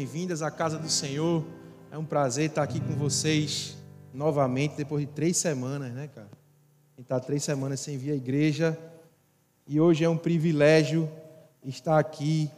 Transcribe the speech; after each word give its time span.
Bem-vindas 0.00 0.40
à 0.40 0.50
casa 0.50 0.78
do 0.78 0.88
Senhor. 0.88 1.44
É 1.90 1.98
um 1.98 2.06
prazer 2.06 2.48
estar 2.48 2.62
aqui 2.62 2.80
com 2.80 2.96
vocês 2.96 3.76
novamente, 4.14 4.74
depois 4.74 5.06
de 5.06 5.12
três 5.12 5.36
semanas, 5.36 5.92
né, 5.92 6.08
cara? 6.08 6.26
A 6.26 6.96
gente 6.96 7.04
está 7.04 7.20
três 7.20 7.44
semanas 7.44 7.80
sem 7.80 7.98
vir 7.98 8.12
à 8.12 8.14
igreja 8.14 8.78
e 9.68 9.78
hoje 9.78 10.02
é 10.02 10.08
um 10.08 10.16
privilégio 10.16 11.06
estar 11.62 11.98
aqui 11.98 12.50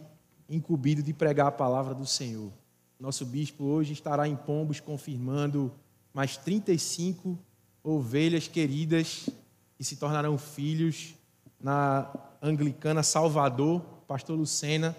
incumbido 0.49 1.03
de 1.03 1.13
pregar 1.13 1.49
a 1.49 1.51
palavra 1.51 1.97
do 1.97 2.07
Senhor. 2.07 2.53
Nosso 2.97 3.27
bispo 3.27 3.65
hoje 3.65 3.93
estará 3.93 4.29
em 4.29 4.37
Pombos 4.37 4.79
confirmando 4.79 5.75
mais 6.15 6.37
35 6.37 7.37
ovelhas 7.83 8.47
queridas 8.47 9.29
que 9.77 9.83
se 9.83 9.97
tornarão 9.97 10.39
filhos 10.39 11.17
na 11.61 12.09
Anglicana 12.41 13.03
Salvador, 13.03 13.81
pastor 14.07 14.39
Lucena, 14.39 14.97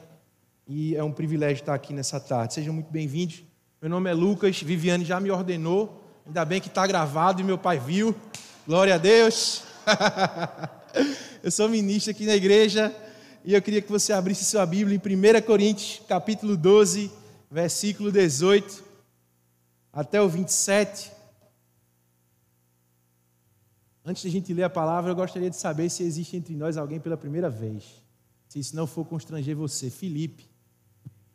e 0.67 0.95
é 0.95 1.03
um 1.03 1.12
privilégio 1.12 1.62
estar 1.62 1.73
aqui 1.73 1.94
nessa 1.94 2.20
tarde. 2.20 2.53
Sejam 2.53 2.73
muito 2.73 2.91
bem-vindos. 2.91 3.44
Meu 3.81 3.90
nome 3.90 4.09
é 4.09 4.13
Lucas, 4.13 4.62
Viviane 4.62 5.04
já 5.04 5.20
me 5.20 5.30
ordenou, 5.30 6.02
ainda 6.26 6.45
bem 6.45 6.62
que 6.62 6.70
está 6.70 6.88
gravado 6.88 7.41
e 7.41 7.44
meu 7.44 7.58
pai 7.58 7.80
viu. 7.80 8.16
Glória 8.66 8.95
a 8.95 8.98
Deus. 8.98 9.63
eu 11.44 11.52
sou 11.52 11.68
ministro 11.68 12.12
aqui 12.12 12.26
na 12.26 12.35
igreja 12.35 12.95
e 13.44 13.54
eu 13.54 13.62
queria 13.62 13.81
que 13.81 13.91
você 13.91 14.13
abrisse 14.13 14.45
sua 14.45 14.66
Bíblia 14.66 14.95
em 14.95 15.40
1 15.40 15.41
Coríntios, 15.41 16.02
capítulo 16.07 16.55
12, 16.55 17.12
versículo 17.52 18.09
18 18.09 18.84
até 19.91 20.21
o 20.21 20.30
27. 20.30 21.12
Antes 24.05 24.21
de 24.21 24.30
a 24.30 24.32
gente 24.32 24.54
ler 24.54 24.63
a 24.63 24.70
palavra, 24.70 25.12
eu 25.12 25.15
gostaria 25.15 25.49
de 25.49 25.57
saber 25.57 25.90
se 25.90 26.04
existe 26.04 26.37
entre 26.37 26.55
nós 26.55 26.77
alguém 26.77 27.02
pela 27.02 27.18
primeira 27.18 27.49
vez. 27.49 27.84
Se 28.48 28.59
isso 28.59 28.76
não 28.76 28.87
for 28.87 29.05
constranger 29.05 29.55
você, 29.55 29.90
Felipe. 29.90 30.52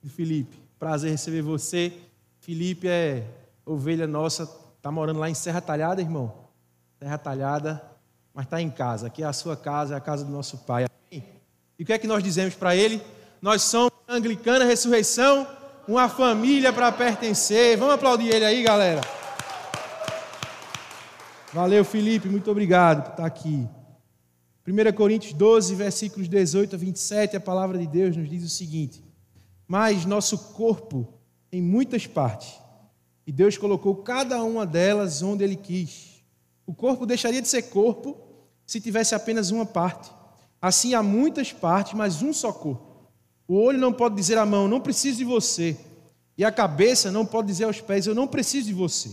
Felipe, 0.07 0.57
prazer 0.79 1.11
receber 1.11 1.43
você. 1.43 1.93
Felipe 2.41 2.87
é 2.87 3.25
ovelha 3.67 4.07
nossa, 4.07 4.49
está 4.77 4.93
morando 4.93 5.19
lá 5.19 5.29
em 5.29 5.35
Serra 5.35 5.61
Talhada, 5.61 6.01
irmão. 6.01 6.33
Serra 6.99 7.19
Talhada, 7.19 7.83
mas 8.33 8.45
está 8.47 8.61
em 8.61 8.71
casa. 8.71 9.09
Aqui 9.09 9.23
é 9.23 9.27
a 9.27 9.33
sua 9.33 9.57
casa, 9.57 9.95
é 9.95 9.97
a 9.97 10.01
casa 10.01 10.25
do 10.25 10.31
nosso 10.31 10.59
pai. 10.59 10.87
E 11.11 11.83
o 11.83 11.87
que 11.87 11.93
é 11.93 11.99
que 11.99 12.07
nós 12.07 12.23
dizemos 12.23 12.55
para 12.55 12.75
ele? 12.75 13.03
Nós 13.41 13.63
somos 13.63 13.93
Anglicana 14.09 14.65
Ressurreição, 14.65 15.47
uma 15.87 16.09
família 16.09 16.73
para 16.73 16.91
pertencer. 16.91 17.77
Vamos 17.77 17.95
aplaudir 17.95 18.29
ele 18.29 18.45
aí, 18.45 18.63
galera. 18.63 19.01
Valeu, 21.53 21.85
Felipe, 21.85 22.29
muito 22.29 22.51
obrigado 22.51 23.05
por 23.05 23.11
estar 23.13 23.27
aqui. 23.27 23.67
1 24.67 24.93
Coríntios 24.93 25.33
12, 25.33 25.75
versículos 25.75 26.29
18 26.29 26.75
a 26.75 26.79
27, 26.79 27.37
a 27.37 27.41
palavra 27.41 27.79
de 27.79 27.87
Deus 27.87 28.17
nos 28.17 28.29
diz 28.29 28.45
o 28.45 28.49
seguinte: 28.49 29.03
Mas 29.69 30.07
nosso 30.07 30.39
corpo 30.55 31.07
tem 31.51 31.61
muitas 31.61 32.07
partes, 32.07 32.55
e 33.27 33.31
Deus 33.31 33.59
colocou 33.59 33.97
cada 33.97 34.43
uma 34.43 34.65
delas 34.65 35.21
onde 35.21 35.45
Ele 35.45 35.57
quis. 35.57 36.25
O 36.67 36.73
corpo 36.73 37.05
deixaria 37.05 37.43
de 37.43 37.49
ser 37.49 37.63
corpo 37.65 38.17
se 38.67 38.81
tivesse 38.81 39.15
apenas 39.15 39.51
uma 39.51 39.67
parte. 39.67 40.11
Assim 40.61 40.95
há 40.95 41.03
muitas 41.03 41.53
partes, 41.53 41.93
mas 41.93 42.23
um 42.23 42.33
só 42.33 42.51
corpo. 42.51 43.07
O 43.47 43.55
olho 43.57 43.79
não 43.79 43.93
pode 43.93 44.15
dizer 44.15 44.39
à 44.39 44.47
mão, 44.47 44.67
não 44.67 44.81
preciso 44.81 45.19
de 45.19 45.25
você. 45.25 45.77
E 46.37 46.45
a 46.45 46.53
cabeça 46.53 47.13
não 47.13 47.27
pode 47.27 47.49
dizer 47.49 47.65
aos 47.65 47.81
pés, 47.81 48.07
eu 48.07 48.15
não 48.15 48.27
preciso 48.27 48.69
de 48.69 48.75
você. 48.75 49.11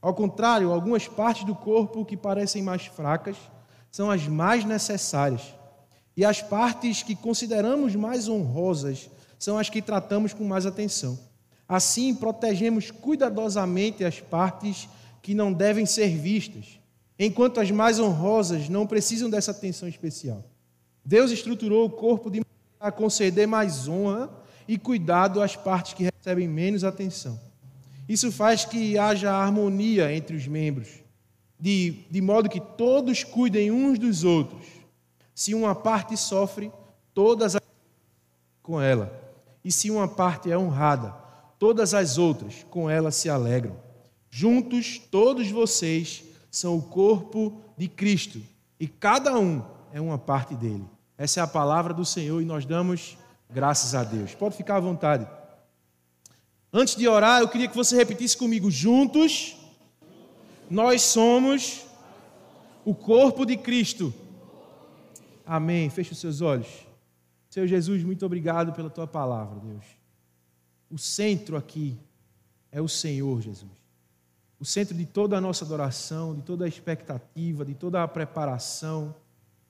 Ao 0.00 0.14
contrário, 0.14 0.72
algumas 0.72 1.08
partes 1.08 1.44
do 1.44 1.54
corpo 1.54 2.04
que 2.04 2.16
parecem 2.16 2.62
mais 2.62 2.86
fracas 2.86 3.36
são 3.90 4.10
as 4.10 4.26
mais 4.28 4.64
necessárias. 4.64 5.54
E 6.16 6.24
as 6.24 6.42
partes 6.42 7.02
que 7.02 7.16
consideramos 7.16 7.94
mais 7.94 8.28
honrosas 8.28 9.08
são 9.38 9.56
as 9.56 9.70
que 9.70 9.80
tratamos 9.80 10.32
com 10.32 10.44
mais 10.44 10.66
atenção. 10.66 11.18
Assim, 11.68 12.14
protegemos 12.14 12.90
cuidadosamente 12.90 14.04
as 14.04 14.20
partes 14.20 14.88
que 15.22 15.34
não 15.34 15.52
devem 15.52 15.86
ser 15.86 16.08
vistas, 16.16 16.80
enquanto 17.18 17.60
as 17.60 17.70
mais 17.70 18.00
honrosas 18.00 18.68
não 18.68 18.86
precisam 18.86 19.28
dessa 19.28 19.50
atenção 19.50 19.88
especial. 19.88 20.42
Deus 21.04 21.30
estruturou 21.30 21.86
o 21.86 21.90
corpo 21.90 22.30
de 22.30 22.42
a 22.80 22.92
conceder 22.92 23.46
mais 23.46 23.88
honra 23.88 24.30
e 24.66 24.78
cuidado 24.78 25.42
às 25.42 25.56
partes 25.56 25.94
que 25.94 26.04
recebem 26.04 26.46
menos 26.46 26.84
atenção. 26.84 27.38
Isso 28.08 28.30
faz 28.30 28.64
que 28.64 28.96
haja 28.96 29.32
harmonia 29.32 30.14
entre 30.14 30.36
os 30.36 30.46
membros, 30.46 30.88
de, 31.58 32.04
de 32.10 32.20
modo 32.20 32.48
que 32.48 32.60
todos 32.60 33.24
cuidem 33.24 33.70
uns 33.70 33.98
dos 33.98 34.24
outros. 34.24 34.64
Se 35.34 35.54
uma 35.54 35.74
parte 35.74 36.16
sofre, 36.16 36.70
todas 37.12 37.56
as 37.56 37.62
com 38.62 38.80
ela. 38.80 39.17
E 39.64 39.72
se 39.72 39.90
uma 39.90 40.08
parte 40.08 40.50
é 40.50 40.56
honrada, 40.56 41.14
todas 41.58 41.94
as 41.94 42.18
outras 42.18 42.64
com 42.70 42.88
ela 42.88 43.10
se 43.10 43.28
alegram. 43.28 43.76
Juntos, 44.30 44.98
todos 45.10 45.50
vocês 45.50 46.24
são 46.50 46.76
o 46.76 46.82
corpo 46.82 47.60
de 47.76 47.88
Cristo 47.88 48.40
e 48.78 48.86
cada 48.86 49.38
um 49.38 49.62
é 49.92 50.00
uma 50.00 50.18
parte 50.18 50.54
dele. 50.54 50.84
Essa 51.16 51.40
é 51.40 51.42
a 51.42 51.46
palavra 51.46 51.92
do 51.92 52.04
Senhor 52.04 52.40
e 52.40 52.44
nós 52.44 52.64
damos 52.64 53.18
graças 53.50 53.94
a 53.94 54.04
Deus. 54.04 54.34
Pode 54.34 54.56
ficar 54.56 54.76
à 54.76 54.80
vontade. 54.80 55.26
Antes 56.72 56.94
de 56.94 57.08
orar, 57.08 57.40
eu 57.40 57.48
queria 57.48 57.68
que 57.68 57.76
você 57.76 57.96
repetisse 57.96 58.36
comigo: 58.36 58.70
juntos, 58.70 59.56
nós 60.70 61.02
somos 61.02 61.86
o 62.84 62.94
corpo 62.94 63.44
de 63.44 63.56
Cristo. 63.56 64.12
Amém. 65.44 65.88
Feche 65.88 66.12
os 66.12 66.18
seus 66.18 66.40
olhos. 66.40 66.87
Senhor 67.48 67.66
Jesus, 67.66 68.04
muito 68.04 68.24
obrigado 68.26 68.72
pela 68.72 68.90
tua 68.90 69.06
palavra, 69.06 69.58
Deus. 69.60 69.84
O 70.90 70.98
centro 70.98 71.56
aqui 71.56 71.98
é 72.70 72.80
o 72.80 72.88
Senhor, 72.88 73.40
Jesus. 73.40 73.70
O 74.60 74.64
centro 74.64 74.96
de 74.96 75.06
toda 75.06 75.36
a 75.36 75.40
nossa 75.40 75.64
adoração, 75.64 76.34
de 76.34 76.42
toda 76.42 76.64
a 76.64 76.68
expectativa, 76.68 77.64
de 77.64 77.74
toda 77.74 78.02
a 78.02 78.08
preparação, 78.08 79.14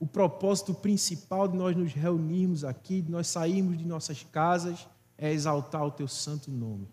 o 0.00 0.06
propósito 0.06 0.72
principal 0.72 1.48
de 1.48 1.56
nós 1.56 1.76
nos 1.76 1.92
reunirmos 1.92 2.64
aqui, 2.64 3.02
de 3.02 3.10
nós 3.10 3.26
sairmos 3.26 3.76
de 3.76 3.84
nossas 3.84 4.22
casas 4.22 4.88
é 5.16 5.32
exaltar 5.32 5.84
o 5.84 5.90
teu 5.90 6.06
santo 6.06 6.50
nome. 6.50 6.88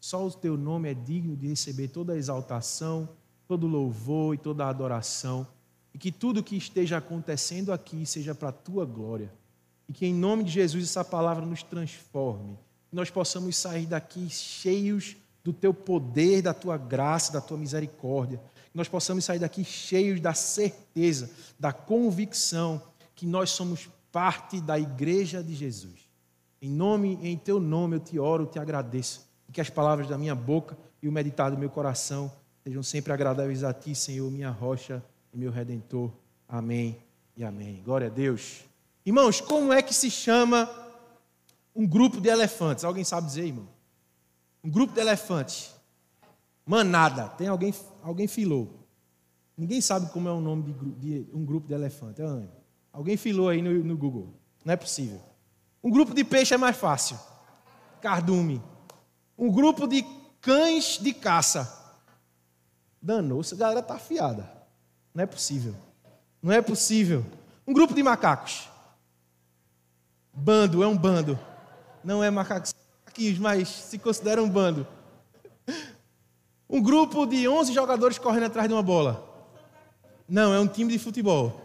Só 0.00 0.24
o 0.24 0.30
teu 0.30 0.56
nome 0.56 0.88
é 0.88 0.94
digno 0.94 1.36
de 1.36 1.48
receber 1.48 1.88
toda 1.88 2.12
a 2.12 2.16
exaltação, 2.16 3.08
todo 3.48 3.66
louvor 3.66 4.34
e 4.34 4.38
toda 4.38 4.64
a 4.64 4.68
adoração. 4.68 5.46
E 5.92 5.98
que 5.98 6.12
tudo 6.12 6.42
que 6.42 6.56
esteja 6.56 6.98
acontecendo 6.98 7.72
aqui 7.72 8.06
seja 8.06 8.34
para 8.34 8.50
a 8.50 8.52
tua 8.52 8.84
glória. 8.84 9.32
E 9.88 9.92
que 9.92 10.06
em 10.06 10.14
nome 10.14 10.44
de 10.44 10.50
Jesus 10.50 10.84
essa 10.84 11.04
palavra 11.04 11.44
nos 11.44 11.62
transforme. 11.62 12.58
Que 12.88 12.96
nós 12.96 13.10
possamos 13.10 13.56
sair 13.56 13.86
daqui 13.86 14.28
cheios 14.30 15.16
do 15.42 15.52
teu 15.52 15.74
poder, 15.74 16.42
da 16.42 16.54
tua 16.54 16.76
graça, 16.78 17.32
da 17.32 17.40
tua 17.40 17.58
misericórdia. 17.58 18.38
Que 18.70 18.76
nós 18.76 18.88
possamos 18.88 19.24
sair 19.24 19.38
daqui 19.38 19.62
cheios 19.62 20.20
da 20.20 20.32
certeza, 20.32 21.30
da 21.58 21.72
convicção 21.72 22.82
que 23.14 23.26
nós 23.26 23.50
somos 23.50 23.88
parte 24.10 24.60
da 24.60 24.78
igreja 24.78 25.42
de 25.42 25.54
Jesus. 25.54 26.08
Em 26.60 26.70
nome, 26.70 27.18
em 27.22 27.36
teu 27.36 27.60
nome 27.60 27.96
eu 27.96 28.00
te 28.00 28.18
oro, 28.18 28.44
eu 28.44 28.46
te 28.46 28.58
agradeço. 28.58 29.28
E 29.48 29.52
que 29.52 29.60
as 29.60 29.70
palavras 29.70 30.08
da 30.08 30.16
minha 30.16 30.34
boca 30.34 30.76
e 31.02 31.08
o 31.08 31.12
meditar 31.12 31.50
do 31.50 31.58
meu 31.58 31.68
coração 31.68 32.32
sejam 32.62 32.82
sempre 32.82 33.12
agradáveis 33.12 33.62
a 33.62 33.74
ti, 33.74 33.94
Senhor, 33.94 34.30
minha 34.30 34.50
rocha 34.50 35.02
e 35.32 35.36
meu 35.36 35.50
redentor. 35.50 36.10
Amém 36.48 36.96
e 37.36 37.44
amém. 37.44 37.82
Glória 37.84 38.06
a 38.06 38.10
Deus. 38.10 38.64
Irmãos, 39.04 39.40
como 39.40 39.72
é 39.72 39.82
que 39.82 39.92
se 39.92 40.10
chama 40.10 40.68
um 41.76 41.86
grupo 41.86 42.20
de 42.20 42.28
elefantes? 42.28 42.84
Alguém 42.84 43.04
sabe 43.04 43.26
dizer, 43.26 43.46
irmão? 43.46 43.68
Um 44.62 44.70
grupo 44.70 44.94
de 44.94 45.00
elefantes. 45.00 45.74
Manada. 46.64 47.28
Tem 47.28 47.48
alguém, 47.48 47.74
alguém 48.02 48.26
filou. 48.26 48.88
Ninguém 49.56 49.80
sabe 49.80 50.10
como 50.10 50.28
é 50.28 50.32
o 50.32 50.40
nome 50.40 50.72
de, 50.72 51.22
de 51.24 51.36
um 51.36 51.44
grupo 51.44 51.68
de 51.68 51.74
elefantes. 51.74 52.24
Alguém 52.90 53.16
filou 53.16 53.50
aí 53.50 53.60
no, 53.60 53.72
no 53.84 53.96
Google. 53.96 54.32
Não 54.64 54.72
é 54.72 54.76
possível. 54.76 55.20
Um 55.82 55.90
grupo 55.90 56.14
de 56.14 56.24
peixe 56.24 56.54
é 56.54 56.56
mais 56.56 56.76
fácil. 56.76 57.18
Cardume. 58.00 58.62
Um 59.36 59.50
grupo 59.50 59.86
de 59.86 60.02
cães 60.40 60.98
de 60.98 61.12
caça. 61.12 61.82
Danou-se, 63.02 63.52
a 63.52 63.58
galera 63.58 63.80
está 63.80 63.94
afiada. 63.94 64.50
Não 65.12 65.22
é 65.22 65.26
possível. 65.26 65.74
Não 66.42 66.50
é 66.50 66.62
possível. 66.62 67.24
Um 67.66 67.74
grupo 67.74 67.92
de 67.92 68.02
macacos. 68.02 68.68
Bando, 70.34 70.82
é 70.82 70.86
um 70.86 70.96
bando. 70.96 71.38
Não 72.02 72.22
é 72.22 72.30
macacos, 72.30 72.74
mas 73.38 73.68
se 73.68 73.98
considera 73.98 74.42
um 74.42 74.48
bando. 74.48 74.86
Um 76.68 76.82
grupo 76.82 77.24
de 77.26 77.48
11 77.48 77.72
jogadores 77.72 78.18
correndo 78.18 78.46
atrás 78.46 78.68
de 78.68 78.74
uma 78.74 78.82
bola. 78.82 79.32
Não, 80.28 80.52
é 80.52 80.58
um 80.58 80.66
time 80.66 80.92
de 80.92 80.98
futebol. 80.98 81.60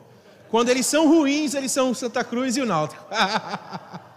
Quando 0.50 0.69
eles 0.69 0.86
são 0.86 1.07
ruins, 1.07 1.54
eles 1.54 1.71
são 1.71 1.92
o 1.92 1.95
Santa 1.95 2.24
Cruz 2.24 2.57
e 2.57 2.62
o 2.62 2.66
Náutico. 2.66 3.04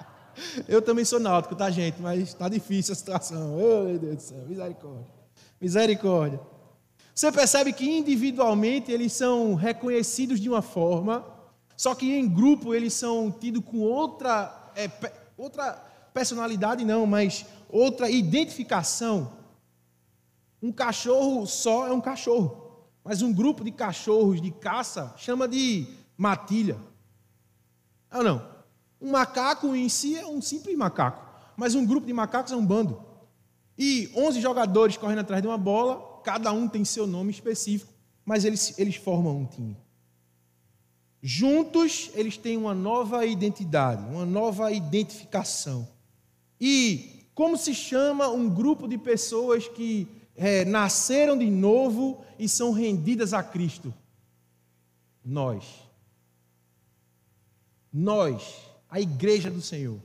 Eu 0.67 0.81
também 0.83 1.05
sou 1.05 1.21
náutico, 1.21 1.55
tá, 1.55 1.71
gente? 1.71 2.01
Mas 2.01 2.21
está 2.21 2.49
difícil 2.49 2.93
a 2.93 2.97
situação. 2.97 3.57
Meu 3.57 3.99
Deus 3.99 4.17
do 4.17 4.23
céu, 4.23 4.39
misericórdia. 4.49 5.07
Misericórdia. 5.61 6.41
Você 7.15 7.31
percebe 7.31 7.73
que 7.73 7.89
individualmente 7.89 8.91
eles 8.91 9.13
são 9.13 9.55
reconhecidos 9.55 10.41
de 10.41 10.49
uma 10.49 10.63
forma, 10.63 11.25
só 11.83 11.97
que 11.97 12.17
em 12.17 12.29
grupo 12.29 12.73
eles 12.73 12.95
são 12.95 13.29
tidos 13.29 13.65
com 13.65 13.81
outra, 13.81 14.71
é, 14.77 14.89
outra 15.37 15.73
personalidade 16.15 16.85
não, 16.85 17.07
mas 17.07 17.45
outra 17.69 18.09
identificação. 18.09 19.33
Um 20.63 20.71
cachorro 20.71 21.45
só 21.45 21.89
é 21.89 21.93
um 21.93 22.01
cachorro, 22.01 22.87
mas 23.03 23.21
um 23.21 23.33
grupo 23.33 23.65
de 23.65 23.73
cachorros 23.73 24.41
de 24.41 24.53
caça 24.53 25.13
chama 25.17 25.49
de 25.49 25.89
matilha. 26.17 26.79
Ou 28.15 28.23
não? 28.23 28.49
Um 29.01 29.11
macaco 29.11 29.75
em 29.75 29.89
si 29.89 30.17
é 30.17 30.25
um 30.25 30.41
simples 30.41 30.79
macaco, 30.79 31.21
mas 31.57 31.75
um 31.75 31.85
grupo 31.85 32.07
de 32.07 32.13
macacos 32.13 32.53
é 32.53 32.57
um 32.57 32.65
bando. 32.65 33.03
E 33.77 34.09
11 34.15 34.41
jogadores 34.41 34.97
correndo 34.97 35.23
atrás 35.23 35.43
de 35.43 35.49
uma 35.49 35.59
bola, 35.59 36.21
cada 36.23 36.53
um 36.53 36.69
tem 36.69 36.85
seu 36.85 37.09
nome 37.09 37.33
específico, 37.33 37.93
mas 38.25 38.45
eles, 38.45 38.79
eles 38.79 38.95
formam 38.95 39.37
um 39.37 39.47
time. 39.47 39.77
Juntos, 41.23 42.11
eles 42.15 42.37
têm 42.37 42.57
uma 42.57 42.75
nova 42.75 43.25
identidade, 43.25 44.03
uma 44.13 44.27
nova 44.27 44.73
identificação. 44.73 45.89
E 46.61 47.29
como 47.33 47.57
se 47.57 47.73
chama 47.75 48.29
um 48.29 48.51
grupo 48.51 48.89
de 48.89 48.99
pessoas 48.99 49.69
que 49.69 50.09
é, 50.35 50.65
nasceram 50.65 51.39
de 51.39 51.49
novo 51.49 52.25
e 52.39 52.49
são 52.49 52.73
rendidas 52.73 53.33
a 53.33 53.41
Cristo? 53.41 53.95
Nós. 55.25 55.65
Nós, 57.93 58.57
a 58.91 59.01
igreja 59.01 59.49
do 59.49 59.63
Senhor. 59.63 60.01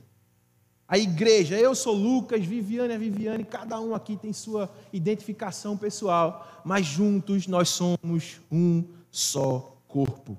A 0.86 0.96
igreja, 0.96 1.58
eu 1.58 1.74
sou 1.74 1.94
Lucas, 1.94 2.44
Viviane 2.46 2.94
é 2.94 2.98
Viviane, 2.98 3.44
cada 3.44 3.80
um 3.80 3.92
aqui 3.92 4.16
tem 4.16 4.32
sua 4.32 4.72
identificação 4.92 5.76
pessoal, 5.76 6.62
mas 6.64 6.86
juntos 6.86 7.46
nós 7.48 7.68
somos 7.70 8.40
um 8.50 8.84
só 9.10 9.76
corpo. 9.88 10.38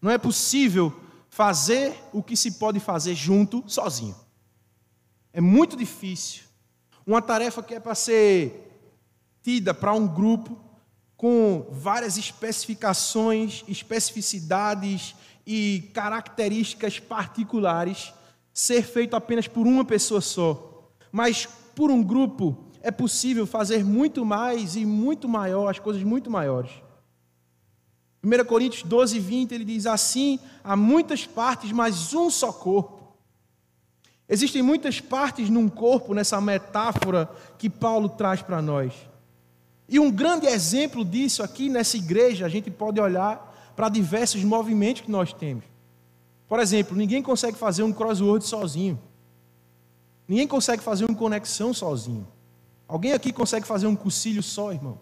Não 0.00 0.10
é 0.10 0.18
possível 0.18 0.92
fazer 1.28 1.94
o 2.12 2.22
que 2.22 2.36
se 2.36 2.52
pode 2.52 2.80
fazer 2.80 3.14
junto, 3.14 3.62
sozinho. 3.66 4.16
É 5.32 5.40
muito 5.40 5.76
difícil. 5.76 6.44
Uma 7.06 7.22
tarefa 7.22 7.62
que 7.62 7.74
é 7.74 7.80
para 7.80 7.94
ser 7.94 8.68
tida 9.42 9.72
para 9.72 9.92
um 9.92 10.06
grupo 10.06 10.58
com 11.16 11.66
várias 11.70 12.16
especificações, 12.16 13.64
especificidades 13.66 15.14
e 15.46 15.90
características 15.92 17.00
particulares, 17.00 18.12
ser 18.52 18.82
feito 18.82 19.16
apenas 19.16 19.48
por 19.48 19.66
uma 19.66 19.84
pessoa 19.84 20.20
só. 20.20 20.90
Mas 21.10 21.46
por 21.74 21.90
um 21.90 22.02
grupo 22.02 22.66
é 22.82 22.90
possível 22.90 23.46
fazer 23.46 23.84
muito 23.84 24.24
mais 24.24 24.76
e 24.76 24.84
muito 24.84 25.28
maior, 25.28 25.68
as 25.68 25.78
coisas 25.78 26.02
muito 26.02 26.30
maiores. 26.30 26.70
1 28.22 28.44
Coríntios 28.44 28.82
12, 28.82 29.18
20, 29.18 29.52
ele 29.52 29.64
diz 29.64 29.86
assim: 29.86 30.38
há 30.62 30.76
muitas 30.76 31.24
partes, 31.26 31.70
mas 31.72 32.12
um 32.14 32.30
só 32.30 32.52
corpo. 32.52 32.98
Existem 34.28 34.62
muitas 34.62 35.00
partes 35.00 35.48
num 35.48 35.68
corpo, 35.68 36.12
nessa 36.12 36.40
metáfora 36.40 37.30
que 37.56 37.70
Paulo 37.70 38.08
traz 38.08 38.42
para 38.42 38.60
nós. 38.60 38.92
E 39.88 39.98
um 39.98 40.10
grande 40.10 40.46
exemplo 40.46 41.04
disso 41.04 41.42
aqui 41.42 41.70
nessa 41.70 41.96
igreja, 41.96 42.44
a 42.44 42.48
gente 42.48 42.70
pode 42.70 43.00
olhar 43.00 43.72
para 43.74 43.88
diversos 43.88 44.44
movimentos 44.44 45.02
que 45.02 45.10
nós 45.10 45.32
temos. 45.32 45.64
Por 46.46 46.60
exemplo, 46.60 46.96
ninguém 46.96 47.22
consegue 47.22 47.56
fazer 47.56 47.82
um 47.82 47.92
crossword 47.92 48.44
sozinho. 48.44 48.98
Ninguém 50.26 50.46
consegue 50.46 50.82
fazer 50.82 51.06
uma 51.06 51.16
conexão 51.16 51.72
sozinho. 51.72 52.26
Alguém 52.86 53.12
aqui 53.12 53.32
consegue 53.32 53.66
fazer 53.66 53.86
um 53.86 53.96
cursilho 53.96 54.42
só, 54.42 54.72
irmão? 54.72 54.98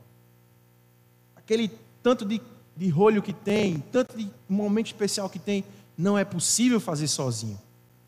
Aquele 1.34 1.70
tanto 2.00 2.24
de 2.24 2.40
de 2.76 2.88
rolho 2.88 3.22
que 3.22 3.32
tem, 3.32 3.82
tanto 3.90 4.16
de 4.16 4.30
momento 4.48 4.86
especial 4.86 5.30
que 5.30 5.38
tem, 5.38 5.64
não 5.96 6.18
é 6.18 6.24
possível 6.24 6.78
fazer 6.78 7.08
sozinho. 7.08 7.58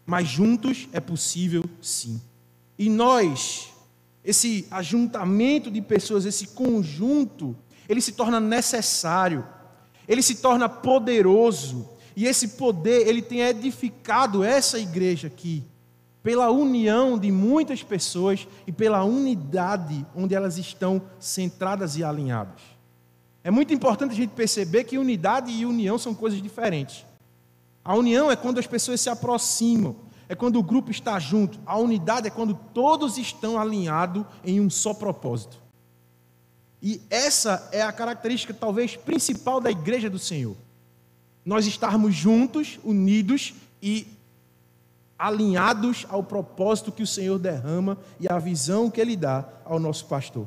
Mas 0.04 0.28
juntos 0.28 0.88
é 0.92 1.00
possível 1.00 1.64
sim. 1.80 2.20
E 2.78 2.88
nós, 2.88 3.68
esse 4.24 4.66
ajuntamento 4.70 5.70
de 5.70 5.80
pessoas, 5.80 6.24
esse 6.24 6.48
conjunto, 6.48 7.56
ele 7.88 8.00
se 8.00 8.12
torna 8.12 8.38
necessário, 8.38 9.44
ele 10.06 10.22
se 10.22 10.36
torna 10.36 10.68
poderoso, 10.68 11.88
e 12.14 12.26
esse 12.26 12.48
poder, 12.48 13.06
ele 13.06 13.22
tem 13.22 13.40
edificado 13.40 14.42
essa 14.42 14.78
igreja 14.78 15.28
aqui, 15.28 15.64
pela 16.22 16.50
união 16.50 17.18
de 17.18 17.30
muitas 17.30 17.82
pessoas 17.82 18.46
e 18.66 18.72
pela 18.72 19.04
unidade 19.04 20.04
onde 20.14 20.34
elas 20.34 20.58
estão 20.58 21.00
centradas 21.18 21.96
e 21.96 22.04
alinhadas. 22.04 22.60
É 23.48 23.50
muito 23.50 23.72
importante 23.72 24.12
a 24.12 24.14
gente 24.14 24.34
perceber 24.34 24.84
que 24.84 24.98
unidade 24.98 25.50
e 25.50 25.64
união 25.64 25.96
são 25.96 26.14
coisas 26.14 26.42
diferentes. 26.42 27.06
A 27.82 27.94
união 27.94 28.30
é 28.30 28.36
quando 28.36 28.58
as 28.58 28.66
pessoas 28.66 29.00
se 29.00 29.08
aproximam, 29.08 29.96
é 30.28 30.34
quando 30.34 30.58
o 30.58 30.62
grupo 30.62 30.90
está 30.90 31.18
junto. 31.18 31.58
A 31.64 31.78
unidade 31.78 32.26
é 32.26 32.30
quando 32.30 32.52
todos 32.74 33.16
estão 33.16 33.58
alinhados 33.58 34.26
em 34.44 34.60
um 34.60 34.68
só 34.68 34.92
propósito. 34.92 35.58
E 36.82 37.00
essa 37.08 37.66
é 37.72 37.80
a 37.80 37.90
característica 37.90 38.52
talvez 38.52 38.96
principal 38.96 39.62
da 39.62 39.70
igreja 39.70 40.10
do 40.10 40.18
Senhor. 40.18 40.54
Nós 41.42 41.64
estarmos 41.64 42.14
juntos, 42.14 42.78
unidos 42.84 43.54
e 43.80 44.06
alinhados 45.18 46.04
ao 46.10 46.22
propósito 46.22 46.92
que 46.92 47.02
o 47.02 47.06
Senhor 47.06 47.38
derrama 47.38 47.96
e 48.20 48.28
à 48.28 48.38
visão 48.38 48.90
que 48.90 49.00
ele 49.00 49.16
dá 49.16 49.48
ao 49.64 49.80
nosso 49.80 50.04
pastor. 50.04 50.46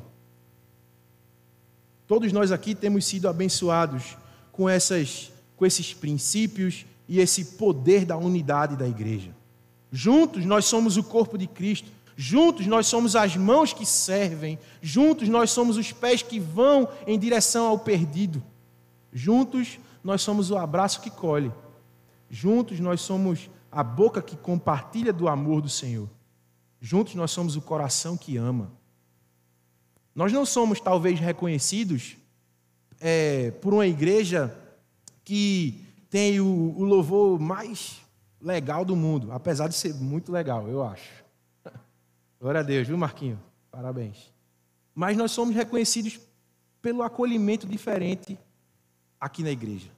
Todos 2.12 2.30
nós 2.30 2.52
aqui 2.52 2.74
temos 2.74 3.06
sido 3.06 3.26
abençoados 3.26 4.18
com, 4.52 4.68
essas, 4.68 5.32
com 5.56 5.64
esses 5.64 5.94
princípios 5.94 6.84
e 7.08 7.18
esse 7.18 7.56
poder 7.56 8.04
da 8.04 8.18
unidade 8.18 8.76
da 8.76 8.86
igreja. 8.86 9.34
Juntos 9.90 10.44
nós 10.44 10.66
somos 10.66 10.98
o 10.98 11.02
corpo 11.02 11.38
de 11.38 11.46
Cristo, 11.46 11.90
juntos 12.14 12.66
nós 12.66 12.86
somos 12.86 13.16
as 13.16 13.34
mãos 13.34 13.72
que 13.72 13.86
servem, 13.86 14.58
juntos 14.82 15.26
nós 15.30 15.52
somos 15.52 15.78
os 15.78 15.90
pés 15.90 16.20
que 16.20 16.38
vão 16.38 16.86
em 17.06 17.18
direção 17.18 17.66
ao 17.66 17.78
perdido, 17.78 18.42
juntos 19.10 19.78
nós 20.04 20.20
somos 20.20 20.50
o 20.50 20.58
abraço 20.58 21.00
que 21.00 21.08
colhe, 21.08 21.50
juntos 22.28 22.78
nós 22.78 23.00
somos 23.00 23.48
a 23.70 23.82
boca 23.82 24.20
que 24.20 24.36
compartilha 24.36 25.14
do 25.14 25.28
amor 25.28 25.62
do 25.62 25.70
Senhor, 25.70 26.10
juntos 26.78 27.14
nós 27.14 27.30
somos 27.30 27.56
o 27.56 27.62
coração 27.62 28.18
que 28.18 28.36
ama. 28.36 28.70
Nós 30.14 30.32
não 30.32 30.44
somos 30.44 30.80
talvez 30.80 31.18
reconhecidos 31.18 32.16
é, 33.00 33.50
por 33.50 33.72
uma 33.72 33.86
igreja 33.86 34.54
que 35.24 35.84
tem 36.10 36.40
o, 36.40 36.74
o 36.76 36.84
louvor 36.84 37.38
mais 37.40 38.00
legal 38.40 38.84
do 38.84 38.94
mundo, 38.94 39.32
apesar 39.32 39.68
de 39.68 39.74
ser 39.74 39.94
muito 39.94 40.30
legal, 40.30 40.68
eu 40.68 40.82
acho. 40.82 41.24
Glória 42.40 42.60
a 42.60 42.62
Deus, 42.62 42.86
viu, 42.86 42.98
Marquinho? 42.98 43.40
Parabéns. 43.70 44.30
Mas 44.94 45.16
nós 45.16 45.30
somos 45.30 45.54
reconhecidos 45.54 46.20
pelo 46.82 47.02
acolhimento 47.02 47.66
diferente 47.66 48.38
aqui 49.18 49.42
na 49.42 49.50
igreja. 49.50 49.90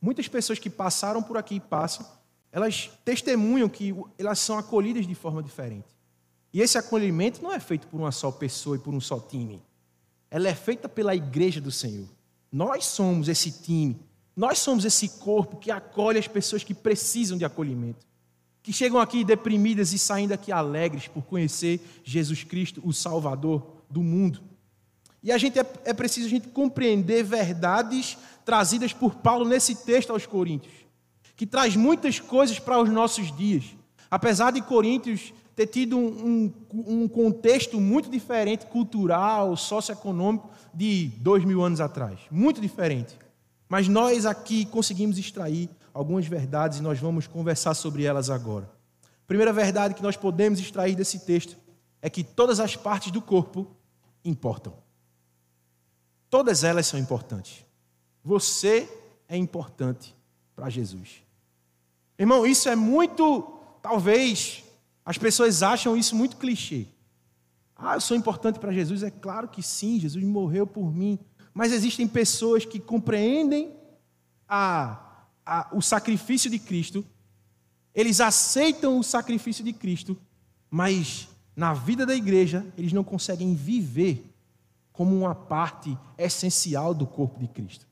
Muitas 0.00 0.28
pessoas 0.28 0.58
que 0.58 0.70
passaram 0.70 1.22
por 1.22 1.36
aqui 1.36 1.56
e 1.56 1.60
passam, 1.60 2.06
elas 2.52 2.90
testemunham 3.04 3.68
que 3.68 3.94
elas 4.16 4.38
são 4.38 4.56
acolhidas 4.56 5.06
de 5.06 5.14
forma 5.14 5.42
diferente. 5.42 5.97
E 6.58 6.60
esse 6.60 6.76
acolhimento 6.76 7.40
não 7.40 7.52
é 7.52 7.60
feito 7.60 7.86
por 7.86 8.00
uma 8.00 8.10
só 8.10 8.32
pessoa 8.32 8.74
e 8.74 8.80
por 8.80 8.92
um 8.92 9.00
só 9.00 9.20
time. 9.20 9.62
Ela 10.28 10.48
é 10.48 10.54
feita 10.56 10.88
pela 10.88 11.14
igreja 11.14 11.60
do 11.60 11.70
Senhor. 11.70 12.08
Nós 12.50 12.84
somos 12.84 13.28
esse 13.28 13.62
time. 13.62 13.96
Nós 14.34 14.58
somos 14.58 14.84
esse 14.84 15.08
corpo 15.20 15.58
que 15.58 15.70
acolhe 15.70 16.18
as 16.18 16.26
pessoas 16.26 16.64
que 16.64 16.74
precisam 16.74 17.38
de 17.38 17.44
acolhimento. 17.44 18.04
Que 18.60 18.72
chegam 18.72 18.98
aqui 18.98 19.22
deprimidas 19.22 19.92
e 19.92 20.00
saem 20.00 20.26
daqui 20.26 20.50
alegres 20.50 21.06
por 21.06 21.22
conhecer 21.22 21.80
Jesus 22.02 22.42
Cristo, 22.42 22.82
o 22.84 22.92
Salvador 22.92 23.64
do 23.88 24.02
mundo. 24.02 24.40
E 25.22 25.30
a 25.30 25.38
gente 25.38 25.60
é, 25.60 25.66
é 25.84 25.94
preciso 25.94 26.26
a 26.26 26.30
gente 26.30 26.48
compreender 26.48 27.22
verdades 27.22 28.18
trazidas 28.44 28.92
por 28.92 29.14
Paulo 29.14 29.44
nesse 29.44 29.76
texto 29.76 30.10
aos 30.10 30.26
Coríntios, 30.26 30.74
que 31.36 31.46
traz 31.46 31.76
muitas 31.76 32.18
coisas 32.18 32.58
para 32.58 32.82
os 32.82 32.90
nossos 32.90 33.30
dias. 33.36 33.64
Apesar 34.10 34.50
de 34.50 34.60
Coríntios 34.60 35.32
ter 35.58 35.66
tido 35.66 35.98
um, 35.98 36.52
um, 36.72 37.08
contexto 37.08 37.80
muito 37.80 38.08
diferente, 38.08 38.66
cultural, 38.66 39.56
socioeconômico, 39.56 40.48
de 40.72 41.08
dois 41.16 41.44
mil 41.44 41.64
anos 41.64 41.80
atrás. 41.80 42.20
Muito 42.30 42.60
diferente. 42.60 43.18
Mas 43.68 43.88
nós 43.88 44.24
aqui 44.24 44.64
conseguimos 44.66 45.18
extrair 45.18 45.68
algumas 45.92 46.28
verdades 46.28 46.78
e 46.78 46.82
nós 46.82 47.00
vamos 47.00 47.26
conversar 47.26 47.74
sobre 47.74 48.04
elas 48.04 48.30
agora. 48.30 48.70
A 49.02 49.26
primeira 49.26 49.52
verdade 49.52 49.94
que 49.94 50.02
nós 50.02 50.16
podemos 50.16 50.60
extrair 50.60 50.94
desse 50.94 51.26
texto 51.26 51.56
é 52.00 52.08
que 52.08 52.22
todas 52.22 52.60
as 52.60 52.76
partes 52.76 53.10
do 53.10 53.20
corpo 53.20 53.66
importam. 54.24 54.74
Todas 56.30 56.62
elas 56.62 56.86
são 56.86 57.00
importantes. 57.00 57.66
Você 58.22 58.88
é 59.28 59.36
importante 59.36 60.14
para 60.54 60.70
Jesus. 60.70 61.16
Irmão, 62.16 62.46
isso 62.46 62.68
é 62.68 62.76
muito, 62.76 63.42
talvez, 63.82 64.62
as 65.08 65.16
pessoas 65.16 65.62
acham 65.62 65.96
isso 65.96 66.14
muito 66.14 66.36
clichê. 66.36 66.84
Ah, 67.74 67.94
eu 67.94 68.00
sou 68.02 68.14
importante 68.14 68.58
para 68.58 68.70
Jesus? 68.70 69.02
É 69.02 69.10
claro 69.10 69.48
que 69.48 69.62
sim, 69.62 69.98
Jesus 69.98 70.22
morreu 70.22 70.66
por 70.66 70.94
mim. 70.94 71.18
Mas 71.54 71.72
existem 71.72 72.06
pessoas 72.06 72.66
que 72.66 72.78
compreendem 72.78 73.74
a, 74.46 75.24
a, 75.46 75.70
o 75.72 75.80
sacrifício 75.80 76.50
de 76.50 76.58
Cristo, 76.58 77.06
Eles 77.94 78.20
aceitam 78.20 78.98
o 78.98 79.02
sacrifício 79.02 79.64
de 79.64 79.72
Cristo, 79.72 80.14
mas 80.70 81.26
na 81.56 81.72
vida 81.72 82.04
da 82.04 82.14
igreja 82.14 82.66
eles 82.76 82.92
não 82.92 83.02
conseguem 83.02 83.54
viver 83.54 84.30
como 84.92 85.16
uma 85.16 85.34
parte 85.34 85.96
essencial 86.18 86.92
do 86.92 87.06
corpo 87.06 87.40
de 87.40 87.48
Cristo. 87.48 87.86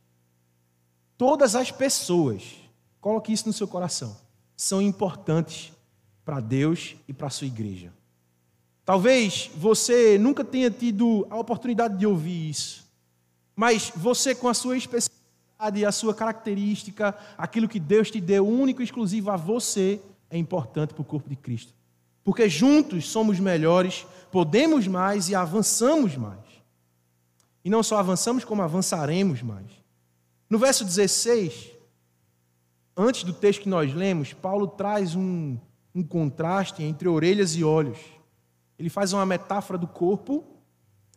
Todas 1.17 1.57
as 1.57 1.71
pessoas, 1.71 2.57
coloque 3.01 3.33
isso 3.33 3.47
no 3.47 3.55
seu 3.55 3.67
coração, 3.67 4.15
são 4.55 4.83
importantes 4.83 5.73
para 6.27 6.41
Deus 6.41 6.97
e 7.07 7.13
para 7.13 7.29
a 7.29 7.31
sua 7.31 7.47
igreja. 7.47 7.93
Talvez 8.85 9.49
você 9.55 10.19
nunca 10.19 10.45
tenha 10.45 10.69
tido 10.69 11.25
a 11.31 11.39
oportunidade 11.39 11.97
de 11.97 12.05
ouvir 12.05 12.51
isso, 12.51 12.85
mas 13.55 13.93
você, 13.95 14.35
com 14.35 14.49
a 14.49 14.55
sua 14.55 14.77
especialidade, 14.77 15.87
a 15.87 15.93
sua 15.93 16.13
característica, 16.13 17.17
aquilo 17.39 17.69
que 17.69 17.79
Deus 17.79 18.11
te 18.11 18.21
deu 18.21 18.47
único 18.47 18.83
e 18.83 18.85
exclusivo 18.85 19.31
a 19.31 19.37
você, 19.37 20.01
é 20.29 20.37
importante 20.37 20.93
para 20.93 21.01
o 21.01 21.05
corpo 21.05 21.29
de 21.29 21.37
Cristo. 21.37 21.73
Porque 22.25 22.49
juntos 22.49 23.09
somos 23.09 23.39
melhores, 23.39 24.05
podemos 24.33 24.89
mais 24.89 25.29
e 25.29 25.35
avançamos 25.35 26.17
mais. 26.17 26.41
E 27.65 27.71
não 27.71 27.85
só 27.85 27.99
avançamos, 27.99 28.45
como 28.45 28.63
avançaremos 28.63 29.43
mais. 29.43 29.71
No 30.51 30.59
verso 30.59 30.85
16, 30.85 31.71
antes 32.97 33.23
do 33.23 33.33
texto 33.33 33.63
que 33.63 33.69
nós 33.69 33.95
lemos, 33.95 34.33
Paulo 34.33 34.67
traz 34.67 35.15
um, 35.15 35.57
um 35.97 36.03
contraste 36.03 36.83
entre 36.83 37.09
orelhas 37.09 37.57
e 37.57 37.65
olhos. 37.65 37.99
Ele 38.79 38.91
faz 38.91 39.15
uma 39.15 39.25
metáfora 39.25 39.79
do 39.79 39.87
corpo 39.87 40.45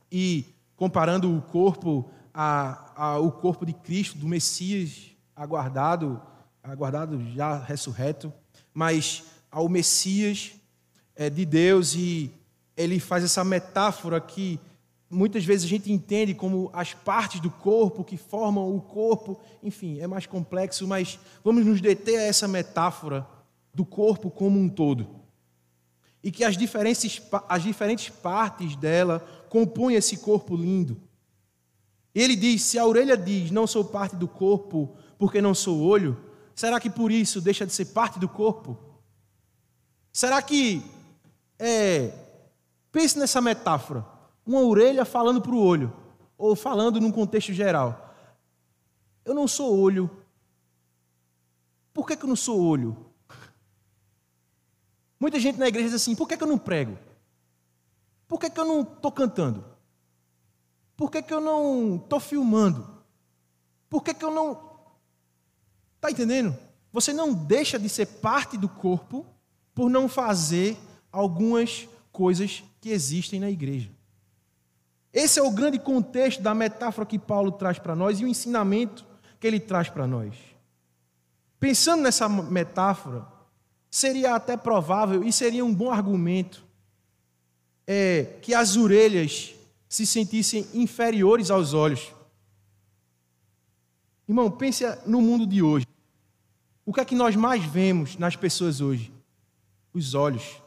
e 0.10 0.46
comparando 0.78 1.36
o 1.36 1.42
corpo 1.42 2.10
ao 2.34 3.30
corpo 3.34 3.66
de 3.66 3.74
Cristo, 3.74 4.18
do 4.18 4.26
Messias 4.26 5.12
aguardado, 5.36 6.22
aguardado 6.64 7.22
já 7.34 7.58
ressurreto, 7.58 8.32
mas 8.74 9.26
ao 9.52 9.68
Messias 9.68 10.54
é, 11.14 11.30
de 11.30 11.46
Deus 11.46 11.94
e 11.96 12.32
ele 12.78 13.02
faz 13.02 13.26
essa 13.26 13.44
metáfora 13.44 14.22
que 14.22 14.58
muitas 15.10 15.44
vezes 15.44 15.66
a 15.66 15.68
gente 15.68 15.92
entende 15.92 16.34
como 16.34 16.70
as 16.72 16.94
partes 16.94 17.42
do 17.42 17.52
corpo 17.52 18.06
que 18.06 18.16
formam 18.16 18.74
o 18.74 18.80
corpo, 18.80 19.42
enfim, 19.62 20.00
é 20.00 20.08
mais 20.08 20.26
complexo, 20.26 20.88
mas 20.88 21.20
vamos 21.44 21.66
nos 21.66 21.82
deter 21.82 22.18
a 22.18 22.24
essa 22.24 22.48
metáfora 22.48 23.28
do 23.80 23.86
corpo 23.86 24.30
como 24.30 24.60
um 24.60 24.68
todo. 24.68 25.08
E 26.22 26.34
que 26.34 26.44
as 26.44 26.58
diferentes, 26.58 27.22
as 27.48 27.64
diferentes 27.64 28.10
partes 28.10 28.76
dela 28.76 29.26
compõem 29.48 29.96
esse 29.96 30.18
corpo 30.18 30.54
lindo. 30.54 31.02
Ele 32.14 32.36
diz: 32.36 32.62
se 32.62 32.78
a 32.78 32.86
orelha 32.86 33.16
diz, 33.16 33.52
não 33.52 33.66
sou 33.66 33.86
parte 33.86 34.18
do 34.18 34.28
corpo 34.28 34.98
porque 35.18 35.42
não 35.42 35.56
sou 35.56 35.80
olho, 35.82 36.22
será 36.54 36.78
que 36.78 36.90
por 36.90 37.10
isso 37.10 37.40
deixa 37.40 37.66
de 37.66 37.72
ser 37.72 37.86
parte 37.86 38.20
do 38.20 38.28
corpo? 38.28 38.78
Será 40.12 40.42
que. 40.42 40.84
É, 41.58 42.14
pense 42.92 43.18
nessa 43.18 43.40
metáfora 43.40 44.06
uma 44.46 44.62
orelha 44.62 45.06
falando 45.06 45.42
para 45.42 45.52
o 45.52 45.62
olho, 45.62 45.94
ou 46.38 46.54
falando 46.54 47.00
num 47.00 47.14
contexto 47.14 47.54
geral. 47.54 48.14
Eu 49.24 49.34
não 49.34 49.48
sou 49.48 49.80
olho. 49.80 50.10
Por 51.94 52.06
que, 52.06 52.18
que 52.18 52.26
eu 52.26 52.30
não 52.30 52.36
sou 52.36 52.62
olho? 52.62 53.09
Muita 55.20 55.40
gente 55.40 55.60
na 55.60 55.68
igreja 55.68 55.90
diz 55.90 55.96
assim: 55.96 56.16
por 56.16 56.28
que, 56.28 56.38
que 56.38 56.44
eu 56.44 56.48
não 56.48 56.58
prego? 56.58 56.98
Por 58.28 58.40
que, 58.40 58.50
que 58.50 58.60
eu 58.60 58.66
não 58.66 58.82
estou 58.82 59.12
cantando? 59.12 59.66
Por 60.96 61.10
que, 61.10 61.22
que 61.22 61.34
eu 61.34 61.42
não 61.42 61.96
estou 61.96 62.20
filmando? 62.20 62.88
Por 63.90 64.04
que, 64.04 64.14
que 64.14 64.24
eu 64.24 64.32
não. 64.32 64.70
Está 65.96 66.12
entendendo? 66.12 66.56
Você 66.92 67.12
não 67.12 67.34
deixa 67.34 67.78
de 67.80 67.90
ser 67.90 68.06
parte 68.06 68.58
do 68.58 68.70
corpo 68.70 69.26
por 69.74 69.90
não 69.90 70.08
fazer 70.08 70.78
algumas 71.12 71.88
coisas 72.12 72.64
que 72.80 72.90
existem 72.90 73.40
na 73.40 73.50
igreja. 73.50 73.90
Esse 75.12 75.40
é 75.40 75.44
o 75.44 75.52
grande 75.52 75.80
contexto 75.80 76.42
da 76.42 76.54
metáfora 76.54 77.06
que 77.06 77.18
Paulo 77.18 77.52
traz 77.52 77.80
para 77.80 77.96
nós 77.96 78.20
e 78.20 78.26
o 78.26 78.28
ensinamento 78.28 79.06
que 79.40 79.48
ele 79.48 79.60
traz 79.60 79.90
para 79.90 80.06
nós. 80.06 80.36
Pensando 81.60 82.04
nessa 82.04 82.30
metáfora, 82.30 83.26
seria 83.90 84.36
até 84.36 84.56
provável 84.56 85.24
e 85.24 85.32
seria 85.32 85.66
um 85.66 85.74
bom 85.74 85.92
argumento 85.92 86.64
é, 87.88 88.38
que 88.42 88.54
as 88.54 88.78
orelhas 88.78 89.56
se 89.88 90.06
sentissem 90.06 90.68
inferiores 90.74 91.50
aos 91.50 91.74
olhos. 91.74 92.14
Irmão, 94.28 94.52
pense 94.52 94.86
no 95.08 95.22
mundo 95.22 95.48
de 95.48 95.64
hoje. 95.64 95.88
O 96.86 96.94
que 96.94 97.00
é 97.00 97.06
que 97.06 97.16
nós 97.16 97.36
mais 97.36 97.64
vemos 97.66 98.16
nas 98.16 98.36
pessoas 98.36 98.80
hoje? 98.80 99.12
Os 99.92 100.14
olhos. 100.14 100.62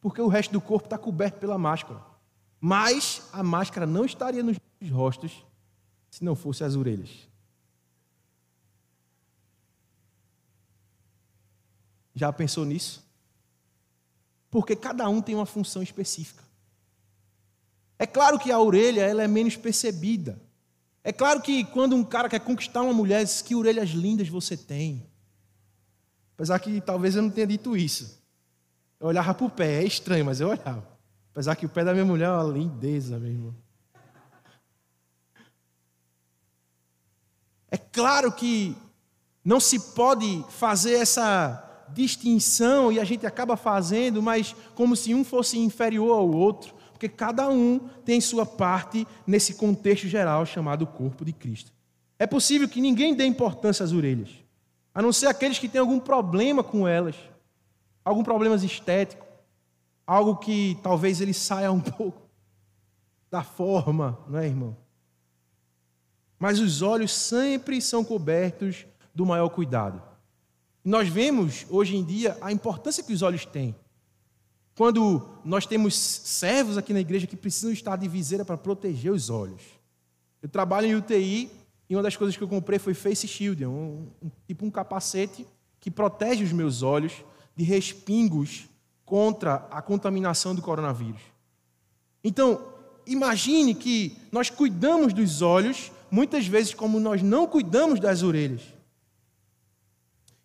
Porque 0.00 0.20
o 0.20 0.26
resto 0.26 0.50
do 0.50 0.60
corpo 0.60 0.86
está 0.86 0.98
coberto 0.98 1.38
pela 1.38 1.56
máscara. 1.56 2.02
Mas 2.60 3.22
a 3.32 3.42
máscara 3.42 3.86
não 3.86 4.04
estaria 4.04 4.42
nos 4.42 4.56
rostos 4.90 5.44
se 6.10 6.24
não 6.24 6.34
fosse 6.34 6.64
as 6.64 6.74
orelhas. 6.74 7.28
Já 12.14 12.32
pensou 12.32 12.64
nisso? 12.64 13.02
Porque 14.50 14.76
cada 14.76 15.08
um 15.08 15.22
tem 15.22 15.34
uma 15.34 15.46
função 15.46 15.82
específica. 15.82 16.42
É 17.98 18.06
claro 18.06 18.38
que 18.38 18.50
a 18.50 18.58
orelha 18.58 19.02
ela 19.02 19.22
é 19.22 19.28
menos 19.28 19.56
percebida. 19.56 20.40
É 21.04 21.12
claro 21.12 21.40
que 21.40 21.64
quando 21.64 21.96
um 21.96 22.04
cara 22.04 22.28
quer 22.28 22.40
conquistar 22.40 22.82
uma 22.82 22.92
mulher, 22.92 23.24
diz 23.24 23.42
que 23.42 23.54
orelhas 23.54 23.90
lindas 23.90 24.28
você 24.28 24.56
tem. 24.56 25.06
Apesar 26.34 26.58
que 26.58 26.80
talvez 26.80 27.16
eu 27.16 27.22
não 27.22 27.30
tenha 27.30 27.46
dito 27.46 27.76
isso. 27.76 28.20
Eu 29.00 29.08
olhava 29.08 29.32
para 29.34 29.46
o 29.46 29.50
pé, 29.50 29.82
é 29.82 29.84
estranho, 29.84 30.24
mas 30.24 30.40
eu 30.40 30.48
olhava. 30.48 30.86
Apesar 31.30 31.56
que 31.56 31.64
o 31.64 31.68
pé 31.68 31.84
da 31.84 31.92
minha 31.92 32.04
mulher 32.04 32.26
é 32.26 32.30
uma 32.30 32.52
lindeza, 32.52 33.18
meu 33.18 33.30
irmão. 33.30 33.54
É 37.70 37.78
claro 37.78 38.30
que 38.30 38.76
não 39.44 39.58
se 39.58 39.78
pode 39.94 40.44
fazer 40.50 40.94
essa 40.94 41.71
distinção 41.94 42.90
e 42.92 42.98
a 42.98 43.04
gente 43.04 43.26
acaba 43.26 43.56
fazendo, 43.56 44.22
mas 44.22 44.54
como 44.74 44.96
se 44.96 45.14
um 45.14 45.24
fosse 45.24 45.58
inferior 45.58 46.12
ao 46.12 46.30
outro, 46.30 46.74
porque 46.92 47.08
cada 47.08 47.48
um 47.48 47.80
tem 48.04 48.20
sua 48.20 48.46
parte 48.46 49.06
nesse 49.26 49.54
contexto 49.54 50.06
geral 50.06 50.46
chamado 50.46 50.86
corpo 50.86 51.24
de 51.24 51.32
Cristo. 51.32 51.72
É 52.18 52.26
possível 52.26 52.68
que 52.68 52.80
ninguém 52.80 53.14
dê 53.14 53.24
importância 53.26 53.84
às 53.84 53.92
orelhas, 53.92 54.30
a 54.94 55.02
não 55.02 55.12
ser 55.12 55.26
aqueles 55.26 55.58
que 55.58 55.68
têm 55.68 55.80
algum 55.80 55.98
problema 55.98 56.62
com 56.62 56.86
elas, 56.86 57.16
algum 58.04 58.22
problema 58.22 58.54
estético, 58.56 59.26
algo 60.06 60.36
que 60.36 60.78
talvez 60.82 61.20
ele 61.20 61.34
saia 61.34 61.72
um 61.72 61.80
pouco 61.80 62.22
da 63.30 63.42
forma, 63.42 64.18
não 64.28 64.38
é, 64.38 64.46
irmão? 64.46 64.76
Mas 66.38 66.58
os 66.58 66.82
olhos 66.82 67.12
sempre 67.12 67.80
são 67.80 68.04
cobertos 68.04 68.84
do 69.14 69.24
maior 69.24 69.48
cuidado. 69.48 70.11
Nós 70.84 71.08
vemos 71.08 71.66
hoje 71.70 71.96
em 71.96 72.04
dia 72.04 72.36
a 72.40 72.50
importância 72.50 73.02
que 73.02 73.12
os 73.12 73.22
olhos 73.22 73.46
têm. 73.46 73.74
Quando 74.74 75.28
nós 75.44 75.66
temos 75.66 75.94
servos 75.94 76.76
aqui 76.76 76.92
na 76.92 77.00
igreja 77.00 77.26
que 77.26 77.36
precisam 77.36 77.70
estar 77.70 77.96
de 77.96 78.08
viseira 78.08 78.44
para 78.44 78.56
proteger 78.56 79.12
os 79.12 79.30
olhos. 79.30 79.62
Eu 80.42 80.48
trabalho 80.48 80.86
em 80.86 80.96
UTI 80.96 81.50
e 81.88 81.94
uma 81.94 82.02
das 82.02 82.16
coisas 82.16 82.36
que 82.36 82.42
eu 82.42 82.48
comprei 82.48 82.78
foi 82.78 82.94
Face 82.94 83.28
Shield, 83.28 83.64
um, 83.66 84.08
um, 84.22 84.30
tipo 84.46 84.64
um 84.64 84.70
capacete 84.70 85.46
que 85.78 85.90
protege 85.90 86.42
os 86.42 86.52
meus 86.52 86.82
olhos 86.82 87.12
de 87.54 87.64
respingos 87.64 88.64
contra 89.04 89.66
a 89.70 89.82
contaminação 89.82 90.54
do 90.54 90.62
coronavírus. 90.62 91.20
Então, 92.24 92.60
imagine 93.06 93.74
que 93.74 94.16
nós 94.32 94.48
cuidamos 94.48 95.12
dos 95.12 95.42
olhos, 95.42 95.92
muitas 96.10 96.46
vezes 96.46 96.72
como 96.72 96.98
nós 96.98 97.22
não 97.22 97.46
cuidamos 97.46 98.00
das 98.00 98.22
orelhas. 98.22 98.62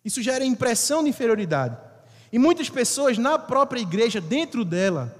Isso 0.08 0.22
gera 0.22 0.42
impressão 0.42 1.04
de 1.04 1.10
inferioridade. 1.10 1.76
E 2.32 2.38
muitas 2.38 2.70
pessoas 2.70 3.18
na 3.18 3.38
própria 3.38 3.78
igreja, 3.78 4.22
dentro 4.22 4.64
dela, 4.64 5.14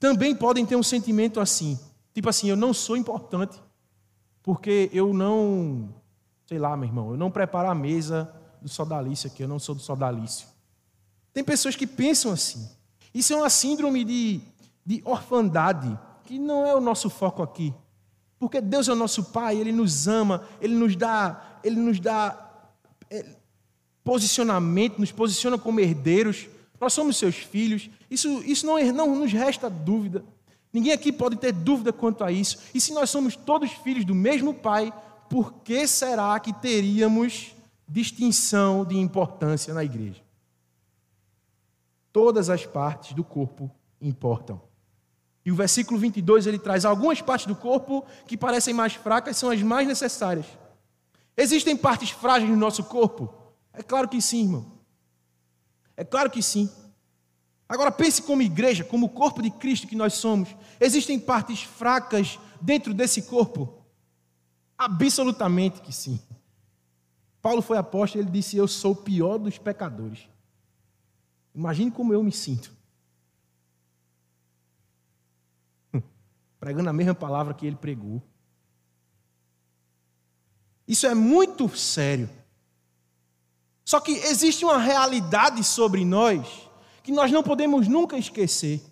também 0.00 0.34
podem 0.34 0.66
ter 0.66 0.74
um 0.74 0.82
sentimento 0.82 1.38
assim. 1.38 1.78
Tipo 2.12 2.28
assim, 2.28 2.50
eu 2.50 2.56
não 2.56 2.74
sou 2.74 2.96
importante, 2.96 3.62
porque 4.42 4.90
eu 4.92 5.14
não, 5.14 5.88
sei 6.48 6.58
lá, 6.58 6.76
meu 6.76 6.88
irmão, 6.88 7.10
eu 7.12 7.16
não 7.16 7.30
preparo 7.30 7.70
a 7.70 7.76
mesa 7.76 8.28
do 8.60 8.68
sodalício 8.68 9.30
aqui, 9.30 9.44
eu 9.44 9.46
não 9.46 9.60
sou 9.60 9.72
do 9.72 9.80
sodalício. 9.80 10.48
Tem 11.32 11.44
pessoas 11.44 11.76
que 11.76 11.86
pensam 11.86 12.32
assim. 12.32 12.68
Isso 13.14 13.32
é 13.32 13.36
uma 13.36 13.48
síndrome 13.48 14.02
de, 14.02 14.40
de 14.84 15.00
orfandade, 15.04 15.96
que 16.24 16.40
não 16.40 16.66
é 16.66 16.74
o 16.74 16.80
nosso 16.80 17.08
foco 17.08 17.40
aqui. 17.40 17.72
Porque 18.36 18.60
Deus 18.60 18.88
é 18.88 18.92
o 18.92 18.96
nosso 18.96 19.26
Pai, 19.26 19.56
Ele 19.58 19.70
nos 19.70 20.08
ama, 20.08 20.42
Ele 20.60 20.74
nos 20.74 20.96
dá, 20.96 21.60
Ele 21.62 21.76
nos 21.76 22.00
dá 22.00 22.50
é, 23.08 23.43
posicionamento, 24.04 24.98
nos 24.98 25.10
posiciona 25.10 25.58
como 25.58 25.80
herdeiros. 25.80 26.46
Nós 26.80 26.92
somos 26.92 27.16
seus 27.16 27.36
filhos. 27.36 27.90
Isso, 28.10 28.28
isso 28.44 28.64
não, 28.66 28.78
não 28.92 29.16
nos 29.16 29.32
resta 29.32 29.68
dúvida. 29.68 30.24
Ninguém 30.72 30.92
aqui 30.92 31.10
pode 31.10 31.36
ter 31.36 31.52
dúvida 31.52 31.92
quanto 31.92 32.22
a 32.22 32.30
isso. 32.30 32.58
E 32.72 32.80
se 32.80 32.92
nós 32.92 33.10
somos 33.10 33.34
todos 33.34 33.70
filhos 33.70 34.04
do 34.04 34.14
mesmo 34.14 34.54
Pai, 34.54 34.92
por 35.28 35.54
que 35.64 35.86
será 35.88 36.38
que 36.38 36.52
teríamos 36.52 37.54
distinção 37.88 38.84
de 38.84 38.96
importância 38.96 39.72
na 39.72 39.82
igreja? 39.82 40.24
todas 42.14 42.48
as 42.48 42.64
partes 42.64 43.12
do 43.12 43.24
corpo 43.24 43.68
importam. 44.00 44.62
E 45.44 45.50
o 45.50 45.56
versículo 45.56 45.98
22 45.98 46.46
ele 46.46 46.60
traz 46.60 46.84
algumas 46.84 47.20
partes 47.20 47.46
do 47.46 47.56
corpo 47.56 48.06
que 48.24 48.36
parecem 48.36 48.72
mais 48.72 48.94
fracas, 48.94 49.36
são 49.36 49.50
as 49.50 49.60
mais 49.60 49.88
necessárias. 49.88 50.46
Existem 51.36 51.76
partes 51.76 52.10
frágeis 52.10 52.48
no 52.48 52.56
nosso 52.56 52.84
corpo? 52.84 53.34
É 53.74 53.82
claro 53.82 54.08
que 54.08 54.22
sim, 54.22 54.44
irmão. 54.44 54.78
É 55.96 56.04
claro 56.04 56.30
que 56.30 56.42
sim. 56.42 56.70
Agora 57.68 57.90
pense 57.90 58.22
como 58.22 58.42
igreja, 58.42 58.84
como 58.84 59.08
corpo 59.08 59.42
de 59.42 59.50
Cristo 59.50 59.86
que 59.86 59.96
nós 59.96 60.14
somos. 60.14 60.54
Existem 60.78 61.18
partes 61.18 61.62
fracas 61.62 62.38
dentro 62.60 62.94
desse 62.94 63.22
corpo? 63.22 63.82
Absolutamente 64.78 65.80
que 65.80 65.92
sim. 65.92 66.20
Paulo 67.40 67.62
foi 67.62 67.76
apóstolo, 67.76 68.22
ele 68.24 68.30
disse: 68.30 68.56
Eu 68.56 68.68
sou 68.68 68.92
o 68.92 68.96
pior 68.96 69.38
dos 69.38 69.58
pecadores. 69.58 70.28
Imagine 71.54 71.90
como 71.90 72.12
eu 72.12 72.22
me 72.22 72.32
sinto. 72.32 72.72
Pregando 76.58 76.90
a 76.90 76.92
mesma 76.92 77.14
palavra 77.14 77.54
que 77.54 77.66
ele 77.66 77.76
pregou. 77.76 78.22
Isso 80.86 81.06
é 81.06 81.14
muito 81.14 81.68
sério. 81.76 82.28
Só 83.84 84.00
que 84.00 84.12
existe 84.12 84.64
uma 84.64 84.78
realidade 84.78 85.62
sobre 85.62 86.04
nós 86.04 86.70
que 87.02 87.12
nós 87.12 87.30
não 87.30 87.42
podemos 87.42 87.86
nunca 87.86 88.16
esquecer. 88.16 88.82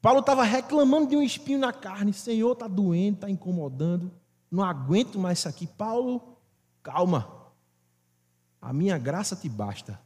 Paulo 0.00 0.20
estava 0.20 0.42
reclamando 0.42 1.08
de 1.08 1.16
um 1.16 1.22
espinho 1.22 1.58
na 1.58 1.72
carne. 1.72 2.12
Senhor, 2.12 2.52
está 2.52 2.66
doendo, 2.66 3.16
está 3.16 3.30
incomodando. 3.30 4.10
Não 4.50 4.64
aguento 4.64 5.18
mais 5.18 5.40
isso 5.40 5.48
aqui. 5.48 5.66
Paulo, 5.66 6.38
calma. 6.82 7.52
A 8.60 8.72
minha 8.72 8.96
graça 8.96 9.36
te 9.36 9.48
basta. 9.48 10.00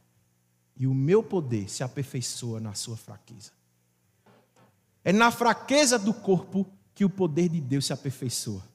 E 0.75 0.85
o 0.87 0.93
meu 0.93 1.23
poder 1.23 1.69
se 1.69 1.83
aperfeiçoa 1.83 2.59
na 2.59 2.73
sua 2.73 2.97
fraqueza. 2.97 3.51
É 5.03 5.13
na 5.13 5.31
fraqueza 5.31 5.97
do 5.97 6.13
corpo 6.13 6.67
que 6.93 7.05
o 7.05 7.09
poder 7.09 7.47
de 7.47 7.61
Deus 7.61 7.85
se 7.85 7.93
aperfeiçoa. 7.93 8.70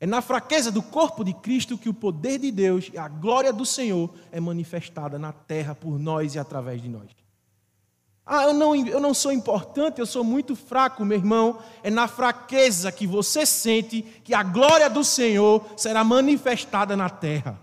É 0.00 0.06
na 0.06 0.22
fraqueza 0.22 0.72
do 0.72 0.82
corpo 0.82 1.22
de 1.22 1.34
Cristo 1.34 1.76
que 1.76 1.88
o 1.88 1.94
poder 1.94 2.38
de 2.38 2.50
Deus 2.50 2.90
e 2.90 2.96
a 2.96 3.06
glória 3.06 3.52
do 3.52 3.66
Senhor 3.66 4.10
é 4.32 4.40
manifestada 4.40 5.18
na 5.18 5.30
terra 5.30 5.74
por 5.74 5.98
nós 5.98 6.34
e 6.34 6.38
através 6.38 6.80
de 6.80 6.88
nós. 6.88 7.10
Ah, 8.24 8.44
eu 8.44 8.54
não, 8.54 8.74
eu 8.74 8.98
não 8.98 9.12
sou 9.12 9.30
importante, 9.30 9.98
eu 9.98 10.06
sou 10.06 10.24
muito 10.24 10.56
fraco, 10.56 11.04
meu 11.04 11.18
irmão. 11.18 11.62
É 11.82 11.90
na 11.90 12.08
fraqueza 12.08 12.90
que 12.90 13.06
você 13.06 13.44
sente 13.44 14.00
que 14.24 14.32
a 14.32 14.42
glória 14.42 14.88
do 14.88 15.04
Senhor 15.04 15.66
será 15.76 16.02
manifestada 16.02 16.96
na 16.96 17.10
terra. 17.10 17.60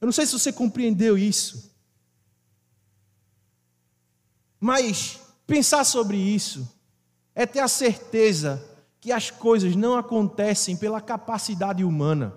Eu 0.00 0.06
não 0.06 0.12
sei 0.12 0.26
se 0.26 0.32
você 0.32 0.52
compreendeu 0.52 1.18
isso. 1.18 1.72
Mas 4.60 5.18
pensar 5.44 5.82
sobre 5.82 6.16
isso 6.16 6.72
é 7.34 7.46
ter 7.46 7.60
a 7.60 7.68
certeza 7.68 8.71
que 9.02 9.10
as 9.10 9.32
coisas 9.32 9.74
não 9.74 9.96
acontecem 9.96 10.76
pela 10.76 11.00
capacidade 11.00 11.82
humana. 11.82 12.32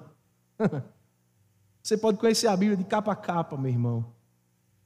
Você 1.81 1.95
pode 1.95 2.17
conhecer 2.17 2.47
a 2.47 2.57
Bíblia 2.57 2.75
de 2.75 2.83
capa 2.83 3.11
a 3.11 3.15
capa, 3.15 3.55
meu 3.55 3.69
irmão. 3.69 4.03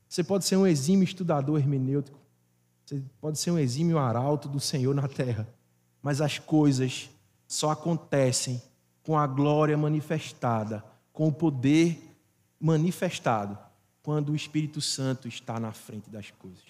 Você 0.06 0.22
pode 0.22 0.44
ser 0.44 0.58
um 0.58 0.68
exímio 0.68 1.06
estudador 1.06 1.58
hermenêutico. 1.58 2.20
Você 2.86 3.02
pode 3.22 3.40
ser 3.40 3.52
um 3.52 3.58
exímio 3.58 3.98
arauto 3.98 4.50
do 4.50 4.60
Senhor 4.60 4.94
na 4.94 5.08
terra. 5.08 5.48
Mas 6.04 6.20
as 6.20 6.38
coisas 6.38 7.10
só 7.48 7.72
acontecem 7.72 8.62
com 9.02 9.18
a 9.18 9.26
glória 9.26 9.78
manifestada, 9.78 10.84
com 11.14 11.30
o 11.30 11.34
poder 11.34 12.14
manifestado, 12.60 13.58
quando 14.04 14.34
o 14.34 14.36
Espírito 14.36 14.82
Santo 14.82 15.30
está 15.30 15.58
na 15.62 15.72
frente 15.72 16.10
das 16.10 16.30
coisas. 16.32 16.66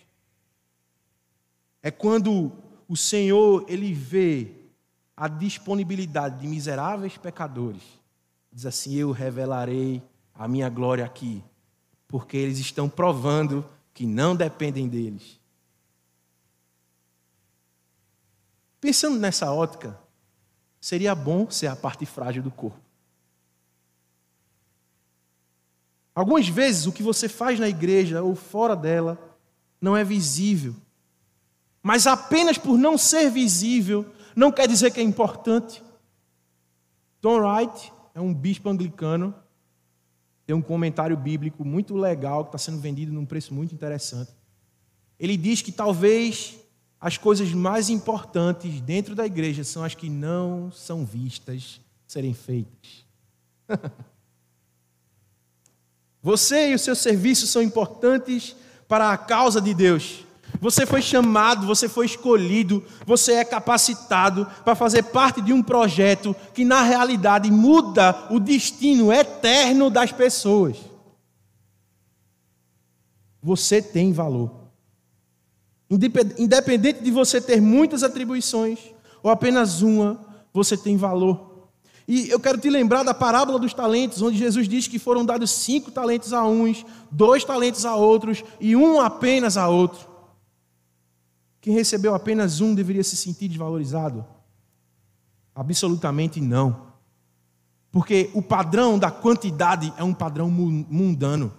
É 1.82 1.90
quando 1.90 2.52
o 2.88 2.96
Senhor 2.96 3.66
ele 3.68 3.92
vê 3.92 4.59
a 5.20 5.28
disponibilidade 5.28 6.40
de 6.40 6.48
miseráveis 6.48 7.18
pecadores. 7.18 7.84
Diz 8.50 8.66
assim: 8.66 8.96
Eu 8.96 9.12
revelarei 9.12 10.02
a 10.34 10.48
minha 10.48 10.70
glória 10.70 11.04
aqui 11.04 11.44
porque 12.08 12.38
eles 12.38 12.58
estão 12.58 12.88
provando 12.88 13.64
que 13.94 14.06
não 14.08 14.34
dependem 14.34 14.88
deles. 14.88 15.38
Pensando 18.80 19.20
nessa 19.20 19.52
ótica, 19.52 20.00
seria 20.80 21.14
bom 21.14 21.52
ser 21.52 21.68
a 21.68 21.76
parte 21.76 22.06
frágil 22.06 22.42
do 22.42 22.50
corpo. 22.50 22.80
Algumas 26.16 26.48
vezes 26.48 26.86
o 26.86 26.94
que 26.94 27.04
você 27.04 27.28
faz 27.28 27.60
na 27.60 27.68
igreja 27.68 28.24
ou 28.24 28.36
fora 28.36 28.76
dela 28.76 29.20
não 29.82 29.98
é 29.98 30.04
visível. 30.04 30.74
Mas 31.84 32.08
apenas 32.08 32.58
por 32.58 32.78
não 32.78 32.98
ser 32.98 33.30
visível, 33.30 34.10
não 34.36 34.52
quer 34.52 34.68
dizer 34.68 34.92
que 34.92 35.00
é 35.00 35.04
importante. 35.04 35.84
Tom 37.22 37.40
Wright 37.40 37.92
é 38.14 38.22
um 38.22 38.34
bispo 38.34 38.70
anglicano 38.70 39.34
tem 40.50 40.56
um 40.56 40.64
comentário 40.64 41.16
bíblico 41.16 41.64
muito 41.64 41.96
legal 41.96 42.44
que 42.44 42.48
está 42.48 42.58
sendo 42.58 42.80
vendido 42.80 43.14
num 43.14 43.24
preço 43.24 43.54
muito 43.54 43.72
interessante. 43.72 44.32
Ele 45.20 45.38
diz 45.38 45.62
que 45.62 45.72
talvez 45.72 46.58
as 47.00 47.20
coisas 47.20 47.54
mais 47.54 47.88
importantes 47.88 48.82
dentro 48.82 49.14
da 49.14 49.28
igreja 49.28 49.64
são 49.64 49.84
as 49.84 49.94
que 49.94 50.10
não 50.10 50.72
são 50.72 51.06
vistas 51.06 51.80
serem 52.08 52.34
feitas. 52.34 53.06
Você 56.20 56.72
e 56.72 56.74
o 56.74 56.80
seu 56.80 56.96
serviço 56.96 57.46
são 57.46 57.62
importantes 57.62 58.56
para 58.88 59.12
a 59.12 59.18
causa 59.20 59.62
de 59.62 59.76
Deus. 59.76 60.26
Você 60.62 60.86
foi 60.86 61.02
chamado, 61.02 61.66
você 61.66 61.88
foi 61.88 62.06
escolhido, 62.06 62.84
você 63.06 63.34
é 63.34 63.46
capacitado 63.46 64.46
para 64.64 64.76
fazer 64.76 65.04
parte 65.04 65.42
de 65.42 65.54
um 65.54 65.64
projeto 65.64 66.36
que, 66.54 66.66
na 66.66 66.82
realidade, 66.82 67.50
muda 67.50 68.28
o 68.30 68.40
destino 68.40 69.12
eterno 69.12 69.90
das 69.90 70.12
pessoas. 70.12 70.78
Você 73.42 73.82
tem 73.82 74.12
valor. 74.12 74.52
Independente 75.90 77.02
de 77.02 77.10
você 77.10 77.40
ter 77.42 77.62
muitas 77.62 78.04
atribuições 78.04 78.80
ou 79.24 79.32
apenas 79.32 79.82
uma, 79.82 80.20
você 80.54 80.76
tem 80.76 80.98
valor. 80.98 81.50
E 82.08 82.30
eu 82.30 82.40
quero 82.40 82.58
te 82.58 82.70
lembrar 82.70 83.04
da 83.04 83.14
parábola 83.14 83.60
dos 83.60 83.74
talentos, 83.74 84.20
onde 84.22 84.38
Jesus 84.38 84.68
diz 84.68 84.88
que 84.88 84.98
foram 84.98 85.24
dados 85.24 85.52
cinco 85.52 85.92
talentos 85.92 86.34
a 86.34 86.44
uns, 86.44 86.84
dois 87.12 87.44
talentos 87.44 87.86
a 87.86 87.96
outros 87.96 88.44
e 88.60 88.76
um 88.76 89.00
apenas 89.00 89.58
a 89.58 89.70
outro. 89.70 90.09
Quem 91.70 91.76
recebeu 91.76 92.16
apenas 92.16 92.62
um 92.62 92.74
deveria 92.74 93.04
se 93.04 93.16
sentir 93.16 93.48
desvalorizado? 93.48 94.26
Absolutamente 95.54 96.42
não. 96.42 96.88
Porque 97.92 98.32
o 98.34 98.42
padrão 98.42 98.98
da 98.98 99.12
quantidade 99.12 99.94
é 99.96 100.04
um 100.04 100.12
padrão 100.12 100.50
mundano. 100.50 101.54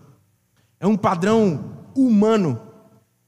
É 0.81 0.87
um 0.89 0.97
padrão 0.97 1.77
humano 1.95 2.61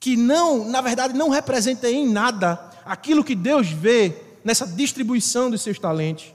que 0.01 0.17
não, 0.17 0.69
na 0.69 0.81
verdade, 0.81 1.15
não 1.15 1.29
representa 1.29 1.89
em 1.89 2.11
nada 2.11 2.59
aquilo 2.85 3.23
que 3.23 3.37
Deus 3.37 3.71
vê 3.71 4.21
nessa 4.43 4.67
distribuição 4.67 5.53
dos 5.53 5.63
seus 5.63 5.79
talentos. 5.79 6.35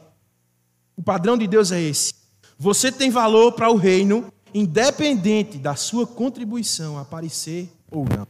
O 0.96 1.04
padrão 1.04 1.38
de 1.38 1.46
Deus 1.46 1.74
é 1.74 1.82
esse. 1.82 2.14
Você 2.58 2.90
tem 2.90 3.12
valor 3.12 3.52
para 3.52 3.70
o 3.70 3.76
reino, 3.76 4.32
independente 4.54 5.58
da 5.58 5.76
sua 5.76 6.08
contribuição 6.08 6.98
aparecer 6.98 7.70
ou 7.92 8.06
não. 8.06 8.26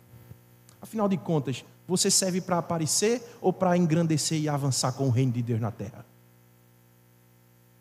Afinal 0.81 1.07
de 1.07 1.17
contas, 1.17 1.63
você 1.87 2.11
serve 2.11 2.41
para 2.41 2.57
aparecer 2.57 3.23
ou 3.39 3.53
para 3.53 3.77
engrandecer 3.77 4.39
e 4.39 4.49
avançar 4.49 4.91
com 4.91 5.07
o 5.07 5.09
reino 5.09 5.31
de 5.31 5.41
Deus 5.41 5.61
na 5.61 5.71
terra? 5.71 6.05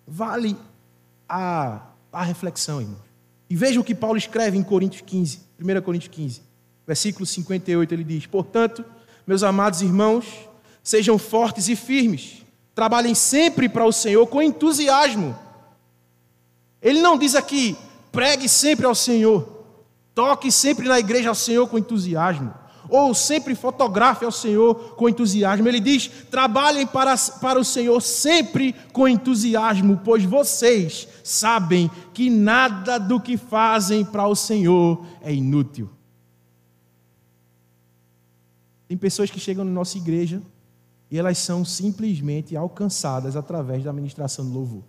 Vale 0.07 0.57
a, 1.29 1.83
a 2.13 2.23
reflexão, 2.23 2.81
irmão. 2.81 3.01
E 3.51 3.57
veja 3.57 3.81
o 3.81 3.85
que 3.85 3.95
Paulo 3.95 4.17
escreve 4.17 4.57
em 4.57 4.63
Coríntios 4.63 5.03
15, 5.03 5.41
1 5.61 5.83
Coríntios 5.83 6.15
15, 6.15 6.41
versículo 6.87 7.27
58, 7.27 7.93
ele 7.93 8.05
diz: 8.05 8.27
Portanto, 8.27 8.85
meus 9.27 9.43
amados 9.43 9.83
irmãos, 9.83 10.27
sejam 10.83 11.19
fortes 11.19 11.69
e 11.69 11.75
firmes, 11.75 12.45
trabalhem 12.75 13.15
sempre 13.15 13.69
para 13.69 13.85
o 13.85 13.93
Senhor 13.93 14.25
com 14.29 14.41
entusiasmo. 14.41 15.37
Ele 16.81 17.01
não 17.01 17.19
diz 17.19 17.35
aqui, 17.35 17.77
pregue 18.13 18.49
sempre 18.49 18.87
ao 18.87 18.95
Senhor, 18.95 19.65
toque 20.15 20.53
sempre 20.53 20.87
na 20.87 21.01
igreja 21.01 21.29
ao 21.29 21.35
Senhor 21.35 21.67
com 21.67 21.79
entusiasmo 21.79 22.55
ou 22.89 23.15
sempre 23.15 23.55
fotografe 23.55 24.25
ao 24.25 24.33
Senhor 24.33 24.95
com 24.95 25.09
entusiasmo. 25.09 25.67
Ele 25.69 25.81
diz: 25.81 26.09
trabalhem 26.31 26.87
para, 26.87 27.15
para 27.41 27.59
o 27.59 27.65
Senhor 27.65 28.01
sempre 28.01 28.75
com 28.93 29.09
entusiasmo, 29.09 30.01
pois 30.05 30.25
vocês 30.25 31.09
sabem 31.23 31.91
que 32.13 32.31
nada 32.31 32.99
do 32.99 33.21
que 33.21 33.37
fazem 33.37 34.05
para 34.05 34.27
o 34.27 34.35
Senhor 34.35 35.05
é 35.21 35.33
inútil. 35.33 35.91
Tem 38.89 38.97
pessoas 38.97 39.31
que 39.31 39.41
chegam 39.41 39.65
na 39.65 39.71
nossa 39.71 39.99
igreja 39.99 40.41
e 41.11 41.19
elas 41.19 41.39
são 41.39 41.65
simplesmente 41.65 42.57
alcançadas 42.57 43.37
através 43.37 43.83
da 43.85 43.93
ministração 43.93 44.45
do 44.45 44.53
louvor. 44.53 44.83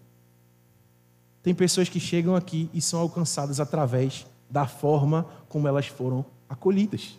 Tem 1.42 1.54
pessoas 1.54 1.88
que 1.90 2.00
chegam 2.00 2.36
aqui 2.36 2.70
e 2.74 2.82
são 2.82 3.00
alcançadas 3.00 3.60
através 3.60 4.26
da 4.50 4.68
forma 4.68 5.26
como 5.48 5.68
elas 5.68 5.88
foram 5.88 6.26
acolhidas. 6.50 7.18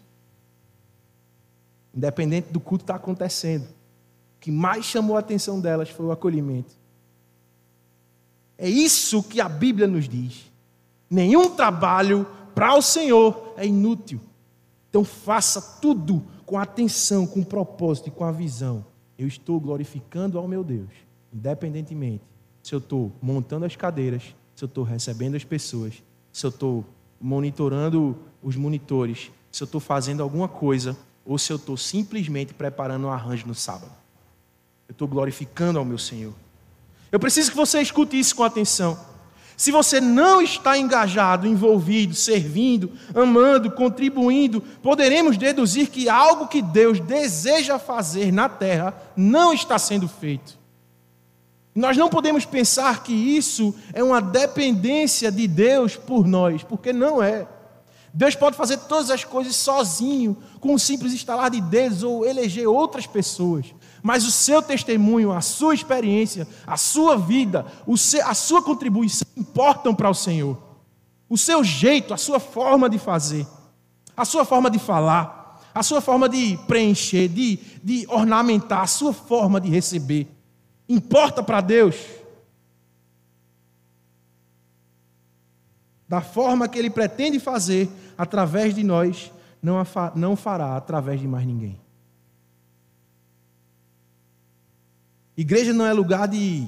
Independente 1.95 2.53
do 2.53 2.61
culto 2.61 2.85
estar 2.85 2.95
tá 2.95 3.01
acontecendo. 3.01 3.65
O 3.65 4.41
que 4.41 4.51
mais 4.51 4.85
chamou 4.85 5.17
a 5.17 5.21
atenção 5.21 5.61
delas 5.61 5.91
foi 5.91 6.07
o 6.07 6.13
acolhimento. 6.13 6.77
É 8.57 8.69
isso 8.69 9.23
que 9.23 9.41
a 9.41 9.49
Bíblia 9.49 9.87
nos 9.87 10.09
diz. 10.09 10.51
Nenhum 11.11 11.51
trabalho 11.51 12.27
para 12.55 12.75
o 12.75 12.83
Senhor 12.83 13.55
é 13.57 13.67
inútil. 13.67 14.21
Então 14.89 15.05
faça 15.05 15.61
tudo 15.81 16.25
com 16.45 16.59
atenção, 16.59 17.27
com 17.27 17.43
propósito 17.43 18.09
e 18.09 18.13
com 18.13 18.25
a 18.25 18.33
visão. 18.33 18.85
Eu 19.17 19.27
estou 19.27 19.61
glorificando 19.61 20.39
ao 20.39 20.49
meu 20.49 20.65
Deus, 20.65 20.91
independentemente 21.33 22.29
se 22.69 22.75
eu 22.75 22.79
estou 22.81 23.11
montando 23.23 23.65
as 23.65 23.77
cadeiras, 23.77 24.35
se 24.55 24.63
eu 24.63 24.67
estou 24.67 24.85
recebendo 24.85 25.37
as 25.37 25.43
pessoas, 25.45 26.03
se 26.31 26.45
eu 26.45 26.51
estou 26.51 26.85
monitorando 27.19 28.15
os 28.43 28.57
monitores, 28.57 29.31
se 29.51 29.63
eu 29.63 29.65
estou 29.65 29.81
fazendo 29.81 30.23
alguma 30.23 30.49
coisa 30.49 30.95
ou 31.29 31.37
se 31.37 31.53
eu 31.53 31.57
estou 31.57 31.77
simplesmente 31.77 32.55
preparando 32.55 33.07
um 33.07 33.13
arranjo 33.13 33.47
no 33.47 33.55
sábado. 33.55 33.93
Eu 34.89 34.93
estou 34.93 35.07
glorificando 35.07 35.79
ao 35.79 35.85
meu 35.85 35.99
Senhor. 35.99 36.33
Eu 37.13 37.21
preciso 37.21 37.51
que 37.51 37.57
você 37.57 37.83
escute 37.83 38.19
isso 38.19 38.35
com 38.35 38.43
atenção. 38.43 38.99
Se 39.55 39.71
você 39.71 40.01
não 40.01 40.41
está 40.41 40.79
engajado, 40.79 41.47
envolvido, 41.47 42.15
servindo, 42.15 42.93
amando, 43.15 43.71
contribuindo, 43.71 44.63
poderemos 44.83 45.37
deduzir 45.37 45.91
que 45.91 46.09
algo 46.09 46.49
que 46.49 46.63
Deus 46.63 46.99
deseja 46.99 47.79
fazer 47.79 48.33
na 48.33 48.49
terra 48.49 48.95
não 49.15 49.53
está 49.53 49.79
sendo 49.79 50.09
feito. 50.09 50.57
Nós 51.75 51.97
não 51.97 52.09
podemos 52.09 52.47
pensar 52.47 53.03
que 53.03 53.13
isso 53.13 53.75
é 53.93 54.03
uma 54.03 54.23
dependência 54.23 55.31
de 55.31 55.47
Deus 55.47 55.95
por 55.95 56.27
nós, 56.27 56.63
porque 56.63 56.91
não 56.91 57.23
é. 57.23 57.47
Deus 58.13 58.35
pode 58.35 58.57
fazer 58.57 58.79
todas 58.79 59.11
as 59.11 59.25
coisas 59.25 59.55
sozinho, 59.55 60.37
com 60.61 60.75
um 60.75 60.79
simples 60.79 61.13
estalar 61.13 61.51
de 61.51 61.61
dedos 61.61 62.03
ou 62.03 62.25
eleger 62.25 62.67
outras 62.67 63.07
pessoas. 63.07 63.67
Mas 64.03 64.25
o 64.25 64.31
seu 64.31 64.63
testemunho, 64.63 65.33
a 65.33 65.41
sua 65.41 65.75
experiência, 65.75 66.47
a 66.67 66.77
sua 66.77 67.17
vida, 67.17 67.67
a 68.25 68.35
sua 68.35 68.63
contribuição 68.63 69.27
importam 69.37 69.95
para 69.95 70.09
o 70.09 70.15
Senhor. 70.15 70.57
O 71.29 71.37
seu 71.37 71.63
jeito, 71.63 72.15
a 72.15 72.17
sua 72.17 72.41
forma 72.41 72.89
de 72.89 72.99
fazer, 72.99 73.47
a 74.17 74.25
sua 74.25 74.45
forma 74.45 74.71
de 74.71 74.79
falar, 74.79 75.61
a 75.75 75.83
sua 75.83 76.01
forma 76.01 76.29
de 76.29 76.59
preencher, 76.67 77.29
de, 77.29 77.59
de 77.85 78.07
ornamentar, 78.09 78.81
a 78.81 78.87
sua 78.87 79.13
forma 79.13 79.61
de 79.61 79.69
receber, 79.69 80.27
importa 80.89 81.43
para 81.43 81.61
Deus. 81.61 81.97
Da 86.09 86.21
forma 86.21 86.69
que 86.69 86.79
Ele 86.79 86.89
pretende 86.89 87.39
fazer 87.39 87.89
através 88.17 88.75
de 88.75 88.83
nós, 88.83 89.31
não, 89.63 89.77
não 90.15 90.37
fará 90.37 90.77
através 90.77 91.21
de 91.21 91.29
mais 91.29 91.47
ninguém. 91.47 91.79
Igreja 95.37 95.73
não 95.73 95.87
é 95.87 95.93
lugar 95.93 96.27
de, 96.27 96.67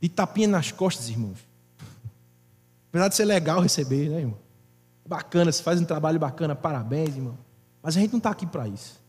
de 0.00 0.08
tapinha 0.08 0.46
nas 0.46 0.70
costas, 0.70 1.08
irmãos. 1.08 1.38
Apesar 2.88 3.08
de 3.08 3.14
ser 3.16 3.24
legal 3.24 3.60
receber, 3.60 4.08
né, 4.08 4.20
irmão? 4.20 4.38
Bacana, 5.04 5.50
você 5.50 5.62
faz 5.62 5.80
um 5.80 5.84
trabalho 5.84 6.20
bacana, 6.20 6.54
parabéns, 6.54 7.16
irmão. 7.16 7.36
Mas 7.82 7.96
a 7.96 8.00
gente 8.00 8.12
não 8.12 8.18
está 8.18 8.30
aqui 8.30 8.46
para 8.46 8.68
isso. 8.68 9.00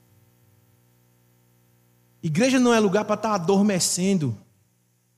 Igreja 2.24 2.60
não 2.60 2.74
é 2.74 2.80
lugar 2.80 3.06
para 3.06 3.16
estar 3.16 3.30
tá 3.30 3.36
adormecendo 3.36 4.36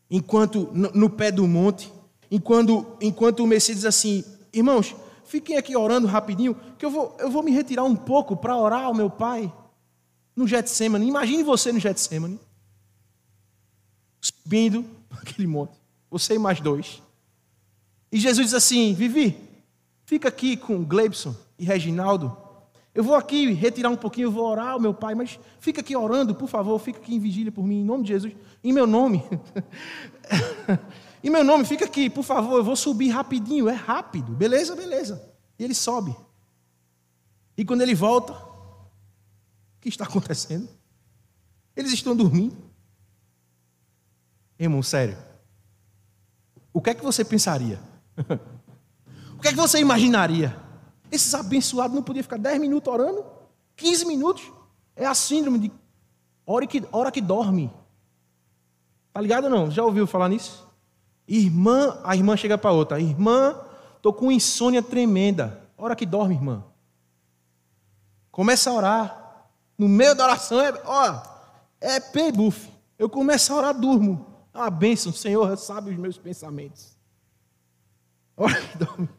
enquanto 0.09 0.69
no, 0.73 0.91
no 0.91 1.09
pé 1.09 1.31
do 1.31 1.47
monte, 1.47 1.91
enquanto, 2.31 2.97
enquanto 3.01 3.43
o 3.43 3.47
Messias 3.47 3.77
diz 3.77 3.85
assim, 3.85 4.23
irmãos, 4.53 4.95
fiquem 5.25 5.57
aqui 5.57 5.75
orando 5.75 6.07
rapidinho, 6.07 6.55
que 6.77 6.85
eu 6.85 6.89
vou, 6.89 7.15
eu 7.19 7.29
vou 7.29 7.43
me 7.43 7.51
retirar 7.51 7.83
um 7.83 7.95
pouco 7.95 8.37
para 8.37 8.55
orar 8.55 8.85
ao 8.85 8.93
meu 8.93 9.09
pai 9.09 9.51
no 10.33 10.47
Getsemane. 10.47 11.05
Imagine 11.05 11.43
você 11.43 11.73
no 11.73 11.79
Getsemane, 11.79 12.39
subindo 14.21 14.85
aquele 15.11 15.45
monte, 15.45 15.73
você 16.09 16.35
e 16.35 16.39
mais 16.39 16.61
dois. 16.61 17.03
E 18.09 18.17
Jesus 18.17 18.47
diz 18.47 18.53
assim: 18.53 18.93
Vivi, 18.93 19.37
fica 20.05 20.29
aqui 20.29 20.55
com 20.55 20.83
Gleibson 20.83 21.35
e 21.59 21.65
Reginaldo. 21.65 22.37
Eu 22.93 23.05
vou 23.05 23.15
aqui 23.15 23.53
retirar 23.53 23.89
um 23.89 23.95
pouquinho, 23.95 24.27
eu 24.27 24.31
vou 24.31 24.45
orar 24.45 24.71
ao 24.71 24.79
meu 24.79 24.93
pai, 24.93 25.15
mas 25.15 25.39
fica 25.61 25.79
aqui 25.79 25.95
orando, 25.95 26.35
por 26.35 26.49
favor, 26.49 26.77
fica 26.77 26.99
aqui 26.99 27.15
em 27.15 27.19
vigília 27.19 27.49
por 27.49 27.65
mim, 27.65 27.79
em 27.79 27.85
nome 27.85 28.03
de 28.03 28.09
Jesus, 28.09 28.33
em 28.61 28.73
meu 28.73 28.85
nome. 28.85 29.23
em 31.23 31.29
meu 31.29 31.43
nome, 31.43 31.65
fica 31.65 31.85
aqui, 31.85 32.09
por 32.09 32.23
favor, 32.23 32.57
eu 32.57 32.63
vou 32.63 32.75
subir 32.75 33.09
rapidinho, 33.09 33.69
é 33.69 33.73
rápido, 33.73 34.31
beleza, 34.31 34.75
beleza. 34.75 35.21
E 35.57 35.63
ele 35.63 35.75
sobe. 35.75 36.15
E 37.55 37.63
quando 37.63 37.81
ele 37.81 37.93
volta, 37.93 38.33
o 38.33 39.79
que 39.79 39.89
está 39.89 40.05
acontecendo? 40.05 40.67
Eles 41.75 41.91
estão 41.91 42.15
dormindo. 42.15 42.57
Irmão, 44.57 44.81
sério. 44.81 45.17
O 46.73 46.81
que 46.81 46.91
é 46.91 46.93
que 46.93 47.03
você 47.03 47.23
pensaria? 47.23 47.79
o 49.37 49.41
que 49.41 49.47
é 49.47 49.51
que 49.51 49.57
você 49.57 49.79
imaginaria? 49.79 50.55
Esses 51.11 51.33
abençoados 51.33 51.95
não 51.95 52.03
podiam 52.03 52.23
ficar 52.23 52.37
10 52.37 52.59
minutos 52.59 52.91
orando? 52.91 53.25
15 53.75 54.05
minutos? 54.05 54.51
É 54.95 55.05
a 55.05 55.13
síndrome 55.13 55.59
de 55.59 55.71
hora 56.45 56.65
que, 56.65 56.83
hora 56.91 57.11
que 57.11 57.21
dorme. 57.21 57.71
Tá 59.13 59.19
ligado 59.19 59.45
ou 59.45 59.49
não? 59.49 59.69
Já 59.69 59.83
ouviu 59.83 60.07
falar 60.07 60.29
nisso? 60.29 60.70
Irmã, 61.33 61.97
a 62.03 62.13
irmã 62.13 62.35
chega 62.35 62.57
para 62.57 62.73
outra. 62.73 62.99
Irmã, 62.99 63.55
tô 64.01 64.11
com 64.11 64.29
insônia 64.29 64.83
tremenda. 64.83 65.61
Hora 65.77 65.95
que 65.95 66.05
dorme, 66.05 66.35
irmã. 66.35 66.61
Começa 68.29 68.69
a 68.69 68.73
orar. 68.73 69.47
No 69.77 69.87
meio 69.87 70.13
da 70.13 70.25
oração, 70.25 70.59
é, 70.59 70.73
ó, 70.85 71.23
é 71.79 72.01
pay-buff. 72.01 72.69
Eu 72.99 73.09
começo 73.09 73.53
a 73.53 73.55
orar, 73.55 73.73
durmo. 73.73 74.27
É 74.53 74.57
uma 74.57 74.69
bênção, 74.69 75.11
o 75.11 75.15
Senhor 75.15 75.57
sabe 75.57 75.91
os 75.91 75.97
meus 75.97 76.17
pensamentos. 76.17 76.97
Ora 78.35 78.61
que 78.61 78.77
dorme. 78.77 79.09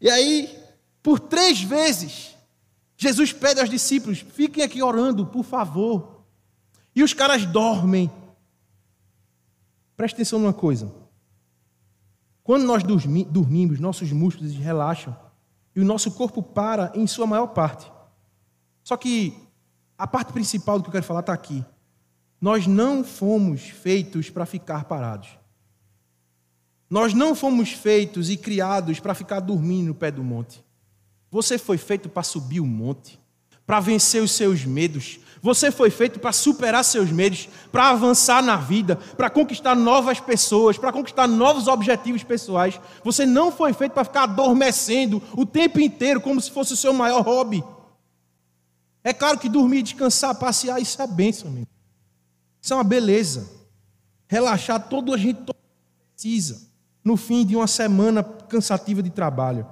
E 0.00 0.08
aí, 0.08 0.56
por 1.02 1.18
três 1.18 1.60
vezes, 1.60 2.36
Jesus 2.96 3.32
pede 3.32 3.60
aos 3.60 3.68
discípulos: 3.68 4.20
fiquem 4.20 4.62
aqui 4.62 4.80
orando, 4.80 5.26
por 5.26 5.44
favor. 5.44 6.22
E 6.94 7.02
os 7.02 7.12
caras 7.12 7.44
dormem. 7.44 8.08
Preste 10.00 10.14
atenção 10.14 10.38
numa 10.38 10.54
coisa. 10.54 10.90
Quando 12.42 12.64
nós 12.64 12.82
dormimos, 12.82 13.78
nossos 13.78 14.10
músculos 14.12 14.54
relaxam 14.54 15.14
e 15.76 15.80
o 15.80 15.84
nosso 15.84 16.12
corpo 16.12 16.42
para 16.42 16.90
em 16.94 17.06
sua 17.06 17.26
maior 17.26 17.48
parte. 17.48 17.92
Só 18.82 18.96
que 18.96 19.36
a 19.98 20.06
parte 20.06 20.32
principal 20.32 20.78
do 20.78 20.84
que 20.84 20.88
eu 20.88 20.92
quero 20.92 21.04
falar 21.04 21.20
está 21.20 21.34
aqui. 21.34 21.62
Nós 22.40 22.66
não 22.66 23.04
fomos 23.04 23.60
feitos 23.60 24.30
para 24.30 24.46
ficar 24.46 24.84
parados. 24.84 25.28
Nós 26.88 27.12
não 27.12 27.34
fomos 27.34 27.72
feitos 27.72 28.30
e 28.30 28.38
criados 28.38 29.00
para 29.00 29.12
ficar 29.12 29.40
dormindo 29.40 29.88
no 29.88 29.94
pé 29.94 30.10
do 30.10 30.24
monte. 30.24 30.64
Você 31.30 31.58
foi 31.58 31.76
feito 31.76 32.08
para 32.08 32.22
subir 32.22 32.60
o 32.60 32.66
monte, 32.66 33.19
para 33.70 33.78
vencer 33.78 34.20
os 34.20 34.32
seus 34.32 34.64
medos. 34.64 35.20
Você 35.40 35.70
foi 35.70 35.90
feito 35.90 36.18
para 36.18 36.32
superar 36.32 36.84
seus 36.84 37.12
medos, 37.12 37.48
para 37.70 37.90
avançar 37.90 38.42
na 38.42 38.56
vida, 38.56 38.96
para 38.96 39.30
conquistar 39.30 39.76
novas 39.76 40.18
pessoas, 40.18 40.76
para 40.76 40.90
conquistar 40.90 41.28
novos 41.28 41.68
objetivos 41.68 42.24
pessoais. 42.24 42.80
Você 43.04 43.24
não 43.24 43.52
foi 43.52 43.72
feito 43.72 43.92
para 43.92 44.02
ficar 44.02 44.24
adormecendo 44.24 45.22
o 45.36 45.46
tempo 45.46 45.78
inteiro 45.78 46.20
como 46.20 46.40
se 46.40 46.50
fosse 46.50 46.72
o 46.72 46.76
seu 46.76 46.92
maior 46.92 47.20
hobby. 47.20 47.62
É 49.04 49.12
claro 49.12 49.38
que 49.38 49.48
dormir, 49.48 49.82
descansar, 49.82 50.34
passear, 50.34 50.82
isso 50.82 51.00
é 51.00 51.06
bênção, 51.06 51.46
amigo. 51.46 51.68
Isso 52.60 52.72
é 52.72 52.76
uma 52.76 52.82
beleza. 52.82 53.52
Relaxar, 54.26 54.88
todo 54.88 55.14
a 55.14 55.16
gente 55.16 55.42
precisa 56.16 56.68
no 57.04 57.16
fim 57.16 57.46
de 57.46 57.54
uma 57.54 57.68
semana 57.68 58.24
cansativa 58.24 59.00
de 59.00 59.10
trabalho. 59.10 59.64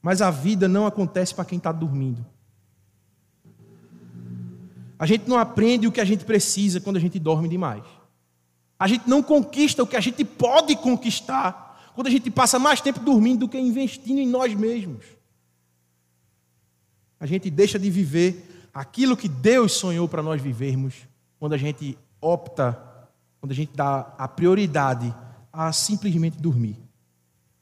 Mas 0.00 0.22
a 0.22 0.30
vida 0.30 0.68
não 0.68 0.86
acontece 0.86 1.34
para 1.34 1.44
quem 1.44 1.58
está 1.58 1.72
dormindo. 1.72 2.24
A 4.98 5.06
gente 5.06 5.28
não 5.28 5.38
aprende 5.38 5.86
o 5.86 5.92
que 5.92 6.00
a 6.00 6.04
gente 6.04 6.24
precisa 6.24 6.80
quando 6.80 6.96
a 6.96 7.00
gente 7.00 7.18
dorme 7.18 7.48
demais. 7.48 7.84
A 8.78 8.86
gente 8.86 9.08
não 9.08 9.22
conquista 9.22 9.82
o 9.82 9.86
que 9.86 9.96
a 9.96 10.00
gente 10.00 10.24
pode 10.24 10.76
conquistar 10.76 11.92
quando 11.94 12.08
a 12.08 12.10
gente 12.10 12.30
passa 12.30 12.58
mais 12.58 12.80
tempo 12.80 13.00
dormindo 13.00 13.40
do 13.40 13.48
que 13.48 13.58
investindo 13.58 14.18
em 14.18 14.26
nós 14.26 14.54
mesmos 14.54 15.04
a 17.24 17.26
gente 17.26 17.48
deixa 17.48 17.78
de 17.78 17.88
viver 17.88 18.68
aquilo 18.74 19.16
que 19.16 19.28
Deus 19.28 19.72
sonhou 19.72 20.06
para 20.06 20.22
nós 20.22 20.42
vivermos, 20.42 20.94
quando 21.38 21.54
a 21.54 21.56
gente 21.56 21.96
opta, 22.20 22.78
quando 23.40 23.52
a 23.52 23.54
gente 23.54 23.72
dá 23.74 24.12
a 24.18 24.28
prioridade 24.28 25.14
a 25.50 25.72
simplesmente 25.72 26.36
dormir. 26.36 26.76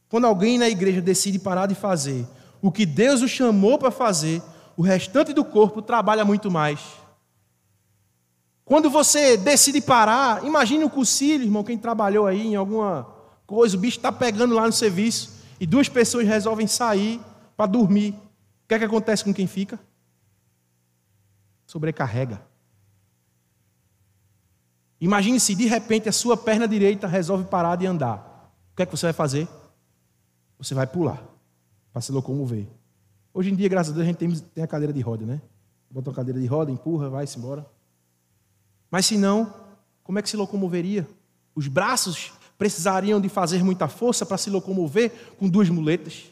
Quando 0.08 0.26
alguém 0.26 0.58
na 0.58 0.68
igreja 0.68 1.00
decide 1.00 1.38
parar 1.38 1.66
de 1.66 1.76
fazer 1.76 2.26
o 2.60 2.72
que 2.72 2.84
Deus 2.84 3.22
o 3.22 3.28
chamou 3.28 3.78
para 3.78 3.92
fazer, 3.92 4.42
o 4.76 4.82
restante 4.82 5.32
do 5.32 5.44
corpo 5.44 5.80
trabalha 5.80 6.24
muito 6.24 6.50
mais. 6.50 6.80
Quando 8.64 8.88
você 8.88 9.36
decide 9.36 9.80
parar, 9.80 10.44
imagine 10.44 10.84
o 10.84 10.90
cursilho, 10.90 11.44
irmão, 11.44 11.64
quem 11.64 11.76
trabalhou 11.76 12.26
aí 12.26 12.46
em 12.46 12.54
alguma 12.54 13.06
coisa, 13.46 13.76
o 13.76 13.80
bicho 13.80 13.98
está 13.98 14.12
pegando 14.12 14.54
lá 14.54 14.66
no 14.66 14.72
serviço, 14.72 15.42
e 15.60 15.66
duas 15.66 15.88
pessoas 15.88 16.26
resolvem 16.26 16.66
sair 16.66 17.20
para 17.56 17.66
dormir. 17.66 18.12
O 18.64 18.68
que 18.68 18.74
é 18.74 18.78
que 18.78 18.84
acontece 18.84 19.24
com 19.24 19.34
quem 19.34 19.46
fica? 19.46 19.78
Sobrecarrega. 21.66 22.42
Imagine 25.00 25.40
se 25.40 25.54
de 25.54 25.66
repente 25.66 26.08
a 26.08 26.12
sua 26.12 26.36
perna 26.36 26.66
direita 26.66 27.06
resolve 27.08 27.44
parar 27.44 27.76
de 27.76 27.86
andar. 27.86 28.50
O 28.72 28.76
que 28.76 28.82
é 28.82 28.86
que 28.86 28.96
você 28.96 29.06
vai 29.06 29.12
fazer? 29.12 29.48
Você 30.58 30.74
vai 30.74 30.86
pular 30.86 31.22
para 31.92 32.00
se 32.00 32.12
locomover. 32.12 32.66
Hoje 33.34 33.50
em 33.50 33.54
dia, 33.56 33.68
graças 33.68 33.92
a 33.92 33.94
Deus, 33.96 34.04
a 34.04 34.06
gente 34.06 34.18
tem, 34.18 34.30
tem 34.30 34.64
a 34.64 34.66
cadeira 34.66 34.92
de 34.92 35.00
roda, 35.00 35.26
né? 35.26 35.42
Bota 35.90 36.10
uma 36.10 36.16
cadeira 36.16 36.40
de 36.40 36.46
roda, 36.46 36.70
empurra, 36.70 37.10
vai-se 37.10 37.38
embora. 37.38 37.66
Mas 38.92 39.06
se 39.06 39.16
não, 39.16 39.54
como 40.04 40.18
é 40.18 40.22
que 40.22 40.28
se 40.28 40.36
locomoveria? 40.36 41.08
Os 41.54 41.66
braços 41.66 42.30
precisariam 42.58 43.18
de 43.18 43.28
fazer 43.30 43.64
muita 43.64 43.88
força 43.88 44.26
para 44.26 44.36
se 44.36 44.50
locomover 44.50 45.10
com 45.38 45.48
duas 45.48 45.70
muletas. 45.70 46.24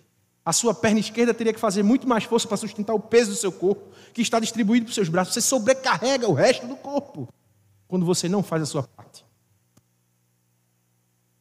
A 0.44 0.52
sua 0.52 0.74
perna 0.74 1.00
esquerda 1.00 1.32
teria 1.32 1.54
que 1.54 1.58
fazer 1.58 1.82
muito 1.82 2.06
mais 2.06 2.24
força 2.24 2.46
para 2.46 2.58
sustentar 2.58 2.92
o 2.92 3.00
peso 3.00 3.30
do 3.30 3.36
seu 3.36 3.50
corpo, 3.50 3.88
que 4.12 4.20
está 4.20 4.38
distribuído 4.38 4.84
para 4.84 4.90
os 4.90 4.94
seus 4.94 5.08
braços. 5.08 5.32
Você 5.32 5.40
sobrecarrega 5.40 6.28
o 6.28 6.34
resto 6.34 6.66
do 6.66 6.76
corpo 6.76 7.32
quando 7.88 8.04
você 8.04 8.28
não 8.28 8.42
faz 8.42 8.62
a 8.62 8.66
sua 8.66 8.82
parte. 8.82 9.24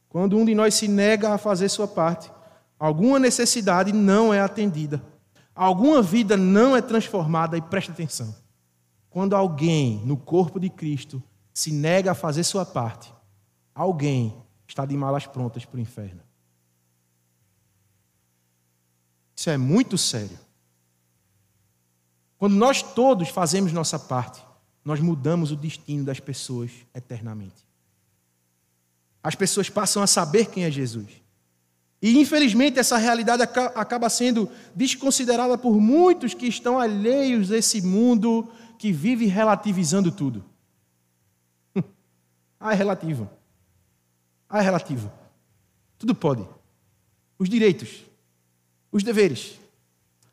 Quando 0.08 0.38
um 0.38 0.44
de 0.44 0.54
nós 0.54 0.72
se 0.72 0.88
nega 0.88 1.34
a 1.34 1.38
fazer 1.38 1.68
sua 1.68 1.86
parte, 1.86 2.32
alguma 2.78 3.18
necessidade 3.18 3.92
não 3.92 4.32
é 4.32 4.40
atendida, 4.40 5.02
alguma 5.54 6.00
vida 6.00 6.34
não 6.34 6.74
é 6.74 6.80
transformada, 6.80 7.58
e 7.58 7.60
preste 7.60 7.90
atenção. 7.90 8.34
Quando 9.10 9.34
alguém 9.34 10.00
no 10.06 10.16
corpo 10.16 10.60
de 10.60 10.70
Cristo 10.70 11.22
se 11.52 11.72
nega 11.72 12.12
a 12.12 12.14
fazer 12.14 12.44
sua 12.44 12.64
parte, 12.64 13.12
alguém 13.74 14.34
está 14.66 14.86
de 14.86 14.96
malas 14.96 15.26
prontas 15.26 15.64
para 15.64 15.76
o 15.76 15.80
inferno. 15.80 16.22
Isso 19.34 19.50
é 19.50 19.56
muito 19.56 19.98
sério. 19.98 20.38
Quando 22.38 22.54
nós 22.54 22.82
todos 22.82 23.28
fazemos 23.28 23.72
nossa 23.72 23.98
parte, 23.98 24.42
nós 24.84 25.00
mudamos 25.00 25.50
o 25.50 25.56
destino 25.56 26.04
das 26.04 26.20
pessoas 26.20 26.70
eternamente. 26.94 27.66
As 29.22 29.34
pessoas 29.34 29.68
passam 29.68 30.02
a 30.02 30.06
saber 30.06 30.46
quem 30.46 30.64
é 30.64 30.70
Jesus. 30.70 31.08
E 32.00 32.18
infelizmente 32.18 32.78
essa 32.78 32.96
realidade 32.96 33.42
acaba 33.42 34.08
sendo 34.08 34.48
desconsiderada 34.74 35.58
por 35.58 35.78
muitos 35.78 36.32
que 36.32 36.46
estão 36.46 36.78
alheios 36.78 37.52
a 37.52 37.58
esse 37.58 37.82
mundo 37.82 38.50
que 38.80 38.90
vive 38.92 39.26
relativizando 39.26 40.10
tudo. 40.10 40.42
ah, 42.58 42.72
é 42.72 42.74
relativo. 42.74 43.28
Ah, 44.48 44.60
é 44.60 44.62
relativo. 44.62 45.12
Tudo 45.98 46.14
pode. 46.14 46.48
Os 47.38 47.46
direitos, 47.46 48.02
os 48.90 49.02
deveres. 49.02 49.60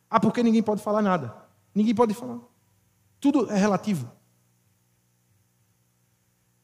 Ah, 0.10 0.18
porque 0.18 0.42
ninguém 0.42 0.64
pode 0.64 0.82
falar 0.82 1.02
nada. 1.02 1.36
Ninguém 1.76 1.94
pode 1.94 2.14
falar. 2.14 2.40
Tudo 3.20 3.52
é 3.52 3.58
relativo. 3.58 4.10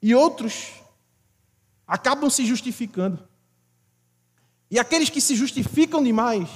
E 0.01 0.15
outros 0.15 0.75
acabam 1.85 2.29
se 2.29 2.45
justificando. 2.45 3.27
E 4.71 4.79
aqueles 4.79 5.09
que 5.09 5.19
se 5.19 5.35
justificam 5.35 6.01
demais 6.01 6.49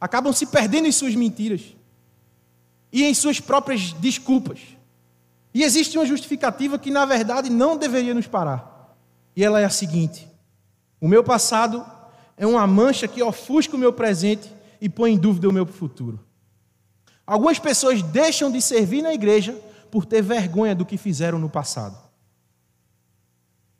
acabam 0.00 0.32
se 0.32 0.46
perdendo 0.46 0.86
em 0.86 0.92
suas 0.92 1.16
mentiras 1.16 1.74
e 2.92 3.04
em 3.04 3.14
suas 3.14 3.40
próprias 3.40 3.92
desculpas. 3.94 4.60
E 5.52 5.62
existe 5.62 5.98
uma 5.98 6.06
justificativa 6.06 6.78
que, 6.78 6.90
na 6.90 7.04
verdade, 7.04 7.50
não 7.50 7.76
deveria 7.76 8.14
nos 8.14 8.26
parar. 8.26 8.96
E 9.34 9.44
ela 9.44 9.60
é 9.60 9.64
a 9.64 9.70
seguinte: 9.70 10.28
o 11.00 11.08
meu 11.08 11.24
passado 11.24 11.84
é 12.36 12.46
uma 12.46 12.66
mancha 12.66 13.08
que 13.08 13.22
ofusca 13.22 13.76
o 13.76 13.78
meu 13.78 13.92
presente 13.92 14.52
e 14.80 14.88
põe 14.88 15.12
em 15.12 15.18
dúvida 15.18 15.48
o 15.48 15.52
meu 15.52 15.66
futuro. 15.66 16.20
Algumas 17.26 17.58
pessoas 17.58 18.02
deixam 18.02 18.50
de 18.50 18.62
servir 18.62 19.02
na 19.02 19.12
igreja 19.12 19.52
por 19.90 20.06
ter 20.06 20.22
vergonha 20.22 20.74
do 20.74 20.86
que 20.86 20.96
fizeram 20.96 21.38
no 21.38 21.50
passado. 21.50 21.98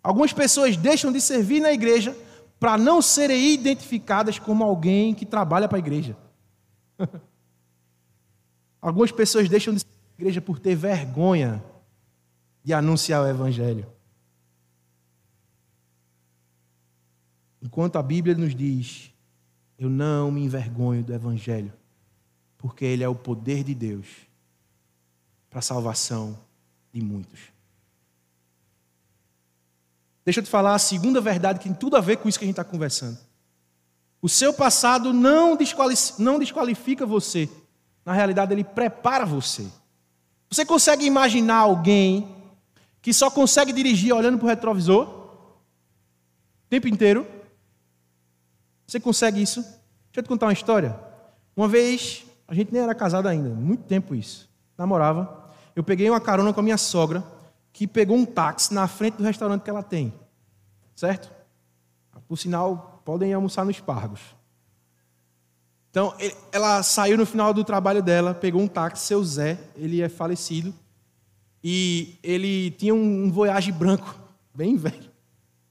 Algumas 0.03 0.33
pessoas 0.33 0.77
deixam 0.77 1.13
de 1.13 1.21
servir 1.21 1.61
na 1.61 1.73
igreja 1.73 2.17
para 2.59 2.77
não 2.77 3.01
serem 3.01 3.53
identificadas 3.53 4.39
como 4.39 4.65
alguém 4.65 5.15
que 5.15 5.25
trabalha 5.25 5.69
para 5.69 5.79
a 5.79 5.81
igreja. 5.81 6.17
Algumas 8.81 9.11
pessoas 9.11 9.49
deixam 9.49 9.75
de 9.75 9.85
na 9.85 9.91
igreja 10.19 10.41
por 10.41 10.59
ter 10.59 10.75
vergonha 10.75 11.63
de 12.63 12.73
anunciar 12.73 13.23
o 13.23 13.27
evangelho. 13.27 13.87
Enquanto 17.63 17.97
a 17.97 18.03
Bíblia 18.03 18.35
nos 18.37 18.55
diz: 18.55 19.13
Eu 19.79 19.91
não 19.91 20.31
me 20.31 20.43
envergonho 20.43 21.03
do 21.03 21.13
Evangelho, 21.13 21.73
porque 22.57 22.85
ele 22.85 23.03
é 23.03 23.09
o 23.09 23.15
poder 23.15 23.65
de 23.65 23.75
Deus 23.75 24.07
para 25.51 25.59
a 25.59 25.63
salvação 25.63 26.39
de 26.93 27.01
muitos. 27.01 27.41
Deixa 30.25 30.41
eu 30.41 30.45
te 30.45 30.51
falar 30.51 30.75
a 30.75 30.79
segunda 30.79 31.21
verdade 31.21 31.59
que 31.59 31.65
tem 31.65 31.75
tudo 31.75 31.97
a 31.97 32.01
ver 32.01 32.19
com 32.19 32.29
isso 32.29 32.39
que 32.39 32.45
a 32.45 32.49
gente 32.49 32.59
está 32.59 32.65
conversando. 32.65 33.19
O 34.21 34.29
seu 34.29 34.53
passado 34.53 35.13
não 35.13 35.57
desqualifica, 35.57 36.23
não 36.23 36.39
desqualifica 36.39 37.07
você. 37.07 37.49
Na 38.09 38.15
realidade, 38.15 38.55
ele 38.55 38.65
prepara 38.65 39.27
você. 39.27 39.67
Você 40.49 40.65
consegue 40.65 41.05
imaginar 41.05 41.57
alguém 41.57 42.35
que 43.03 43.13
só 43.13 43.31
consegue 43.31 43.71
dirigir 43.71 44.15
olhando 44.15 44.39
para 44.39 44.47
o 44.47 44.49
retrovisor? 44.49 45.07
O 45.07 46.69
tempo 46.71 46.89
inteiro? 46.89 47.27
Você 48.87 48.99
consegue 48.99 49.43
isso? 49.43 49.61
Deixa 49.61 49.81
eu 50.17 50.23
te 50.23 50.29
contar 50.31 50.47
uma 50.47 50.55
história. 50.55 50.99
Uma 51.55 51.69
vez, 51.69 52.25
a 52.47 52.55
gente 52.55 52.73
nem 52.73 52.81
era 52.81 52.95
casado 52.95 53.29
ainda, 53.29 53.51
muito 53.51 53.83
tempo 53.83 54.15
isso. 54.15 54.49
Namorava. 54.79 55.45
Eu 55.77 55.85
peguei 55.85 56.09
uma 56.09 56.19
carona 56.19 56.51
com 56.55 56.61
a 56.61 56.63
minha 56.63 56.79
sogra, 56.79 57.23
que 57.75 57.87
pegou 57.87 58.17
um 58.17 58.25
táxi 58.25 58.73
na 58.73 58.89
frente 58.89 59.17
do 59.17 59.23
restaurante 59.23 59.61
que 59.61 59.69
ela 59.69 59.83
tem. 59.83 60.15
Certo? 60.97 61.31
Por 62.27 62.39
sinal, 62.39 63.03
podem 63.05 63.35
almoçar 63.35 63.67
nos 63.67 63.79
Pargos. 63.81 64.38
Então, 65.99 66.15
ela 66.53 66.81
saiu 66.85 67.17
no 67.19 67.27
final 67.27 67.53
do 67.53 67.65
trabalho 67.65 68.01
dela, 68.01 68.33
pegou 68.33 68.63
um 68.63 68.69
táxi, 68.69 69.07
seu 69.07 69.25
Zé, 69.25 69.59
ele 69.75 70.01
é 70.01 70.09
falecido, 70.09 70.73
e 71.63 72.15
ele 72.23 72.71
tinha 72.71 72.95
um 72.95 73.29
Voyage 73.33 73.73
branco, 73.73 74.15
bem 74.55 74.77
velho. 74.77 75.11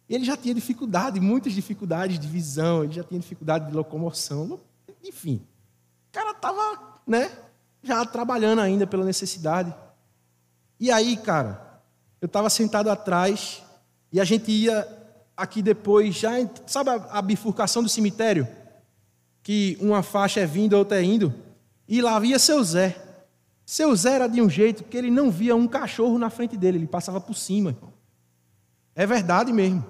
Ele 0.10 0.26
já 0.26 0.36
tinha 0.36 0.54
dificuldade, 0.54 1.18
muitas 1.22 1.54
dificuldades 1.54 2.20
de 2.20 2.28
visão, 2.28 2.84
ele 2.84 2.92
já 2.92 3.06
tinha 3.06 3.18
dificuldade 3.18 3.68
de 3.68 3.74
locomoção, 3.74 4.60
enfim. 5.02 5.42
O 6.10 6.12
cara 6.12 6.32
estava, 6.32 7.00
né, 7.08 7.32
já 7.82 8.04
trabalhando 8.04 8.60
ainda 8.60 8.86
pela 8.86 9.06
necessidade. 9.06 9.74
E 10.78 10.92
aí, 10.92 11.16
cara, 11.16 11.82
eu 12.20 12.26
estava 12.26 12.50
sentado 12.50 12.90
atrás 12.90 13.64
e 14.12 14.20
a 14.20 14.26
gente 14.26 14.52
ia 14.52 14.86
aqui 15.38 15.62
depois, 15.62 16.16
já, 16.16 16.32
sabe 16.66 16.90
a, 16.90 16.96
a 17.12 17.22
bifurcação 17.22 17.82
do 17.82 17.88
cemitério? 17.88 18.46
Que 19.48 19.78
uma 19.80 20.04
faixa 20.04 20.42
é 20.42 20.46
vindo, 20.46 20.74
outra 20.74 21.00
é 21.00 21.04
indo. 21.06 21.34
E 21.88 22.02
lá 22.02 22.20
via 22.20 22.38
seu 22.38 22.62
Zé. 22.62 23.02
Seu 23.66 23.96
Zé 23.96 24.16
era 24.16 24.28
de 24.28 24.42
um 24.42 24.50
jeito 24.50 24.84
que 24.84 24.98
ele 24.98 25.10
não 25.10 25.32
via 25.32 25.56
um 25.56 25.66
cachorro 25.66 26.18
na 26.18 26.30
frente 26.30 26.58
dele, 26.58 26.80
ele 26.80 26.86
passava 26.86 27.22
por 27.22 27.34
cima. 27.34 27.78
É 28.94 29.06
verdade 29.08 29.54
mesmo. 29.54 29.86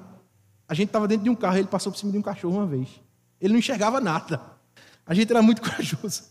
A 0.69 0.75
gente 0.75 0.89
estava 0.89 1.07
dentro 1.07 1.23
de 1.23 1.31
um 1.31 1.35
carro, 1.35 1.57
ele 1.57 1.67
passou 1.67 1.91
por 1.91 1.97
cima 1.97 2.11
de 2.11 2.19
um 2.19 2.21
cachorro 2.21 2.55
uma 2.55 2.67
vez. 2.67 2.87
Ele 3.41 3.53
não 3.53 3.57
enxergava 3.57 3.99
nada. 3.99 4.39
A 5.03 5.15
gente 5.15 5.31
era 5.31 5.41
muito 5.41 5.59
corajoso. 5.67 6.25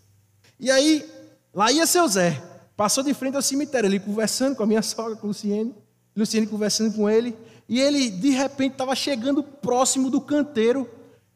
E 0.61 0.71
aí, 0.71 1.05
lá 1.53 1.73
ia 1.73 1.85
seu 1.85 2.07
Zé. 2.07 2.41
Passou 2.77 3.03
de 3.03 3.13
frente 3.13 3.35
ao 3.35 3.43
cemitério, 3.43 3.89
ele 3.89 3.99
conversando 3.99 4.55
com 4.55 4.63
a 4.63 4.67
minha 4.67 4.83
sogra, 4.87 5.17
com 5.17 5.27
o 5.27 5.31
Luciene. 5.31 5.75
Luciene 6.17 6.47
conversando 6.47 6.95
com 6.95 7.11
ele. 7.11 7.37
E 7.69 7.81
ele, 7.81 8.09
de 8.09 8.31
repente, 8.31 8.75
estava 8.75 8.95
chegando 8.95 9.43
próximo 9.43 10.11
do 10.11 10.21
canteiro. 10.21 10.89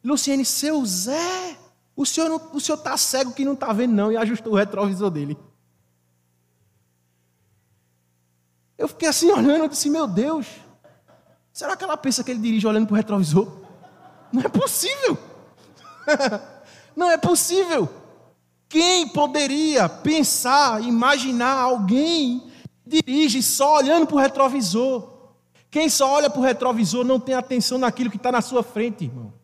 Luciene, 0.05 0.45
seu 0.45 0.87
Zé, 0.87 1.59
o 2.03 2.61
senhor 2.61 2.79
está 2.79 2.97
cego 2.97 3.33
que 3.33 3.45
não 3.45 3.55
está 3.55 3.73
vendo, 3.73 3.93
não. 3.93 4.13
E 4.13 4.17
ajustou 4.17 4.53
o 4.53 4.57
retrovisor 4.57 5.11
dele. 5.11 5.37
Eu 8.79 8.89
fiquei 8.89 9.09
assim 9.09 9.31
olhando, 9.31 9.65
eu 9.65 9.69
disse, 9.69 9.91
meu 9.91 10.07
Deus. 10.07 10.47
Será 11.53 11.77
que 11.77 11.85
ela 11.85 11.97
pensa 11.97 12.25
que 12.25 12.31
ele 12.31 12.41
dirige 12.41 12.67
olhando 12.67 12.87
para 12.87 12.95
o 12.95 12.97
retrovisor? 12.97 13.53
Não 14.33 14.43
é 14.43 14.49
possível. 14.49 15.19
Não 16.97 17.11
é 17.11 17.19
possível. 17.19 17.89
Quem 18.69 19.09
poderia 19.09 19.89
pensar, 19.89 20.83
imaginar 20.83 21.55
alguém 21.55 22.51
dirige 22.87 23.43
só 23.43 23.77
olhando 23.77 24.07
para 24.07 24.17
o 24.17 24.21
retrovisor? 24.21 25.11
Quem 25.71 25.89
só 25.89 26.11
olha 26.11 26.31
para 26.31 26.41
o 26.41 26.45
retrovisor 26.45 27.05
não 27.05 27.21
tem 27.21 27.35
atenção 27.35 27.79
naquilo 27.79 28.11
que 28.11 28.17
está 28.17 28.33
na 28.33 28.41
sua 28.41 28.63
frente, 28.63 29.05
irmão. 29.05 29.40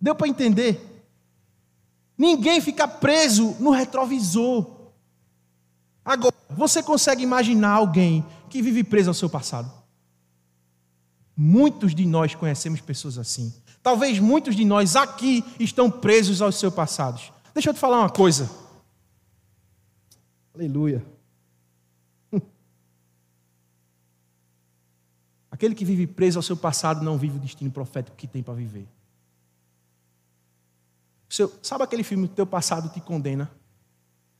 Deu 0.00 0.14
para 0.14 0.28
entender? 0.28 0.80
Ninguém 2.16 2.60
fica 2.60 2.86
preso 2.88 3.56
no 3.60 3.70
retrovisor. 3.70 4.92
Agora, 6.04 6.34
você 6.50 6.82
consegue 6.82 7.22
imaginar 7.22 7.72
alguém 7.72 8.24
que 8.48 8.62
vive 8.62 8.84
preso 8.84 9.10
ao 9.10 9.14
seu 9.14 9.28
passado? 9.28 9.70
Muitos 11.36 11.94
de 11.94 12.06
nós 12.06 12.34
conhecemos 12.34 12.80
pessoas 12.80 13.18
assim. 13.18 13.52
Talvez 13.82 14.18
muitos 14.18 14.56
de 14.56 14.64
nós 14.64 14.96
aqui 14.96 15.44
estão 15.60 15.90
presos 15.90 16.40
aos 16.40 16.56
seus 16.56 16.72
passados. 16.72 17.32
Deixa 17.52 17.70
eu 17.70 17.74
te 17.74 17.80
falar 17.80 18.00
uma 18.00 18.10
coisa. 18.10 18.50
Aleluia. 20.54 21.04
Aquele 25.50 25.74
que 25.74 25.84
vive 25.84 26.06
preso 26.06 26.38
ao 26.38 26.42
seu 26.42 26.56
passado 26.56 27.04
não 27.04 27.18
vive 27.18 27.36
o 27.36 27.40
destino 27.40 27.70
profético 27.70 28.16
que 28.16 28.26
tem 28.26 28.42
para 28.42 28.54
viver. 28.54 28.86
Seu, 31.28 31.52
sabe 31.62 31.84
aquele 31.84 32.02
filme 32.02 32.26
O 32.26 32.28
Teu 32.28 32.46
Passado 32.46 32.88
Te 32.88 33.00
Condena? 33.00 33.50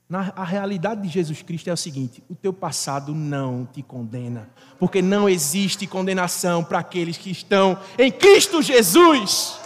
Na, 0.09 0.33
a 0.37 0.45
realidade 0.45 1.03
de 1.03 1.09
Jesus 1.09 1.43
Cristo 1.43 1.69
é 1.69 1.73
o 1.73 1.77
seguinte: 1.77 2.23
o 2.31 2.35
teu 2.35 2.53
passado 2.53 3.13
não 3.13 3.69
te 3.73 3.83
condena, 3.83 4.49
porque 4.79 5.03
não 5.03 5.29
existe 5.29 5.85
condenação 5.85 6.63
para 6.63 6.79
aqueles 6.79 7.17
que 7.17 7.31
estão 7.31 7.77
em 7.99 8.13
Cristo 8.13 8.63
Jesus. 8.63 9.59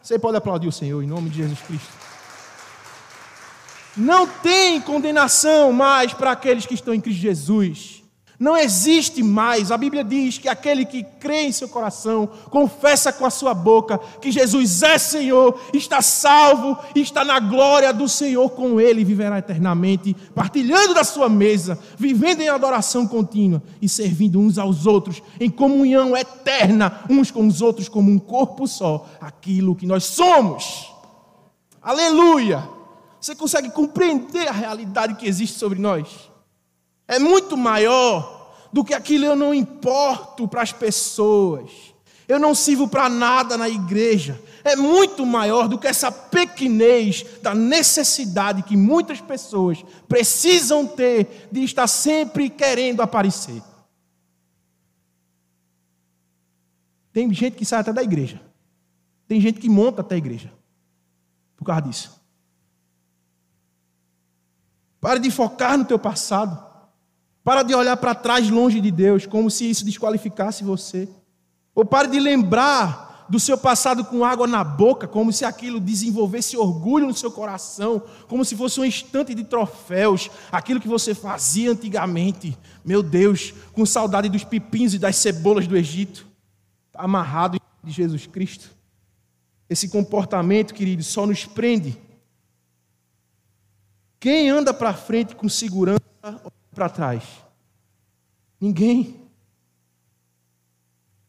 Você 0.00 0.20
pode 0.20 0.36
aplaudir 0.36 0.68
o 0.68 0.72
Senhor 0.72 1.02
em 1.02 1.06
nome 1.06 1.30
de 1.30 1.38
Jesus 1.38 1.60
Cristo. 1.62 1.92
Não 3.96 4.28
tem 4.28 4.80
condenação 4.80 5.72
mais 5.72 6.12
para 6.12 6.30
aqueles 6.30 6.64
que 6.64 6.74
estão 6.74 6.94
em 6.94 7.00
Cristo 7.00 7.20
Jesus. 7.20 8.04
Não 8.38 8.56
existe 8.56 9.22
mais. 9.22 9.70
A 9.70 9.78
Bíblia 9.78 10.04
diz 10.04 10.36
que 10.36 10.48
aquele 10.48 10.84
que 10.84 11.02
crê 11.02 11.44
em 11.44 11.52
seu 11.52 11.68
coração, 11.68 12.28
confessa 12.50 13.12
com 13.12 13.24
a 13.24 13.30
sua 13.30 13.54
boca 13.54 13.98
que 14.20 14.30
Jesus 14.30 14.82
é 14.82 14.98
Senhor, 14.98 15.58
está 15.72 16.02
salvo 16.02 16.76
está 16.94 17.24
na 17.24 17.38
glória 17.40 17.92
do 17.92 18.08
Senhor 18.08 18.50
com 18.50 18.80
ele 18.80 19.04
viverá 19.04 19.38
eternamente, 19.38 20.14
partilhando 20.34 20.94
da 20.94 21.04
sua 21.04 21.28
mesa, 21.28 21.78
vivendo 21.96 22.40
em 22.40 22.48
adoração 22.48 23.06
contínua 23.06 23.62
e 23.80 23.88
servindo 23.88 24.38
uns 24.38 24.58
aos 24.58 24.86
outros 24.86 25.22
em 25.40 25.50
comunhão 25.50 26.16
eterna, 26.16 27.00
uns 27.08 27.30
com 27.30 27.46
os 27.46 27.62
outros 27.62 27.88
como 27.88 28.10
um 28.10 28.18
corpo 28.18 28.66
só, 28.66 29.08
aquilo 29.20 29.74
que 29.74 29.86
nós 29.86 30.04
somos. 30.04 30.92
Aleluia! 31.80 32.68
Você 33.20 33.34
consegue 33.34 33.70
compreender 33.70 34.48
a 34.48 34.52
realidade 34.52 35.14
que 35.14 35.26
existe 35.26 35.58
sobre 35.58 35.78
nós? 35.78 36.30
É 37.08 37.18
muito 37.18 37.56
maior 37.56 38.54
do 38.72 38.84
que 38.84 38.94
aquilo 38.94 39.24
eu 39.24 39.36
não 39.36 39.54
importo 39.54 40.48
para 40.48 40.62
as 40.62 40.72
pessoas. 40.72 41.70
Eu 42.28 42.40
não 42.40 42.54
sirvo 42.54 42.88
para 42.88 43.08
nada 43.08 43.56
na 43.56 43.68
igreja. 43.68 44.42
É 44.64 44.74
muito 44.74 45.24
maior 45.24 45.68
do 45.68 45.78
que 45.78 45.86
essa 45.86 46.10
pequenez 46.10 47.24
da 47.40 47.54
necessidade 47.54 48.64
que 48.64 48.76
muitas 48.76 49.20
pessoas 49.20 49.84
precisam 50.08 50.86
ter 50.86 51.48
de 51.52 51.62
estar 51.62 51.86
sempre 51.86 52.50
querendo 52.50 53.00
aparecer. 53.00 53.62
Tem 57.12 57.32
gente 57.32 57.56
que 57.56 57.64
sai 57.64 57.80
até 57.80 57.92
da 57.92 58.02
igreja. 58.02 58.42
Tem 59.28 59.40
gente 59.40 59.60
que 59.60 59.68
monta 59.68 60.00
até 60.00 60.16
a 60.16 60.18
igreja. 60.18 60.52
Por 61.56 61.64
causa 61.64 61.82
disso. 61.82 62.20
Pare 65.00 65.20
de 65.20 65.30
focar 65.30 65.78
no 65.78 65.84
teu 65.84 65.98
passado. 65.98 66.65
Para 67.46 67.62
de 67.62 67.72
olhar 67.76 67.96
para 67.96 68.12
trás 68.12 68.50
longe 68.50 68.80
de 68.80 68.90
Deus, 68.90 69.24
como 69.24 69.48
se 69.48 69.70
isso 69.70 69.84
desqualificasse 69.84 70.64
você. 70.64 71.08
Ou 71.76 71.84
pare 71.84 72.08
de 72.08 72.18
lembrar 72.18 73.24
do 73.28 73.38
seu 73.38 73.56
passado 73.56 74.04
com 74.04 74.24
água 74.24 74.48
na 74.48 74.64
boca, 74.64 75.06
como 75.06 75.32
se 75.32 75.44
aquilo 75.44 75.78
desenvolvesse 75.78 76.56
orgulho 76.56 77.06
no 77.06 77.14
seu 77.14 77.30
coração, 77.30 78.02
como 78.26 78.44
se 78.44 78.56
fosse 78.56 78.80
um 78.80 78.84
instante 78.84 79.32
de 79.32 79.44
troféus, 79.44 80.28
aquilo 80.50 80.80
que 80.80 80.88
você 80.88 81.14
fazia 81.14 81.70
antigamente. 81.70 82.58
Meu 82.84 83.00
Deus, 83.00 83.54
com 83.72 83.86
saudade 83.86 84.28
dos 84.28 84.42
pepins 84.42 84.92
e 84.94 84.98
das 84.98 85.14
cebolas 85.14 85.68
do 85.68 85.76
Egito. 85.76 86.26
Está 86.88 87.02
amarrado 87.04 87.60
de 87.80 87.92
Jesus 87.92 88.26
Cristo. 88.26 88.72
Esse 89.70 89.88
comportamento, 89.88 90.74
querido, 90.74 91.04
só 91.04 91.24
nos 91.24 91.44
prende. 91.46 91.96
Quem 94.18 94.50
anda 94.50 94.74
para 94.74 94.92
frente 94.92 95.36
com 95.36 95.48
segurança 95.48 96.02
para 96.76 96.90
trás? 96.90 97.24
Ninguém. 98.60 99.22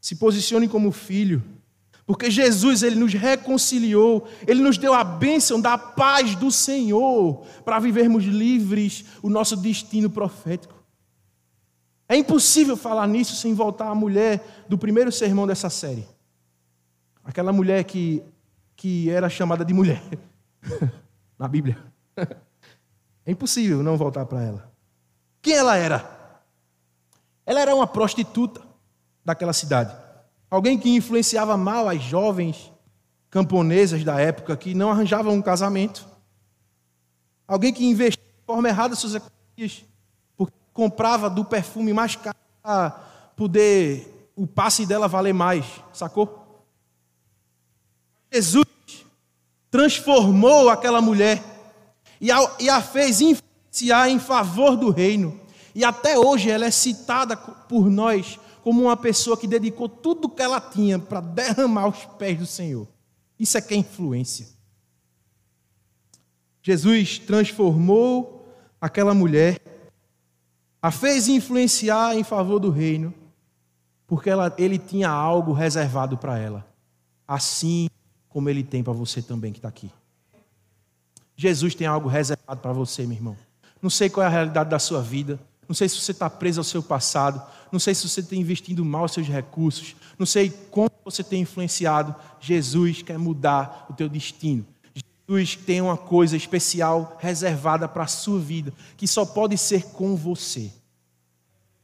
Se 0.02 0.16
posicione 0.16 0.68
como 0.68 0.92
filho, 0.92 1.44
porque 2.06 2.30
Jesus 2.30 2.84
ele 2.84 2.96
nos 2.96 3.14
reconciliou, 3.14 4.28
ele 4.46 4.62
nos 4.62 4.78
deu 4.78 4.94
a 4.94 5.04
bênção 5.04 5.60
da 5.60 5.78
paz 5.78 6.36
do 6.36 6.52
Senhor 6.52 7.46
para 7.66 7.80
vivermos 7.80 8.24
livres 8.26 9.06
o 9.24 9.30
nosso 9.30 9.56
destino 9.58 10.10
profético. 10.10 10.76
É 12.08 12.16
impossível 12.16 12.78
falar 12.78 13.08
nisso 13.08 13.36
sem 13.36 13.54
voltar 13.54 13.90
à 13.90 13.96
mulher 13.96 14.66
do 14.70 14.78
primeiro 14.78 15.12
sermão 15.12 15.48
dessa 15.48 15.70
série. 15.70 16.08
Aquela 17.24 17.52
mulher 17.52 17.84
que, 17.84 18.24
que 18.76 19.10
era 19.10 19.30
chamada 19.30 19.66
de 19.66 19.74
mulher 19.74 20.02
na 21.40 21.48
Bíblia. 21.48 21.78
É 23.26 23.32
impossível 23.32 23.84
não 23.84 23.98
voltar 23.98 24.26
para 24.26 24.42
ela. 24.42 24.77
Quem 25.48 25.56
ela 25.56 25.78
era? 25.78 26.06
Ela 27.46 27.62
era 27.62 27.74
uma 27.74 27.88
prostituta 27.88 28.62
daquela 29.24 29.54
cidade. 29.54 29.96
Alguém 30.52 30.78
que 30.78 30.94
influenciava 30.94 31.56
mal 31.56 31.88
as 31.88 32.04
jovens 32.04 32.70
camponesas 33.30 34.04
da 34.04 34.20
época 34.20 34.58
que 34.58 34.74
não 34.74 34.92
arranjavam 34.92 35.34
um 35.34 35.42
casamento. 35.42 36.06
Alguém 37.48 37.72
que 37.72 37.86
investia 37.86 38.22
de 38.22 38.46
forma 38.46 38.68
errada 38.68 38.94
suas 38.94 39.16
economias, 39.16 39.86
porque 40.36 40.54
comprava 40.74 41.30
do 41.30 41.46
perfume 41.46 41.94
mais 41.94 42.18
caro 42.18 42.36
para 42.62 42.90
poder 43.38 44.30
o 44.36 44.46
passe 44.46 44.86
dela 44.86 45.08
valer 45.08 45.34
mais, 45.34 45.66
sacou? 45.94 46.62
Jesus 48.30 48.66
transformou 49.72 50.70
aquela 50.70 51.00
mulher 51.00 51.42
e 52.20 52.30
a, 52.34 52.38
e 52.60 52.70
a 52.70 52.82
fez 52.82 53.22
influenciar 53.78 54.10
em 54.10 54.20
favor 54.20 54.76
do 54.76 54.90
reino. 54.90 55.40
E 55.76 55.84
até 55.84 56.18
hoje 56.18 56.50
ela 56.50 56.66
é 56.66 56.72
citada 56.72 57.38
por 57.38 57.90
nós 57.90 58.40
como 58.64 58.84
uma 58.84 58.98
pessoa 58.98 59.38
que 59.38 59.48
dedicou 59.48 59.88
tudo 59.88 60.30
que 60.30 60.42
ela 60.42 60.60
tinha 60.60 60.98
para 60.98 61.22
derramar 61.22 61.84
aos 61.84 62.06
pés 62.18 62.40
do 62.40 62.46
Senhor. 62.46 62.88
Isso 63.40 63.58
é 63.58 63.62
que 63.62 63.74
é 63.74 63.78
influência. 63.78 64.48
Jesus 66.62 67.20
transformou 67.20 68.46
aquela 68.82 69.14
mulher, 69.14 69.62
a 70.82 70.92
fez 70.92 71.28
influenciar 71.28 72.16
em 72.16 72.24
favor 72.24 72.60
do 72.60 72.70
reino, 72.70 73.14
porque 74.06 74.30
ela, 74.30 74.54
ele 74.58 74.78
tinha 74.78 75.10
algo 75.10 75.54
reservado 75.54 76.18
para 76.18 76.38
ela, 76.38 76.68
assim 77.28 77.90
como 78.28 78.50
ele 78.50 78.64
tem 78.64 78.84
para 78.84 78.94
você 78.94 79.22
também 79.22 79.54
que 79.54 79.60
está 79.60 79.70
aqui. 79.70 79.90
Jesus 81.36 81.76
tem 81.76 81.88
algo 81.88 82.10
reservado 82.10 82.60
para 82.60 82.74
você, 82.74 83.04
meu 83.04 83.16
irmão. 83.16 83.47
Não 83.82 83.90
sei 83.90 84.10
qual 84.10 84.24
é 84.24 84.28
a 84.28 84.32
realidade 84.32 84.70
da 84.70 84.80
sua 84.80 85.02
vida. 85.02 85.40
Não 85.68 85.76
sei 85.76 85.90
se 85.90 86.00
você 86.00 86.12
está 86.12 86.30
preso 86.30 86.60
ao 86.60 86.64
seu 86.64 86.82
passado. 86.82 87.42
Não 87.72 87.80
sei 87.80 87.94
se 87.94 88.08
você 88.08 88.24
tem 88.24 88.40
investido 88.40 88.84
mal 88.86 89.06
os 89.06 89.12
seus 89.12 89.28
recursos. 89.28 89.96
Não 90.18 90.26
sei 90.26 90.50
como 90.72 90.90
você 91.04 91.24
tem 91.24 91.42
influenciado. 91.42 92.16
Jesus 92.40 93.02
quer 93.02 93.18
mudar 93.18 93.86
o 93.90 93.94
teu 93.94 94.08
destino. 94.08 94.66
Jesus 95.30 95.56
tem 95.58 95.82
uma 95.82 95.98
coisa 95.98 96.38
especial 96.38 97.18
reservada 97.20 97.88
para 97.88 98.04
a 98.04 98.08
sua 98.08 98.40
vida, 98.40 98.74
que 98.96 99.06
só 99.06 99.26
pode 99.26 99.58
ser 99.58 99.84
com 99.88 100.16
você. 100.16 100.72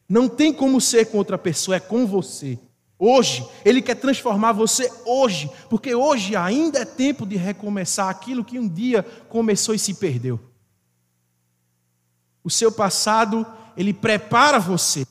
Não 0.08 0.30
tem 0.30 0.54
como 0.54 0.80
ser 0.80 1.06
com 1.08 1.18
outra 1.18 1.38
pessoa, 1.38 1.76
é 1.76 1.80
com 1.80 2.08
você. 2.08 2.58
Hoje, 2.98 3.46
Ele 3.66 3.82
quer 3.82 3.96
transformar 3.96 4.54
você 4.54 4.90
hoje, 5.06 5.50
porque 5.70 5.94
hoje 5.94 6.38
ainda 6.38 6.80
é 6.80 6.86
tempo 6.86 7.26
de 7.26 7.36
recomeçar 7.36 8.08
aquilo 8.08 8.46
que 8.46 8.58
um 8.58 8.68
dia 8.68 9.04
começou 9.28 9.76
e 9.76 9.80
se 9.80 9.96
perdeu. 9.96 10.40
O 12.44 12.50
seu 12.50 12.72
passado, 12.72 13.46
ele 13.78 13.94
prepara 13.94 14.60
você, 14.60 15.06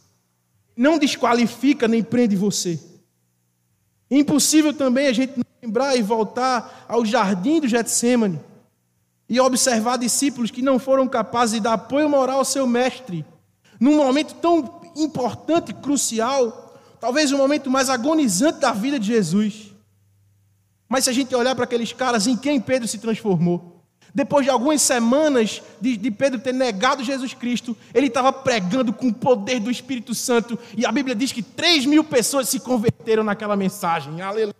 não 0.76 0.98
desqualifica 0.98 1.88
nem 1.88 2.02
prende 2.02 2.36
você. 2.36 2.80
Impossível 4.10 4.74
também 4.74 5.06
a 5.06 5.12
gente 5.12 5.40
lembrar 5.62 5.96
e 5.96 6.02
voltar 6.02 6.84
ao 6.88 7.04
jardim 7.04 7.60
do 7.60 7.68
Getsemane 7.68 8.38
e 9.28 9.40
observar 9.40 9.96
discípulos 9.96 10.50
que 10.50 10.60
não 10.60 10.78
foram 10.78 11.08
capazes 11.08 11.54
de 11.54 11.60
dar 11.60 11.74
apoio 11.74 12.08
moral 12.08 12.40
ao 12.40 12.44
seu 12.44 12.66
mestre, 12.66 13.24
num 13.80 13.96
momento 13.96 14.34
tão 14.34 14.82
importante, 14.94 15.72
crucial, 15.72 16.78
talvez 17.00 17.32
o 17.32 17.38
momento 17.38 17.70
mais 17.70 17.88
agonizante 17.88 18.60
da 18.60 18.72
vida 18.72 18.98
de 18.98 19.06
Jesus. 19.06 19.72
Mas 20.88 21.04
se 21.04 21.10
a 21.10 21.12
gente 21.14 21.34
olhar 21.34 21.54
para 21.54 21.64
aqueles 21.64 21.92
caras, 21.92 22.26
em 22.26 22.36
quem 22.36 22.60
Pedro 22.60 22.86
se 22.86 22.98
transformou? 22.98 23.81
Depois 24.14 24.44
de 24.44 24.50
algumas 24.50 24.82
semanas 24.82 25.62
de, 25.80 25.96
de, 25.96 26.10
Pedro 26.10 26.38
ter 26.38 26.52
negado 26.52 27.02
Jesus 27.02 27.32
Cristo, 27.32 27.76
ele 27.94 28.08
estava 28.08 28.30
pregando 28.30 28.92
com 28.92 29.08
o 29.08 29.14
poder 29.14 29.58
do 29.58 29.70
Espírito 29.70 30.14
Santo. 30.14 30.58
E 30.76 30.84
a 30.84 30.92
Bíblia 30.92 31.14
diz 31.14 31.32
que 31.32 31.42
3 31.42 31.86
mil 31.86 32.04
pessoas 32.04 32.48
se 32.48 32.60
converteram 32.60 33.24
naquela 33.24 33.56
mensagem. 33.56 34.20
Aleluia. 34.20 34.54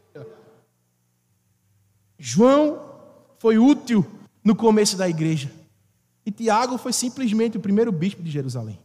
João 2.18 2.80
foi 3.38 3.58
útil 3.58 4.06
no 4.42 4.56
começo 4.56 4.96
da 4.96 5.08
igreja. 5.08 5.52
E 6.24 6.30
Tiago 6.30 6.78
foi 6.78 6.92
simplesmente 6.92 7.58
o 7.58 7.60
primeiro 7.60 7.92
bispo 7.92 8.22
de 8.22 8.30
Jerusalém. 8.30 8.78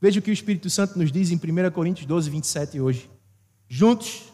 Veja 0.00 0.20
o 0.20 0.22
que 0.22 0.30
o 0.30 0.32
Espírito 0.32 0.70
Santo 0.70 0.98
nos 0.98 1.12
diz 1.12 1.30
em 1.30 1.36
1 1.36 1.70
Coríntios 1.72 2.06
12, 2.06 2.30
27 2.30 2.80
hoje. 2.80 3.10
Juntos, 3.68 4.32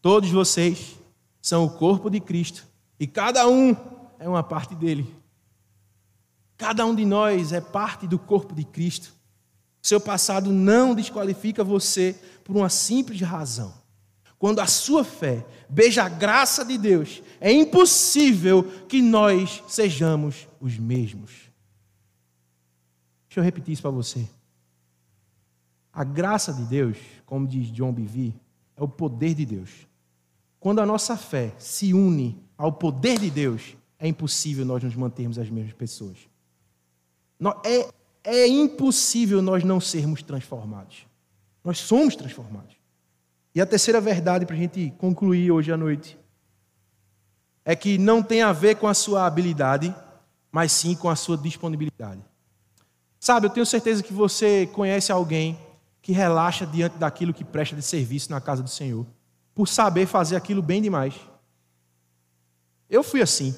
todos 0.00 0.30
vocês 0.30 0.96
são 1.42 1.64
o 1.64 1.70
corpo 1.70 2.10
de 2.10 2.20
Cristo 2.20 2.68
e 2.98 3.06
cada 3.06 3.48
um 3.48 3.76
é 4.18 4.28
uma 4.28 4.42
parte 4.42 4.74
dele. 4.74 5.14
Cada 6.56 6.84
um 6.84 6.94
de 6.94 7.04
nós 7.04 7.52
é 7.52 7.60
parte 7.60 8.06
do 8.06 8.18
corpo 8.18 8.54
de 8.54 8.64
Cristo. 8.64 9.14
Seu 9.80 10.00
passado 10.00 10.52
não 10.52 10.94
desqualifica 10.94 11.62
você 11.62 12.20
por 12.42 12.56
uma 12.56 12.68
simples 12.68 13.20
razão. 13.20 13.72
Quando 14.38 14.60
a 14.60 14.66
sua 14.66 15.04
fé 15.04 15.46
beija 15.68 16.04
a 16.04 16.08
graça 16.08 16.64
de 16.64 16.76
Deus, 16.76 17.22
é 17.40 17.52
impossível 17.52 18.64
que 18.88 19.00
nós 19.00 19.62
sejamos 19.68 20.48
os 20.60 20.76
mesmos. 20.78 21.30
Deixa 23.28 23.40
eu 23.40 23.44
repetir 23.44 23.72
isso 23.72 23.82
para 23.82 23.90
você. 23.90 24.28
A 25.92 26.04
graça 26.04 26.52
de 26.52 26.62
Deus, 26.64 26.96
como 27.26 27.46
diz 27.46 27.70
John 27.72 27.92
Bevere, 27.92 28.34
é 28.76 28.82
o 28.82 28.88
poder 28.88 29.34
de 29.34 29.44
Deus. 29.44 29.70
Quando 30.60 30.80
a 30.80 30.86
nossa 30.86 31.16
fé 31.16 31.52
se 31.58 31.92
une 31.92 32.47
ao 32.58 32.72
poder 32.72 33.20
de 33.20 33.30
Deus, 33.30 33.76
é 33.98 34.08
impossível 34.08 34.64
nós 34.66 34.82
nos 34.82 34.96
mantermos 34.96 35.38
as 35.38 35.48
mesmas 35.48 35.72
pessoas. 35.72 36.18
É, 37.64 37.88
é 38.24 38.46
impossível 38.48 39.40
nós 39.40 39.62
não 39.62 39.80
sermos 39.80 40.22
transformados. 40.22 41.06
Nós 41.64 41.78
somos 41.78 42.16
transformados. 42.16 42.76
E 43.54 43.60
a 43.60 43.66
terceira 43.66 44.00
verdade, 44.00 44.44
para 44.44 44.56
a 44.56 44.58
gente 44.58 44.92
concluir 44.98 45.50
hoje 45.50 45.72
à 45.72 45.76
noite, 45.76 46.18
é 47.64 47.76
que 47.76 47.96
não 47.96 48.22
tem 48.22 48.42
a 48.42 48.52
ver 48.52 48.76
com 48.76 48.88
a 48.88 48.94
sua 48.94 49.24
habilidade, 49.24 49.94
mas 50.50 50.72
sim 50.72 50.94
com 50.96 51.08
a 51.08 51.16
sua 51.16 51.36
disponibilidade. 51.36 52.20
Sabe, 53.20 53.46
eu 53.46 53.50
tenho 53.50 53.66
certeza 53.66 54.02
que 54.02 54.12
você 54.12 54.66
conhece 54.66 55.12
alguém 55.12 55.58
que 56.00 56.12
relaxa 56.12 56.66
diante 56.66 56.96
daquilo 56.96 57.34
que 57.34 57.44
presta 57.44 57.76
de 57.76 57.82
serviço 57.82 58.30
na 58.30 58.40
casa 58.40 58.62
do 58.62 58.70
Senhor, 58.70 59.06
por 59.54 59.68
saber 59.68 60.06
fazer 60.06 60.36
aquilo 60.36 60.62
bem 60.62 60.80
demais. 60.80 61.14
Eu 62.88 63.02
fui 63.02 63.20
assim. 63.22 63.54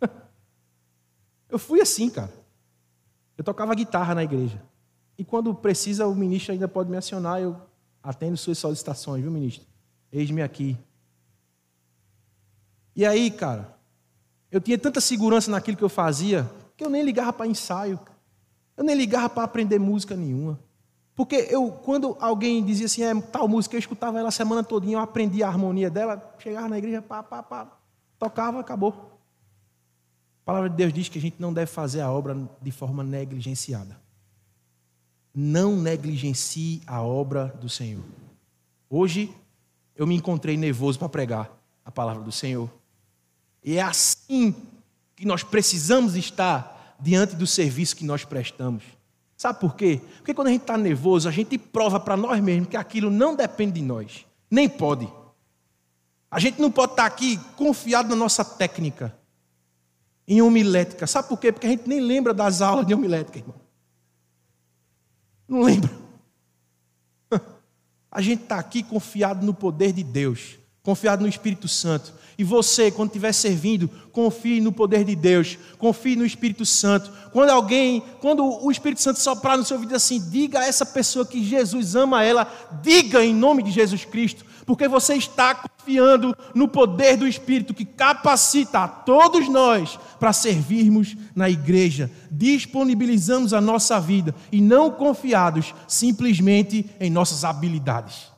Eu 1.48 1.58
fui 1.58 1.80
assim, 1.80 2.10
cara. 2.10 2.32
Eu 3.36 3.44
tocava 3.44 3.74
guitarra 3.74 4.14
na 4.14 4.22
igreja. 4.22 4.62
E 5.16 5.24
quando 5.24 5.54
precisa, 5.54 6.06
o 6.06 6.14
ministro 6.14 6.52
ainda 6.52 6.68
pode 6.68 6.90
me 6.90 6.96
acionar, 6.96 7.40
eu 7.40 7.56
atendo 8.02 8.36
suas 8.36 8.58
solicitações, 8.58 9.22
viu, 9.22 9.30
ministro? 9.30 9.64
Eis-me 10.12 10.42
aqui. 10.42 10.76
E 12.94 13.04
aí, 13.04 13.30
cara, 13.30 13.76
eu 14.50 14.60
tinha 14.60 14.78
tanta 14.78 15.00
segurança 15.00 15.50
naquilo 15.50 15.76
que 15.76 15.82
eu 15.82 15.88
fazia, 15.88 16.48
que 16.76 16.84
eu 16.84 16.90
nem 16.90 17.02
ligava 17.02 17.32
para 17.32 17.46
ensaio. 17.46 17.98
Eu 18.76 18.84
nem 18.84 18.94
ligava 18.94 19.28
para 19.28 19.44
aprender 19.44 19.78
música 19.78 20.16
nenhuma. 20.16 20.58
Porque 21.14 21.46
eu, 21.48 21.70
quando 21.70 22.16
alguém 22.20 22.64
dizia 22.64 22.86
assim, 22.86 23.02
é 23.02 23.20
tal 23.20 23.46
música, 23.46 23.76
eu 23.76 23.78
escutava 23.78 24.18
ela 24.18 24.28
a 24.28 24.32
semana 24.32 24.64
todinha, 24.64 24.96
eu 24.96 25.00
aprendia 25.00 25.46
a 25.46 25.48
harmonia 25.48 25.88
dela, 25.88 26.34
chegava 26.38 26.68
na 26.68 26.78
igreja, 26.78 27.00
pá, 27.00 27.22
pá, 27.22 27.42
pá, 27.42 27.70
tocava, 28.24 28.60
acabou. 28.60 29.18
A 30.42 30.44
palavra 30.44 30.70
de 30.70 30.76
Deus 30.76 30.92
diz 30.92 31.08
que 31.08 31.18
a 31.18 31.20
gente 31.20 31.36
não 31.38 31.52
deve 31.52 31.70
fazer 31.70 32.00
a 32.00 32.10
obra 32.10 32.36
de 32.60 32.70
forma 32.70 33.04
negligenciada. 33.04 33.98
Não 35.34 35.76
negligencie 35.76 36.82
a 36.86 37.02
obra 37.02 37.46
do 37.60 37.68
Senhor. 37.68 38.04
Hoje 38.88 39.34
eu 39.96 40.06
me 40.06 40.14
encontrei 40.14 40.56
nervoso 40.56 40.98
para 40.98 41.08
pregar 41.08 41.50
a 41.84 41.90
palavra 41.90 42.22
do 42.22 42.32
Senhor. 42.32 42.70
E 43.62 43.76
é 43.76 43.82
assim 43.82 44.54
que 45.16 45.26
nós 45.26 45.42
precisamos 45.42 46.14
estar 46.14 46.96
diante 47.00 47.36
do 47.36 47.46
serviço 47.46 47.96
que 47.96 48.04
nós 48.04 48.24
prestamos. 48.24 48.84
Sabe 49.36 49.60
por 49.60 49.74
quê? 49.74 50.00
Porque 50.18 50.32
quando 50.32 50.48
a 50.48 50.50
gente 50.50 50.62
está 50.62 50.78
nervoso, 50.78 51.28
a 51.28 51.32
gente 51.32 51.58
prova 51.58 51.98
para 52.00 52.16
nós 52.16 52.40
mesmos 52.40 52.68
que 52.68 52.76
aquilo 52.76 53.10
não 53.10 53.34
depende 53.34 53.80
de 53.80 53.82
nós. 53.82 54.24
Nem 54.50 54.68
pode. 54.68 55.08
A 56.34 56.40
gente 56.40 56.60
não 56.60 56.68
pode 56.68 56.94
estar 56.94 57.06
aqui 57.06 57.38
confiado 57.54 58.08
na 58.08 58.16
nossa 58.16 58.44
técnica 58.44 59.16
em 60.26 60.42
homilética. 60.42 61.06
Sabe 61.06 61.28
por 61.28 61.38
quê? 61.38 61.52
Porque 61.52 61.64
a 61.68 61.70
gente 61.70 61.88
nem 61.88 62.00
lembra 62.00 62.34
das 62.34 62.60
aulas 62.60 62.84
de 62.84 62.92
homilética, 62.92 63.38
irmão. 63.38 63.54
Não 65.46 65.62
lembra. 65.62 65.92
A 68.10 68.20
gente 68.20 68.42
está 68.42 68.58
aqui 68.58 68.82
confiado 68.82 69.46
no 69.46 69.54
poder 69.54 69.92
de 69.92 70.02
Deus, 70.02 70.58
confiado 70.84 71.22
no 71.22 71.28
Espírito 71.28 71.66
Santo. 71.66 72.12
E 72.36 72.44
você, 72.44 72.90
quando 72.90 73.08
estiver 73.08 73.32
servindo, 73.32 73.88
confie 74.12 74.60
no 74.60 74.70
poder 74.70 75.04
de 75.04 75.16
Deus, 75.16 75.56
confie 75.78 76.14
no 76.14 76.26
Espírito 76.26 76.66
Santo. 76.66 77.10
Quando 77.32 77.50
alguém, 77.50 78.02
quando 78.20 78.44
o 78.44 78.70
Espírito 78.70 79.00
Santo 79.00 79.18
soprar 79.18 79.56
no 79.56 79.64
seu 79.64 79.76
ouvido 79.76 79.94
assim, 79.94 80.20
diga 80.30 80.60
a 80.60 80.66
essa 80.66 80.84
pessoa 80.84 81.24
que 81.24 81.44
Jesus 81.44 81.94
ama 81.94 82.22
ela, 82.22 82.46
diga 82.82 83.24
em 83.24 83.34
nome 83.34 83.62
de 83.62 83.70
Jesus 83.70 84.04
Cristo, 84.04 84.44
porque 84.66 84.88
você 84.88 85.14
está 85.14 85.54
confiando 85.54 86.36
no 86.54 86.66
poder 86.66 87.16
do 87.16 87.26
Espírito 87.26 87.72
que 87.72 87.84
capacita 87.84 88.80
a 88.80 88.88
todos 88.88 89.48
nós 89.48 89.98
para 90.18 90.32
servirmos 90.32 91.16
na 91.36 91.48
igreja. 91.48 92.10
Disponibilizamos 92.30 93.54
a 93.54 93.60
nossa 93.60 94.00
vida 94.00 94.34
e 94.50 94.60
não 94.60 94.90
confiados 94.90 95.72
simplesmente 95.86 96.90
em 96.98 97.10
nossas 97.10 97.44
habilidades. 97.44 98.33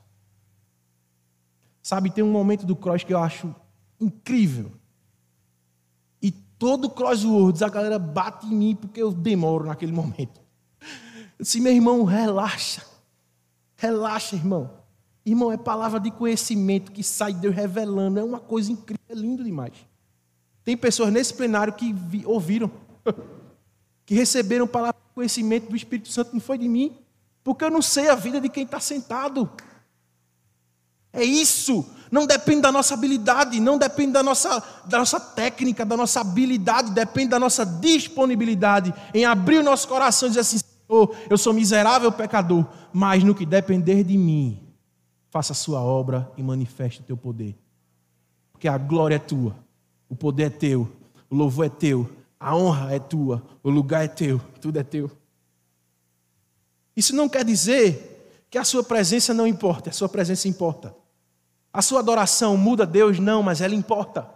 Sabe, 1.87 2.11
tem 2.11 2.24
um 2.24 2.32
momento 2.32 2.66
do 2.66 2.74
cross 2.74 3.05
que 3.05 3.14
eu 3.14 3.18
acho 3.20 3.55
incrível. 4.01 4.72
E 6.20 6.32
todo 6.32 6.91
crosswords 6.91 7.62
a 7.62 7.68
galera 7.68 7.97
bate 7.97 8.45
em 8.45 8.57
mim 8.57 8.74
porque 8.74 9.01
eu 9.01 9.12
demoro 9.12 9.66
naquele 9.66 9.93
momento. 9.93 10.41
Eu 11.39 11.45
disse, 11.45 11.61
meu 11.61 11.72
irmão, 11.72 12.03
relaxa. 12.03 12.84
Relaxa, 13.76 14.34
irmão. 14.34 14.68
Irmão, 15.24 15.53
é 15.53 15.57
palavra 15.57 16.01
de 16.01 16.11
conhecimento 16.11 16.91
que 16.91 17.05
sai 17.05 17.32
de 17.32 17.39
Deus 17.39 17.55
revelando. 17.55 18.18
É 18.18 18.24
uma 18.24 18.41
coisa 18.41 18.72
incrível, 18.72 19.05
é 19.09 19.14
lindo 19.14 19.45
demais. 19.45 19.74
Tem 20.64 20.76
pessoas 20.76 21.12
nesse 21.12 21.34
plenário 21.34 21.72
que 21.72 21.93
vi, 21.93 22.26
ouviram, 22.26 22.68
que 24.05 24.16
receberam 24.16 24.66
palavra 24.66 25.01
de 25.07 25.14
conhecimento 25.14 25.70
do 25.70 25.76
Espírito 25.76 26.09
Santo, 26.09 26.32
não 26.32 26.41
foi 26.41 26.59
de 26.59 26.66
mim, 26.66 26.99
porque 27.45 27.64
eu 27.64 27.70
não 27.70 27.80
sei 27.80 28.09
a 28.09 28.16
vida 28.16 28.41
de 28.41 28.49
quem 28.49 28.64
está 28.64 28.80
sentado. 28.80 29.49
É 31.17 31.25
isso. 31.25 31.85
Não 32.11 32.27
depende 32.27 32.61
da 32.61 32.71
nossa 32.71 32.95
habilidade, 32.95 33.59
não 33.59 33.79
depende 33.79 34.12
da 34.12 34.23
nossa, 34.23 34.62
da 34.87 34.99
nossa 34.99 35.19
técnica, 35.19 35.85
da 35.85 35.97
nossa 35.97 36.21
habilidade, 36.21 36.93
depende 36.93 37.31
da 37.31 37.41
nossa 37.41 37.64
disponibilidade 37.67 38.95
em 39.12 39.25
abrir 39.25 39.59
o 39.59 39.62
nosso 39.62 39.89
coração 39.89 40.29
e 40.29 40.31
dizer 40.31 40.41
assim: 40.41 40.59
Senhor, 40.59 41.17
eu 41.29 41.37
sou 41.37 41.53
miserável 41.53 42.12
pecador, 42.12 42.64
mas 42.93 43.25
no 43.25 43.35
que 43.35 43.45
depender 43.45 44.05
de 44.05 44.17
mim, 44.17 44.62
faça 45.31 45.53
a 45.53 45.57
sua 45.57 45.83
obra 45.83 46.31
e 46.37 46.43
manifeste 46.43 47.01
o 47.01 47.05
teu 47.05 47.17
poder. 47.17 47.57
Porque 48.53 48.69
a 48.69 48.79
glória 48.79 49.17
é 49.17 49.19
tua, 49.19 49.57
o 50.09 50.14
poder 50.14 50.45
é 50.45 50.51
teu, 50.51 50.91
o 51.29 51.35
louvor 51.35 51.67
é 51.67 51.71
teu, 51.71 52.09
a 52.39 52.55
honra 52.55 52.95
é 52.95 52.99
tua, 52.99 53.43
o 53.62 53.71
lugar 53.71 54.05
é 54.05 54.09
teu, 54.09 54.41
tudo 54.61 54.79
é 54.79 54.85
teu. 54.85 55.11
Isso 56.97 57.14
não 57.14 57.29
quer 57.29 57.45
dizer 57.45 58.47
que 58.49 58.57
a 58.57 58.64
sua 58.64 58.85
presença 58.85 59.35
não 59.35 59.47
importa, 59.47 59.91
a 59.91 59.93
sua 59.93 60.09
presença 60.09 60.49
importa. 60.49 60.95
A 61.77 61.83
sua 61.83 62.01
adoração 62.01 62.57
muda 62.57 62.87
Deus? 62.87 63.18
Não, 63.18 63.43
mas 63.43 63.61
ela 63.61 63.74
importa. 63.74 64.27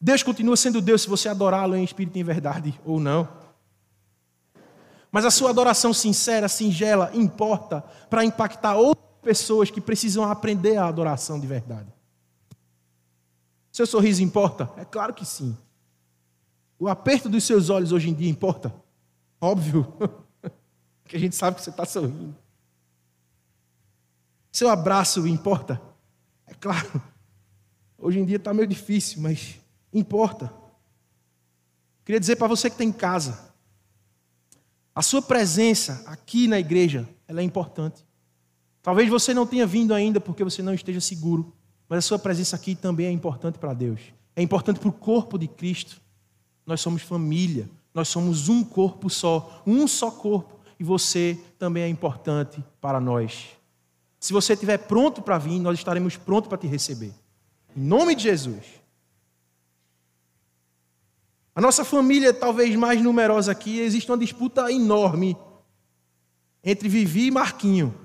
Deus 0.00 0.22
continua 0.22 0.56
sendo 0.56 0.80
Deus 0.80 1.02
se 1.02 1.08
você 1.08 1.28
adorá-lo 1.28 1.74
em 1.74 1.82
espírito 1.82 2.16
e 2.16 2.20
em 2.20 2.22
verdade 2.22 2.80
ou 2.84 3.00
não. 3.00 3.28
Mas 5.10 5.24
a 5.24 5.30
sua 5.32 5.50
adoração 5.50 5.92
sincera, 5.92 6.48
singela, 6.48 7.10
importa 7.14 7.80
para 8.08 8.24
impactar 8.24 8.76
outras 8.76 9.04
pessoas 9.22 9.72
que 9.72 9.80
precisam 9.80 10.22
aprender 10.22 10.76
a 10.76 10.86
adoração 10.86 11.40
de 11.40 11.48
verdade. 11.48 11.92
Seu 13.72 13.88
sorriso 13.88 14.22
importa? 14.22 14.70
É 14.76 14.84
claro 14.84 15.12
que 15.12 15.26
sim. 15.26 15.58
O 16.78 16.86
aperto 16.86 17.28
dos 17.28 17.42
seus 17.42 17.70
olhos 17.70 17.90
hoje 17.90 18.08
em 18.08 18.14
dia 18.14 18.30
importa? 18.30 18.72
Óbvio. 19.40 19.94
que 21.06 21.16
a 21.16 21.18
gente 21.18 21.34
sabe 21.34 21.56
que 21.56 21.64
você 21.64 21.70
está 21.70 21.84
sorrindo. 21.84 22.36
Seu 24.52 24.68
abraço 24.68 25.26
importa? 25.26 25.80
É 26.46 26.54
claro. 26.54 27.02
Hoje 27.96 28.18
em 28.18 28.24
dia 28.24 28.36
está 28.36 28.52
meio 28.52 28.66
difícil, 28.66 29.20
mas 29.20 29.58
importa. 29.92 30.52
Queria 32.04 32.18
dizer 32.18 32.36
para 32.36 32.48
você 32.48 32.68
que 32.68 32.74
está 32.74 32.84
em 32.84 32.92
casa, 32.92 33.50
a 34.94 35.02
sua 35.02 35.22
presença 35.22 36.02
aqui 36.06 36.48
na 36.48 36.58
igreja, 36.58 37.08
ela 37.28 37.40
é 37.40 37.44
importante. 37.44 38.04
Talvez 38.82 39.08
você 39.08 39.32
não 39.32 39.46
tenha 39.46 39.66
vindo 39.66 39.94
ainda 39.94 40.20
porque 40.20 40.42
você 40.42 40.62
não 40.62 40.74
esteja 40.74 41.00
seguro, 41.00 41.52
mas 41.88 41.98
a 41.98 42.02
sua 42.02 42.18
presença 42.18 42.56
aqui 42.56 42.74
também 42.74 43.06
é 43.06 43.10
importante 43.10 43.58
para 43.58 43.74
Deus. 43.74 44.00
É 44.34 44.42
importante 44.42 44.80
para 44.80 44.88
o 44.88 44.92
corpo 44.92 45.38
de 45.38 45.46
Cristo. 45.46 46.00
Nós 46.64 46.80
somos 46.80 47.02
família, 47.02 47.68
nós 47.92 48.08
somos 48.08 48.48
um 48.48 48.64
corpo 48.64 49.10
só, 49.10 49.62
um 49.66 49.86
só 49.86 50.10
corpo, 50.10 50.58
e 50.78 50.84
você 50.84 51.38
também 51.58 51.82
é 51.82 51.88
importante 51.88 52.64
para 52.80 53.00
nós. 53.00 53.48
Se 54.20 54.34
você 54.34 54.52
estiver 54.52 54.76
pronto 54.76 55.22
para 55.22 55.38
vir, 55.38 55.58
nós 55.58 55.78
estaremos 55.78 56.18
prontos 56.18 56.48
para 56.48 56.58
te 56.58 56.66
receber. 56.66 57.14
Em 57.74 57.80
nome 57.80 58.14
de 58.14 58.24
Jesus. 58.24 58.66
A 61.54 61.60
nossa 61.60 61.84
família, 61.84 62.32
talvez 62.32 62.76
mais 62.76 63.00
numerosa 63.02 63.50
aqui, 63.50 63.80
existe 63.80 64.10
uma 64.10 64.18
disputa 64.18 64.70
enorme 64.70 65.36
entre 66.62 66.86
Vivi 66.86 67.28
e 67.28 67.30
Marquinho. 67.30 67.98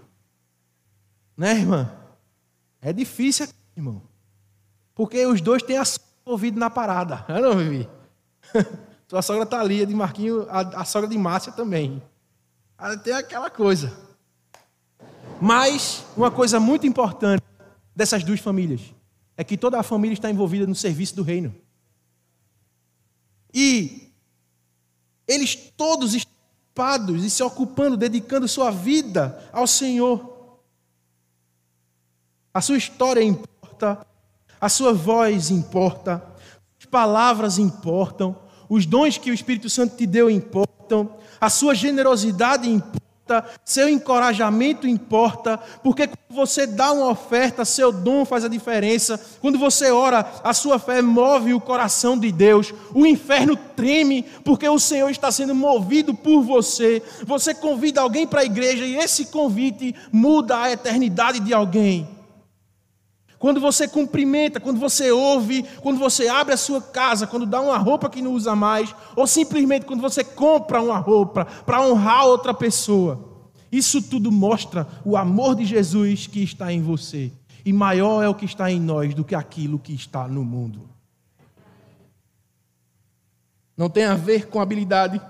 Né, 1.35 1.51
irmã? 1.51 1.93
É 2.81 2.93
difícil, 2.93 3.47
irmão. 3.75 4.01
Porque 4.95 5.25
os 5.25 5.41
dois 5.41 5.61
têm 5.61 5.77
a 5.77 5.83
ouvido 6.23 6.57
na 6.57 6.69
parada. 6.69 7.25
Eu 7.29 7.41
não, 7.41 7.57
Vivi? 7.57 7.89
Sua 9.07 9.21
sogra 9.21 9.43
está 9.43 9.59
ali, 9.59 9.83
a 9.83 9.85
de 9.85 9.93
Marquinho, 9.93 10.47
a, 10.49 10.81
a 10.81 10.85
sogra 10.85 11.09
de 11.09 11.17
Márcia 11.17 11.51
também. 11.51 12.01
Tem 13.03 13.13
aquela 13.13 13.49
coisa. 13.49 14.04
Mas 15.41 16.05
uma 16.15 16.31
coisa 16.31 16.59
muito 16.59 16.87
importante 16.87 17.43
dessas 17.95 18.23
duas 18.23 18.39
famílias 18.39 18.81
é 19.37 19.43
que 19.43 19.57
toda 19.57 19.79
a 19.79 19.83
família 19.83 20.13
está 20.13 20.29
envolvida 20.29 20.65
no 20.65 20.75
serviço 20.75 21.15
do 21.15 21.23
reino. 21.23 21.53
E 23.53 24.11
eles 25.27 25.55
todos 25.75 26.13
estão 26.13 26.35
ocupados 26.75 27.23
e 27.23 27.29
se 27.29 27.41
ocupando, 27.41 27.95
dedicando 27.95 28.47
sua 28.47 28.69
vida 28.69 29.49
ao 29.53 29.65
Senhor. 29.65 30.59
A 32.53 32.61
sua 32.61 32.77
história 32.77 33.23
importa, 33.23 34.05
a 34.59 34.69
sua 34.69 34.93
voz 34.93 35.51
importa, 35.51 36.21
as 36.77 36.85
palavras 36.85 37.57
importam, 37.57 38.37
os 38.69 38.85
dons 38.85 39.17
que 39.17 39.31
o 39.31 39.33
Espírito 39.33 39.69
Santo 39.69 39.95
te 39.95 40.05
deu 40.05 40.29
importam, 40.29 41.17
a 41.39 41.49
sua 41.49 41.73
generosidade 41.73 42.69
importa 42.69 43.04
seu 43.63 43.89
encorajamento 43.89 44.87
importa, 44.87 45.57
porque 45.83 46.07
quando 46.07 46.35
você 46.35 46.67
dá 46.67 46.91
uma 46.91 47.09
oferta, 47.09 47.65
seu 47.65 47.91
dom 47.91 48.25
faz 48.25 48.45
a 48.45 48.49
diferença. 48.49 49.19
Quando 49.41 49.57
você 49.57 49.91
ora, 49.91 50.25
a 50.43 50.53
sua 50.53 50.77
fé 50.77 51.01
move 51.01 51.53
o 51.53 51.59
coração 51.59 52.17
de 52.17 52.31
Deus. 52.31 52.73
O 52.93 53.05
inferno 53.05 53.55
treme, 53.75 54.23
porque 54.43 54.67
o 54.67 54.79
Senhor 54.79 55.09
está 55.09 55.31
sendo 55.31 55.55
movido 55.55 56.13
por 56.13 56.41
você. 56.41 57.01
Você 57.25 57.53
convida 57.53 58.01
alguém 58.01 58.27
para 58.27 58.41
a 58.41 58.45
igreja 58.45 58.85
e 58.85 58.97
esse 58.97 59.25
convite 59.25 59.95
muda 60.11 60.61
a 60.61 60.71
eternidade 60.71 61.39
de 61.39 61.53
alguém. 61.53 62.14
Quando 63.45 63.61
você 63.61 63.87
cumprimenta, 63.87 64.59
quando 64.59 64.79
você 64.79 65.11
ouve, 65.11 65.61
quando 65.83 65.99
você 65.99 66.27
abre 66.27 66.55
a 66.55 66.57
sua 66.57 66.81
casa, 66.81 67.27
quando 67.27 67.45
dá 67.45 67.61
uma 67.61 67.77
roupa 67.77 68.09
que 68.09 68.19
não 68.19 68.33
usa 68.33 68.55
mais, 68.55 68.95
ou 69.15 69.27
simplesmente 69.27 69.85
quando 69.85 70.01
você 70.01 70.23
compra 70.23 70.81
uma 70.81 70.97
roupa 70.97 71.45
para 71.45 71.79
honrar 71.79 72.25
outra 72.25 72.55
pessoa. 72.55 73.23
Isso 73.71 74.01
tudo 74.01 74.31
mostra 74.31 74.87
o 75.05 75.15
amor 75.15 75.53
de 75.53 75.63
Jesus 75.63 76.25
que 76.25 76.41
está 76.41 76.73
em 76.73 76.81
você. 76.81 77.31
E 77.63 77.71
maior 77.71 78.23
é 78.23 78.27
o 78.27 78.33
que 78.33 78.45
está 78.45 78.71
em 78.71 78.79
nós 78.79 79.13
do 79.13 79.23
que 79.23 79.35
aquilo 79.35 79.77
que 79.77 79.93
está 79.93 80.27
no 80.27 80.43
mundo. 80.43 80.89
Não 83.77 83.91
tem 83.91 84.05
a 84.05 84.15
ver 84.15 84.47
com 84.47 84.59
habilidade, 84.59 85.21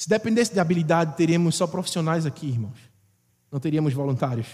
Se 0.00 0.08
dependesse 0.08 0.50
de 0.50 0.58
habilidade, 0.58 1.14
teríamos 1.14 1.54
só 1.54 1.66
profissionais 1.66 2.24
aqui, 2.24 2.46
irmãos. 2.46 2.78
Não 3.52 3.60
teríamos 3.60 3.92
voluntários. 3.92 4.46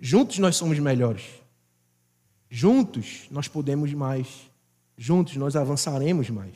Juntos 0.00 0.38
nós 0.38 0.56
somos 0.56 0.78
melhores. 0.78 1.26
Juntos 2.48 3.26
nós 3.30 3.48
podemos 3.48 3.92
mais. 3.92 4.50
Juntos 4.96 5.36
nós 5.36 5.54
avançaremos 5.54 6.30
mais. 6.30 6.54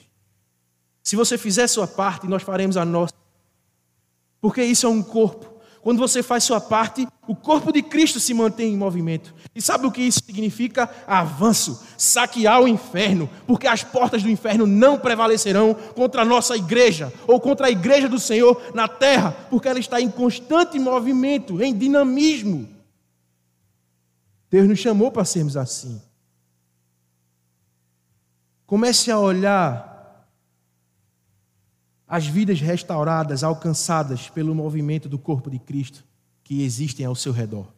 Se 1.03 1.14
você 1.14 1.36
fizer 1.36 1.66
sua 1.66 1.86
parte, 1.86 2.26
nós 2.26 2.42
faremos 2.42 2.78
a 2.78 2.86
nossa. 2.86 3.12
Porque 4.40 4.64
isso 4.64 4.86
é 4.86 4.88
um 4.88 5.03
corpo. 5.03 5.51
Quando 5.83 5.99
você 5.99 6.22
faz 6.22 6.45
sua 6.45 6.61
parte, 6.61 7.09
o 7.26 7.35
corpo 7.35 7.72
de 7.72 7.83
Cristo 7.83 8.20
se 8.20 8.33
mantém 8.33 8.72
em 8.72 8.76
movimento. 8.76 9.35
E 9.53 9.61
sabe 9.61 9.85
o 9.85 9.91
que 9.91 10.01
isso 10.01 10.20
significa? 10.24 10.89
Avanço, 11.09 11.85
saquear 11.99 12.62
o 12.62 12.68
inferno, 12.68 13.28
porque 13.49 13.66
as 13.66 13.83
portas 13.83 14.22
do 14.22 14.30
inferno 14.30 14.64
não 14.64 14.97
prevalecerão 14.97 15.74
contra 15.74 16.22
a 16.22 16.24
nossa 16.24 16.57
igreja 16.57 17.12
ou 17.26 17.41
contra 17.41 17.66
a 17.66 17.70
igreja 17.70 18.09
do 18.09 18.20
Senhor 18.20 18.62
na 18.72 18.87
terra, 18.87 19.33
porque 19.51 19.66
ela 19.66 19.80
está 19.80 20.01
em 20.01 20.09
constante 20.09 20.78
movimento, 20.78 21.61
em 21.61 21.76
dinamismo. 21.76 22.68
Deus 24.49 24.68
nos 24.68 24.78
chamou 24.78 25.11
para 25.11 25.24
sermos 25.24 25.57
assim. 25.57 26.01
Comece 28.64 29.11
a 29.11 29.18
olhar 29.18 29.91
as 32.12 32.26
vidas 32.26 32.60
restauradas, 32.60 33.42
alcançadas 33.42 34.28
pelo 34.28 34.54
movimento 34.54 35.08
do 35.08 35.18
corpo 35.18 35.50
de 35.50 35.58
Cristo 35.58 36.04
que 36.44 36.62
existem 36.62 37.06
ao 37.06 37.14
seu 37.14 37.32
redor. 37.32 37.72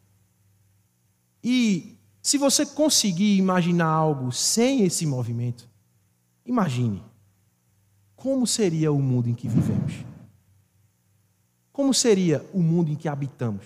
E 1.41 1.97
se 2.21 2.37
você 2.37 2.67
conseguir 2.67 3.37
imaginar 3.37 3.87
algo 3.87 4.33
sem 4.33 4.83
esse 4.83 5.07
movimento, 5.07 5.69
imagine 6.45 7.01
como 8.17 8.45
seria 8.45 8.91
o 8.91 9.01
mundo 9.01 9.29
em 9.29 9.35
que 9.35 9.47
vivemos. 9.47 10.05
Como 11.73 11.95
seria 11.95 12.45
o 12.53 12.61
mundo 12.61 12.91
em 12.91 12.97
que 12.97 13.07
habitamos? 13.07 13.65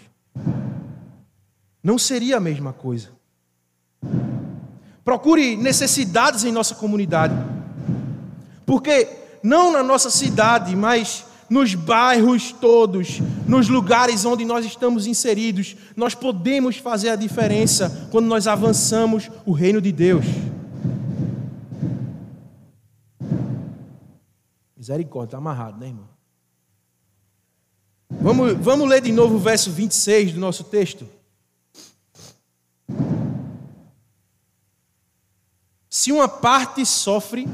Não 1.82 1.98
seria 1.98 2.36
a 2.36 2.40
mesma 2.40 2.74
coisa. 2.74 3.08
Procure 5.02 5.56
necessidades 5.56 6.44
em 6.44 6.52
nossa 6.52 6.74
comunidade. 6.74 7.32
Porque 8.66 9.17
não 9.43 9.72
na 9.72 9.82
nossa 9.82 10.11
cidade, 10.11 10.74
mas 10.74 11.24
nos 11.49 11.74
bairros 11.74 12.53
todos, 12.53 13.20
nos 13.47 13.68
lugares 13.68 14.24
onde 14.24 14.45
nós 14.45 14.66
estamos 14.66 15.07
inseridos, 15.07 15.76
nós 15.97 16.14
podemos 16.14 16.76
fazer 16.76 17.09
a 17.09 17.16
diferença 17.16 18.09
quando 18.11 18.26
nós 18.26 18.47
avançamos 18.47 19.30
o 19.47 19.53
reino 19.53 19.80
de 19.80 19.91
Deus. 19.91 20.26
Misericórdia, 24.76 25.28
está 25.28 25.39
amarrado, 25.39 25.78
né, 25.78 25.89
irmão? 25.89 26.09
Vamos, 28.11 28.53
vamos 28.59 28.89
ler 28.89 29.03
de 29.03 29.12
novo 29.12 29.36
o 29.36 29.39
verso 29.39 29.70
26 29.70 30.32
do 30.32 30.41
nosso 30.41 30.64
texto. 30.64 31.07
Se 35.91 36.12
uma 36.12 36.28
parte 36.28 36.86
sofre, 36.86 37.47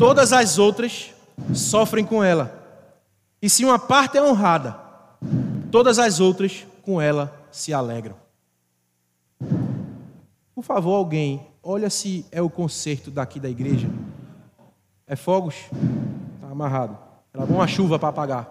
todas 0.00 0.32
as 0.32 0.58
outras 0.58 1.10
sofrem 1.54 2.06
com 2.06 2.24
ela. 2.24 2.58
E 3.42 3.50
se 3.50 3.66
uma 3.66 3.78
parte 3.78 4.16
é 4.16 4.22
honrada, 4.22 4.74
todas 5.70 5.98
as 5.98 6.20
outras 6.20 6.66
com 6.80 7.02
ela 7.02 7.30
se 7.52 7.74
alegram. 7.74 8.16
Por 10.54 10.64
favor, 10.64 10.94
alguém, 10.94 11.46
olha 11.62 11.90
se 11.90 12.24
é 12.32 12.40
o 12.40 12.48
conserto 12.48 13.10
daqui 13.10 13.38
da 13.38 13.50
igreja. 13.50 13.90
É 15.06 15.14
fogos? 15.14 15.56
Está 16.36 16.50
amarrado. 16.50 16.96
Era 17.34 17.44
bom 17.44 17.60
a 17.60 17.66
chuva 17.66 17.98
para 17.98 18.08
apagar. 18.08 18.48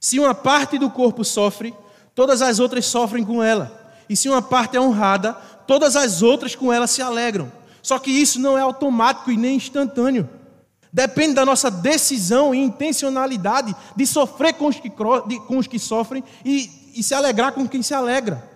Se 0.00 0.18
uma 0.18 0.34
parte 0.34 0.78
do 0.78 0.90
corpo 0.90 1.24
sofre, 1.24 1.72
todas 2.12 2.42
as 2.42 2.58
outras 2.58 2.86
sofrem 2.86 3.24
com 3.24 3.40
ela. 3.40 3.94
E 4.08 4.16
se 4.16 4.28
uma 4.28 4.42
parte 4.42 4.76
é 4.76 4.80
honrada, 4.80 5.32
todas 5.64 5.94
as 5.94 6.22
outras 6.22 6.56
com 6.56 6.72
ela 6.72 6.88
se 6.88 7.00
alegram. 7.00 7.52
Só 7.80 8.00
que 8.00 8.10
isso 8.10 8.40
não 8.40 8.58
é 8.58 8.62
automático 8.62 9.30
e 9.30 9.36
nem 9.36 9.54
instantâneo. 9.54 10.28
Depende 10.92 11.34
da 11.34 11.46
nossa 11.46 11.70
decisão 11.70 12.54
e 12.54 12.58
intencionalidade 12.58 13.74
de 13.94 14.06
sofrer 14.06 14.54
com 14.54 14.66
os 14.66 14.80
que, 14.80 14.90
com 14.90 15.58
os 15.58 15.66
que 15.66 15.78
sofrem 15.78 16.24
e, 16.44 16.92
e 16.96 17.02
se 17.02 17.14
alegrar 17.14 17.52
com 17.52 17.68
quem 17.68 17.82
se 17.82 17.94
alegra. 17.94 18.48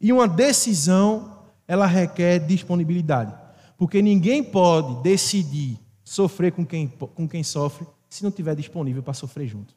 E 0.00 0.12
uma 0.12 0.28
decisão, 0.28 1.42
ela 1.66 1.86
requer 1.86 2.38
disponibilidade. 2.38 3.34
Porque 3.76 4.00
ninguém 4.00 4.42
pode 4.42 5.02
decidir 5.02 5.78
sofrer 6.04 6.52
com 6.52 6.64
quem, 6.64 6.88
com 6.88 7.28
quem 7.28 7.42
sofre 7.42 7.86
se 8.08 8.22
não 8.22 8.30
estiver 8.30 8.54
disponível 8.54 9.02
para 9.02 9.14
sofrer 9.14 9.46
junto. 9.46 9.74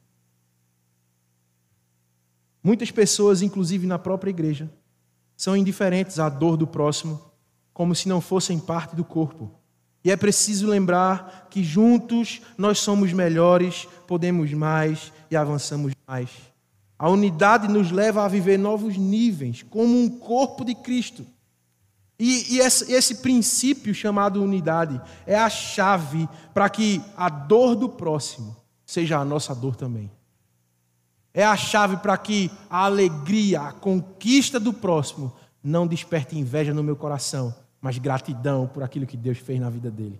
Muitas 2.62 2.90
pessoas, 2.90 3.42
inclusive 3.42 3.86
na 3.86 3.98
própria 3.98 4.30
igreja, 4.30 4.70
são 5.36 5.56
indiferentes 5.56 6.18
à 6.18 6.28
dor 6.28 6.56
do 6.56 6.66
próximo, 6.66 7.20
como 7.72 7.94
se 7.94 8.08
não 8.08 8.20
fossem 8.20 8.58
parte 8.58 8.96
do 8.96 9.04
corpo. 9.04 9.50
E 10.04 10.10
é 10.10 10.16
preciso 10.16 10.66
lembrar 10.66 11.48
que 11.50 11.64
juntos 11.64 12.42
nós 12.58 12.78
somos 12.78 13.12
melhores, 13.12 13.88
podemos 14.06 14.52
mais 14.52 15.12
e 15.30 15.36
avançamos 15.36 15.94
mais. 16.06 16.28
A 16.98 17.08
unidade 17.08 17.68
nos 17.68 17.90
leva 17.90 18.24
a 18.24 18.28
viver 18.28 18.58
novos 18.58 18.96
níveis, 18.98 19.62
como 19.62 19.98
um 19.98 20.08
corpo 20.08 20.64
de 20.64 20.74
Cristo. 20.74 21.26
E, 22.18 22.54
e 22.54 22.60
esse, 22.60 22.92
esse 22.92 23.16
princípio 23.16 23.94
chamado 23.94 24.42
unidade 24.42 25.00
é 25.26 25.36
a 25.36 25.48
chave 25.48 26.28
para 26.52 26.68
que 26.68 27.02
a 27.16 27.28
dor 27.28 27.74
do 27.74 27.88
próximo 27.88 28.56
seja 28.86 29.18
a 29.18 29.24
nossa 29.24 29.54
dor 29.54 29.74
também. 29.74 30.10
É 31.32 31.44
a 31.44 31.56
chave 31.56 31.96
para 31.96 32.16
que 32.16 32.50
a 32.70 32.84
alegria, 32.84 33.62
a 33.62 33.72
conquista 33.72 34.60
do 34.60 34.72
próximo 34.72 35.32
não 35.62 35.86
desperte 35.86 36.38
inveja 36.38 36.72
no 36.72 36.84
meu 36.84 36.94
coração, 36.94 37.52
mas 37.84 37.98
gratidão 37.98 38.66
por 38.66 38.82
aquilo 38.82 39.06
que 39.06 39.14
Deus 39.14 39.36
fez 39.36 39.60
na 39.60 39.68
vida 39.68 39.90
dele. 39.90 40.18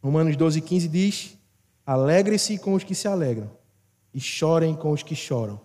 Romanos 0.00 0.36
12, 0.36 0.60
15 0.60 0.86
diz: 0.88 1.36
Alegre-se 1.84 2.60
com 2.60 2.74
os 2.74 2.84
que 2.84 2.94
se 2.94 3.08
alegram 3.08 3.50
e 4.14 4.20
chorem 4.20 4.76
com 4.76 4.92
os 4.92 5.02
que 5.02 5.16
choram. 5.16 5.60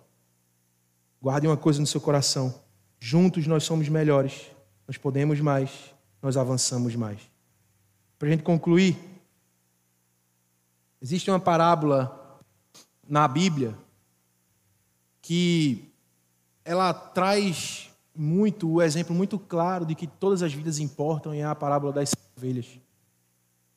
Guarde 1.22 1.46
uma 1.46 1.56
coisa 1.56 1.78
no 1.78 1.86
seu 1.86 2.00
coração: 2.00 2.52
juntos 2.98 3.46
nós 3.46 3.62
somos 3.62 3.88
melhores, 3.88 4.50
nós 4.88 4.96
podemos 4.96 5.38
mais 5.40 5.94
nós 6.20 6.36
avançamos 6.36 6.96
mais. 6.96 7.20
Para 8.18 8.26
a 8.26 8.30
gente 8.32 8.42
concluir, 8.42 8.98
existe 11.00 11.30
uma 11.30 11.38
parábola 11.38 12.40
na 13.08 13.28
Bíblia 13.28 13.78
que 15.22 15.88
ela 16.64 16.92
traz 16.92 17.89
muito 18.20 18.70
o 18.70 18.82
exemplo 18.82 19.14
muito 19.14 19.38
claro 19.38 19.86
de 19.86 19.94
que 19.94 20.06
todas 20.06 20.42
as 20.42 20.52
vidas 20.52 20.78
importam 20.78 21.32
é 21.32 21.42
a 21.42 21.54
parábola 21.54 21.90
das 21.90 22.14
ovelhas. 22.36 22.78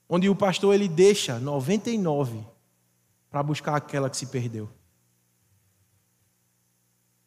Onde 0.09 0.27
o 0.27 0.35
pastor 0.35 0.75
ele 0.75 0.89
deixa 0.89 1.39
99 1.39 2.45
para 3.29 3.41
buscar 3.41 3.77
aquela 3.77 4.09
que 4.09 4.17
se 4.17 4.25
perdeu. 4.25 4.69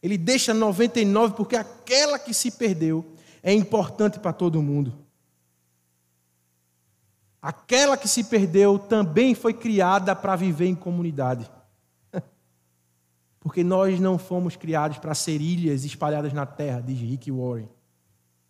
Ele 0.02 0.18
deixa 0.18 0.52
99 0.52 1.34
porque 1.34 1.56
aquela 1.56 2.18
que 2.18 2.34
se 2.34 2.50
perdeu 2.50 3.02
é 3.42 3.50
importante 3.50 4.20
para 4.20 4.34
todo 4.34 4.60
mundo. 4.60 4.92
Aquela 7.40 7.96
que 7.96 8.08
se 8.08 8.24
perdeu 8.24 8.78
também 8.78 9.34
foi 9.34 9.54
criada 9.54 10.14
para 10.14 10.36
viver 10.36 10.66
em 10.66 10.74
comunidade. 10.74 11.50
Porque 13.46 13.62
nós 13.62 14.00
não 14.00 14.18
fomos 14.18 14.56
criados 14.56 14.98
para 14.98 15.14
ser 15.14 15.40
ilhas 15.40 15.84
espalhadas 15.84 16.32
na 16.32 16.44
terra, 16.44 16.80
diz 16.80 16.98
Rick 16.98 17.30
Warren. 17.30 17.68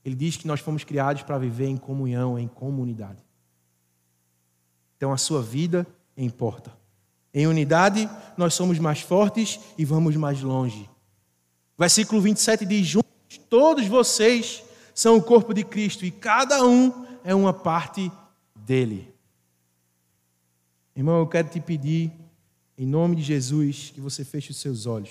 Ele 0.02 0.14
diz 0.14 0.38
que 0.38 0.46
nós 0.46 0.58
fomos 0.58 0.84
criados 0.84 1.22
para 1.22 1.36
viver 1.36 1.66
em 1.66 1.76
comunhão, 1.76 2.38
em 2.38 2.48
comunidade. 2.48 3.18
Então 4.96 5.12
a 5.12 5.18
sua 5.18 5.42
vida 5.42 5.86
importa. 6.16 6.74
Em 7.34 7.46
unidade, 7.46 8.08
nós 8.38 8.54
somos 8.54 8.78
mais 8.78 9.02
fortes 9.02 9.60
e 9.76 9.84
vamos 9.84 10.16
mais 10.16 10.40
longe. 10.40 10.88
Versículo 11.78 12.22
27 12.22 12.64
diz: 12.64 12.86
Juntos, 12.86 13.36
todos 13.50 13.86
vocês 13.86 14.64
são 14.94 15.18
o 15.18 15.22
corpo 15.22 15.52
de 15.52 15.62
Cristo 15.62 16.06
e 16.06 16.10
cada 16.10 16.64
um 16.64 17.04
é 17.22 17.34
uma 17.34 17.52
parte 17.52 18.10
dele. 18.54 19.14
Irmão, 20.96 21.18
eu 21.18 21.26
quero 21.26 21.50
te 21.50 21.60
pedir, 21.60 22.10
em 22.78 22.86
nome 22.86 23.16
de 23.16 23.22
Jesus, 23.22 23.90
que 23.94 24.00
você 24.00 24.24
feche 24.24 24.50
os 24.50 24.58
seus 24.58 24.86
olhos. 24.86 25.10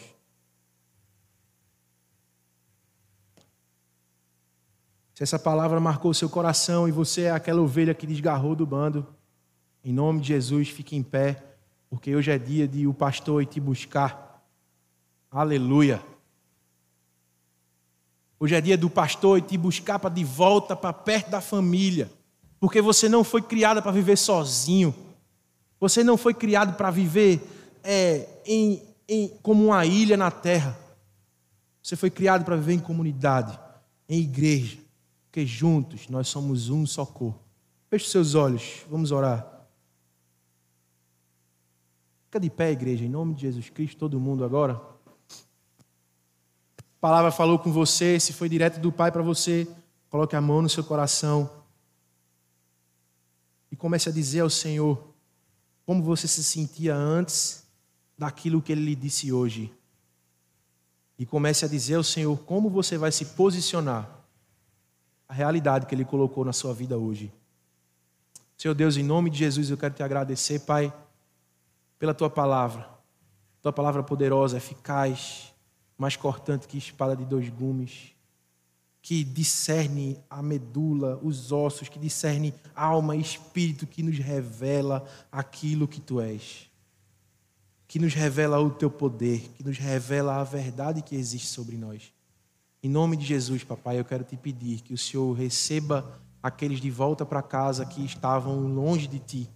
Se 5.16 5.24
essa 5.24 5.40
palavra 5.40 5.80
marcou 5.80 6.12
o 6.12 6.14
seu 6.14 6.30
coração 6.30 6.88
e 6.88 6.92
você 6.92 7.24
é 7.24 7.32
aquela 7.32 7.62
ovelha 7.62 7.94
que 7.94 8.06
desgarrou 8.06 8.56
do 8.56 8.66
bando, 8.66 9.08
em 9.84 9.94
nome 9.94 10.20
de 10.20 10.28
Jesus, 10.28 10.70
fique 10.70 10.96
em 10.96 11.02
pé, 11.02 11.42
porque 11.90 12.16
hoje 12.16 12.32
é 12.32 12.38
dia 12.38 12.68
de 12.68 12.86
o 12.86 12.94
pastor 12.94 13.42
ir 13.42 13.46
te 13.46 13.60
buscar. 13.60 14.44
Aleluia. 15.32 16.04
Hoje 18.40 18.56
é 18.56 18.62
dia 18.62 18.78
do 18.78 18.90
pastor 18.90 19.38
ir 19.38 19.44
te 19.44 19.58
buscar 19.58 19.98
para 19.98 20.14
de 20.14 20.24
volta 20.24 20.76
para 20.76 20.92
perto 20.92 21.32
da 21.32 21.40
família, 21.40 22.12
porque 22.60 22.82
você 22.82 23.08
não 23.08 23.24
foi 23.24 23.42
criada 23.42 23.82
para 23.82 23.92
viver 23.92 24.18
sozinho. 24.18 24.94
Você 25.80 26.04
não 26.04 26.18
foi 26.18 26.34
criado 26.34 26.76
para 26.76 26.92
viver 26.92 27.55
é, 27.86 28.28
em, 28.46 28.82
em, 29.08 29.30
como 29.42 29.66
uma 29.66 29.86
ilha 29.86 30.18
na 30.18 30.30
terra. 30.30 30.78
Você 31.82 31.96
foi 31.96 32.10
criado 32.10 32.44
para 32.44 32.56
viver 32.56 32.74
em 32.74 32.80
comunidade, 32.80 33.58
em 34.10 34.20
igreja, 34.20 34.78
porque 35.26 35.46
juntos 35.46 36.10
nós 36.10 36.28
somos 36.28 36.70
um 36.70 36.86
só 36.86 37.06
corpo. 37.06 37.40
Feche 37.90 38.10
seus 38.10 38.36
olhos, 38.36 38.86
vamos 38.90 39.12
orar. 39.12 39.46
Fica 42.26 42.40
de 42.40 42.50
pé, 42.50 42.72
igreja, 42.72 43.06
em 43.06 43.10
nome 43.10 43.36
de 43.36 43.42
Jesus 43.42 43.70
Cristo, 43.70 44.00
todo 44.00 44.20
mundo 44.20 44.44
agora 44.44 44.96
palavra 47.06 47.30
falou 47.30 47.60
com 47.60 47.72
você, 47.72 48.20
se 48.20 48.34
foi 48.34 48.50
direto 48.50 48.80
do 48.80 48.92
Pai 48.92 49.12
para 49.12 49.22
você, 49.22 49.68
coloque 50.10 50.36
a 50.36 50.42
mão 50.42 50.64
no 50.64 50.68
seu 50.68 50.84
coração 50.84 51.48
e 53.72 53.76
comece 53.76 54.10
a 54.10 54.12
dizer 54.12 54.40
ao 54.40 54.50
Senhor 54.50 55.14
como 55.86 56.02
você 56.02 56.28
se 56.28 56.44
sentia 56.44 56.96
antes 56.96 57.65
daquilo 58.18 58.62
que 58.62 58.72
Ele 58.72 58.86
lhe 58.86 58.96
disse 58.96 59.32
hoje. 59.32 59.74
E 61.18 61.26
comece 61.26 61.66
a 61.66 61.68
dizer 61.68 61.96
ao 61.96 62.04
Senhor 62.04 62.38
como 62.40 62.70
você 62.70 62.98
vai 62.98 63.12
se 63.12 63.26
posicionar 63.26 64.10
a 65.28 65.34
realidade 65.34 65.86
que 65.86 65.96
Ele 65.96 66.06
colocou 66.06 66.44
na 66.44 66.54
sua 66.54 66.74
vida 66.74 66.98
hoje. 66.98 67.32
Senhor 68.58 68.74
Deus, 68.74 68.96
em 68.98 69.04
nome 69.04 69.30
de 69.30 69.38
Jesus, 69.38 69.70
eu 69.70 69.78
quero 69.78 69.94
te 69.94 70.04
agradecer, 70.04 70.60
Pai, 70.60 70.94
pela 72.00 72.14
tua 72.14 72.30
palavra. 72.30 72.90
Tua 73.62 73.74
palavra 73.74 74.04
poderosa, 74.04 74.58
eficaz, 74.58 75.54
mais 75.98 76.16
cortante 76.16 76.68
que 76.68 76.78
espada 76.78 77.16
de 77.16 77.26
dois 77.26 77.50
gumes, 77.50 78.16
que 79.02 79.24
discerne 79.24 80.18
a 80.30 80.42
medula, 80.42 81.20
os 81.22 81.52
ossos, 81.52 81.90
que 81.90 82.00
discerne 82.00 82.54
alma 82.76 83.16
e 83.16 83.22
espírito, 83.22 83.88
que 83.88 84.02
nos 84.02 84.18
revela 84.18 85.06
aquilo 85.32 85.88
que 85.88 86.02
tu 86.02 86.20
és, 86.20 86.70
que 87.96 88.00
nos 88.00 88.14
revela 88.14 88.60
o 88.60 88.70
teu 88.70 88.92
poder, 88.92 89.40
que 89.56 89.64
nos 89.64 89.78
revela 89.78 90.36
a 90.36 90.44
verdade 90.44 91.02
que 91.02 91.16
existe 91.16 91.48
sobre 91.48 91.78
nós. 91.78 92.12
Em 92.84 92.90
nome 92.90 93.16
de 93.16 93.26
Jesus, 93.26 93.64
papai, 93.64 93.98
eu 93.98 94.04
quero 94.04 94.26
te 94.26 94.36
pedir 94.36 94.82
que 94.82 94.94
o 94.94 94.98
Senhor 94.98 95.32
receba 95.32 96.20
aqueles 96.44 96.82
de 96.82 96.92
volta 96.92 97.26
para 97.26 97.42
casa 97.42 97.86
que 97.86 98.04
estavam 98.04 98.60
longe 98.68 99.08
de 99.08 99.20
ti. 99.20 99.50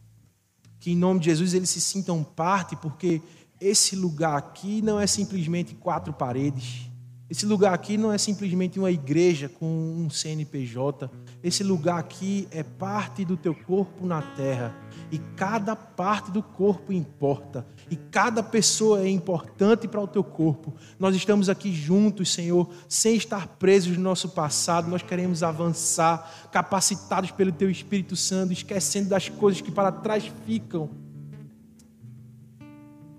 Que 0.80 0.92
em 0.92 0.96
nome 0.96 1.20
de 1.20 1.26
Jesus 1.26 1.54
eles 1.54 1.70
se 1.70 1.82
sintam 1.82 2.24
parte, 2.24 2.78
porque 2.78 3.22
esse 3.60 3.94
lugar 3.94 4.38
aqui 4.38 4.82
não 4.82 4.98
é 4.98 5.06
simplesmente 5.06 5.76
quatro 5.76 6.14
paredes. 6.14 6.90
Esse 7.30 7.46
lugar 7.46 7.74
aqui 7.74 7.96
não 7.96 8.12
é 8.12 8.18
simplesmente 8.18 8.80
uma 8.80 8.90
igreja 8.90 9.48
com 9.48 9.68
um 9.68 10.10
CNPJ. 10.10 11.12
Esse 11.44 11.64
lugar 11.64 12.00
aqui 12.00 12.48
é 12.50 12.64
parte 12.64 13.24
do 13.24 13.38
teu 13.38 13.54
corpo 13.54 14.04
na 14.06 14.22
terra. 14.22 14.74
E 15.12 15.20
cada 15.36 15.76
parte 15.76 16.32
do 16.32 16.42
corpo 16.42 16.92
importa. 16.92 17.68
E 17.90 17.96
cada 17.96 18.44
pessoa 18.44 19.02
é 19.02 19.10
importante 19.10 19.88
para 19.88 20.00
o 20.00 20.08
teu 20.08 20.24
corpo. 20.24 20.74
Nós 21.00 21.16
estamos 21.16 21.50
aqui 21.50 21.74
juntos, 21.74 22.32
Senhor, 22.32 22.70
sem 22.88 23.16
estar 23.16 23.48
presos 23.48 23.98
no 23.98 24.04
nosso 24.04 24.30
passado. 24.30 24.90
Nós 24.90 25.02
queremos 25.02 25.42
avançar, 25.42 26.50
capacitados 26.52 27.32
pelo 27.32 27.52
teu 27.52 27.70
Espírito 27.70 28.16
Santo, 28.16 28.54
esquecendo 28.54 29.10
das 29.10 29.28
coisas 29.28 29.62
que 29.62 29.72
para 29.72 29.92
trás 29.92 30.32
ficam 30.46 30.90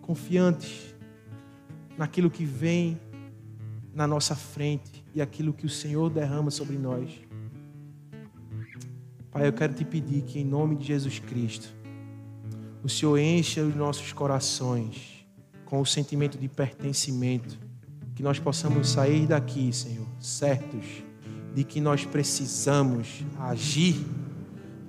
confiantes 0.00 0.94
naquilo 1.96 2.30
que 2.30 2.44
vem 2.44 2.98
na 3.94 4.06
nossa 4.06 4.34
frente 4.34 5.04
e 5.14 5.20
aquilo 5.20 5.52
que 5.52 5.66
o 5.66 5.68
Senhor 5.68 6.10
derrama 6.10 6.50
sobre 6.50 6.78
nós. 6.78 7.10
Pai, 9.30 9.46
eu 9.46 9.52
quero 9.52 9.74
te 9.74 9.84
pedir 9.84 10.22
que, 10.22 10.40
em 10.40 10.44
nome 10.44 10.76
de 10.76 10.86
Jesus 10.86 11.18
Cristo, 11.18 11.72
o 12.82 12.88
Senhor 12.88 13.18
encha 13.18 13.62
os 13.62 13.74
nossos 13.74 14.12
corações 14.12 15.26
com 15.64 15.80
o 15.80 15.86
sentimento 15.86 16.38
de 16.38 16.48
pertencimento, 16.48 17.58
que 18.14 18.22
nós 18.22 18.38
possamos 18.38 18.88
sair 18.88 19.26
daqui, 19.26 19.72
Senhor, 19.72 20.06
certos 20.18 20.84
de 21.54 21.64
que 21.64 21.80
nós 21.80 22.04
precisamos 22.04 23.24
agir 23.38 23.96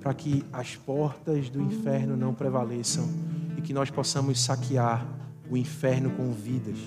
para 0.00 0.12
que 0.14 0.44
as 0.52 0.74
portas 0.74 1.48
do 1.48 1.60
inferno 1.60 2.16
não 2.16 2.34
prevaleçam 2.34 3.08
e 3.56 3.62
que 3.62 3.72
nós 3.72 3.90
possamos 3.90 4.40
saquear 4.40 5.06
o 5.50 5.56
inferno 5.56 6.10
com 6.10 6.32
vidas 6.32 6.78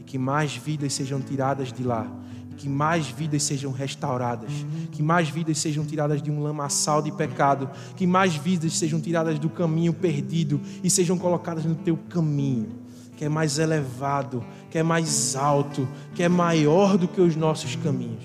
e 0.00 0.04
que 0.04 0.18
mais 0.18 0.56
vidas 0.56 0.92
sejam 0.92 1.20
tiradas 1.20 1.72
de 1.72 1.84
lá, 1.84 2.10
que 2.56 2.68
mais 2.68 3.06
vidas 3.06 3.42
sejam 3.42 3.70
restauradas, 3.72 4.50
que 4.90 5.02
mais 5.02 5.28
vidas 5.28 5.58
sejam 5.58 5.84
tiradas 5.84 6.22
de 6.22 6.30
um 6.30 6.42
lamaçal 6.42 7.02
de 7.02 7.12
pecado, 7.12 7.70
que 7.96 8.06
mais 8.06 8.34
vidas 8.34 8.76
sejam 8.76 9.00
tiradas 9.00 9.38
do 9.38 9.48
caminho 9.48 9.92
perdido 9.92 10.60
e 10.82 10.90
sejam 10.90 11.18
colocadas 11.18 11.64
no 11.64 11.74
teu 11.74 11.96
caminho, 12.08 12.68
que 13.16 13.24
é 13.24 13.28
mais 13.28 13.58
elevado, 13.58 14.44
que 14.70 14.78
é 14.78 14.82
mais 14.82 15.36
alto, 15.36 15.86
que 16.14 16.22
é 16.22 16.28
maior 16.28 16.96
do 16.96 17.06
que 17.06 17.20
os 17.20 17.36
nossos 17.36 17.76
caminhos. 17.76 18.24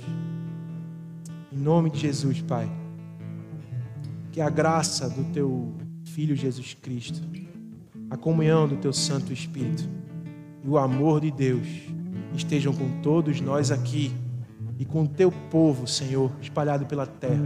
Em 1.51 1.57
nome 1.57 1.89
de 1.89 1.99
Jesus, 1.99 2.41
Pai, 2.41 2.69
que 4.31 4.39
a 4.39 4.49
graça 4.49 5.09
do 5.09 5.23
teu 5.33 5.73
Filho 6.03 6.35
Jesus 6.35 6.73
Cristo 6.73 7.21
a 8.11 8.17
comunhão 8.17 8.67
do 8.67 8.75
teu 8.75 8.91
Santo 8.91 9.31
Espírito 9.31 9.87
e 10.61 10.67
o 10.67 10.77
amor 10.77 11.21
de 11.21 11.31
Deus 11.31 11.65
estejam 12.35 12.73
com 12.73 13.01
todos 13.01 13.39
nós 13.41 13.71
aqui 13.71 14.13
e 14.79 14.85
com 14.85 15.03
o 15.03 15.07
teu 15.07 15.31
povo, 15.31 15.87
Senhor, 15.87 16.31
espalhado 16.41 16.85
pela 16.85 17.05
terra. 17.05 17.45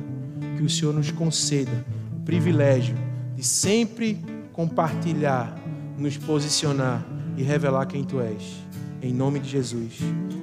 Que 0.58 0.64
o 0.64 0.70
Senhor 0.70 0.94
nos 0.94 1.12
conceda 1.12 1.86
o 2.16 2.22
privilégio 2.22 2.96
de 3.36 3.44
sempre 3.44 4.24
compartilhar, 4.54 5.54
nos 5.98 6.18
posicionar 6.18 7.06
e 7.38 7.44
revelar 7.44 7.86
quem 7.86 8.04
tu 8.04 8.22
és. 8.22 8.42
Em 9.02 9.14
nome 9.14 9.40
de 9.40 9.50
Jesus. 9.50 10.00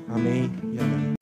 Amém 0.09 0.51
e 0.73 0.79
amém. 0.79 1.22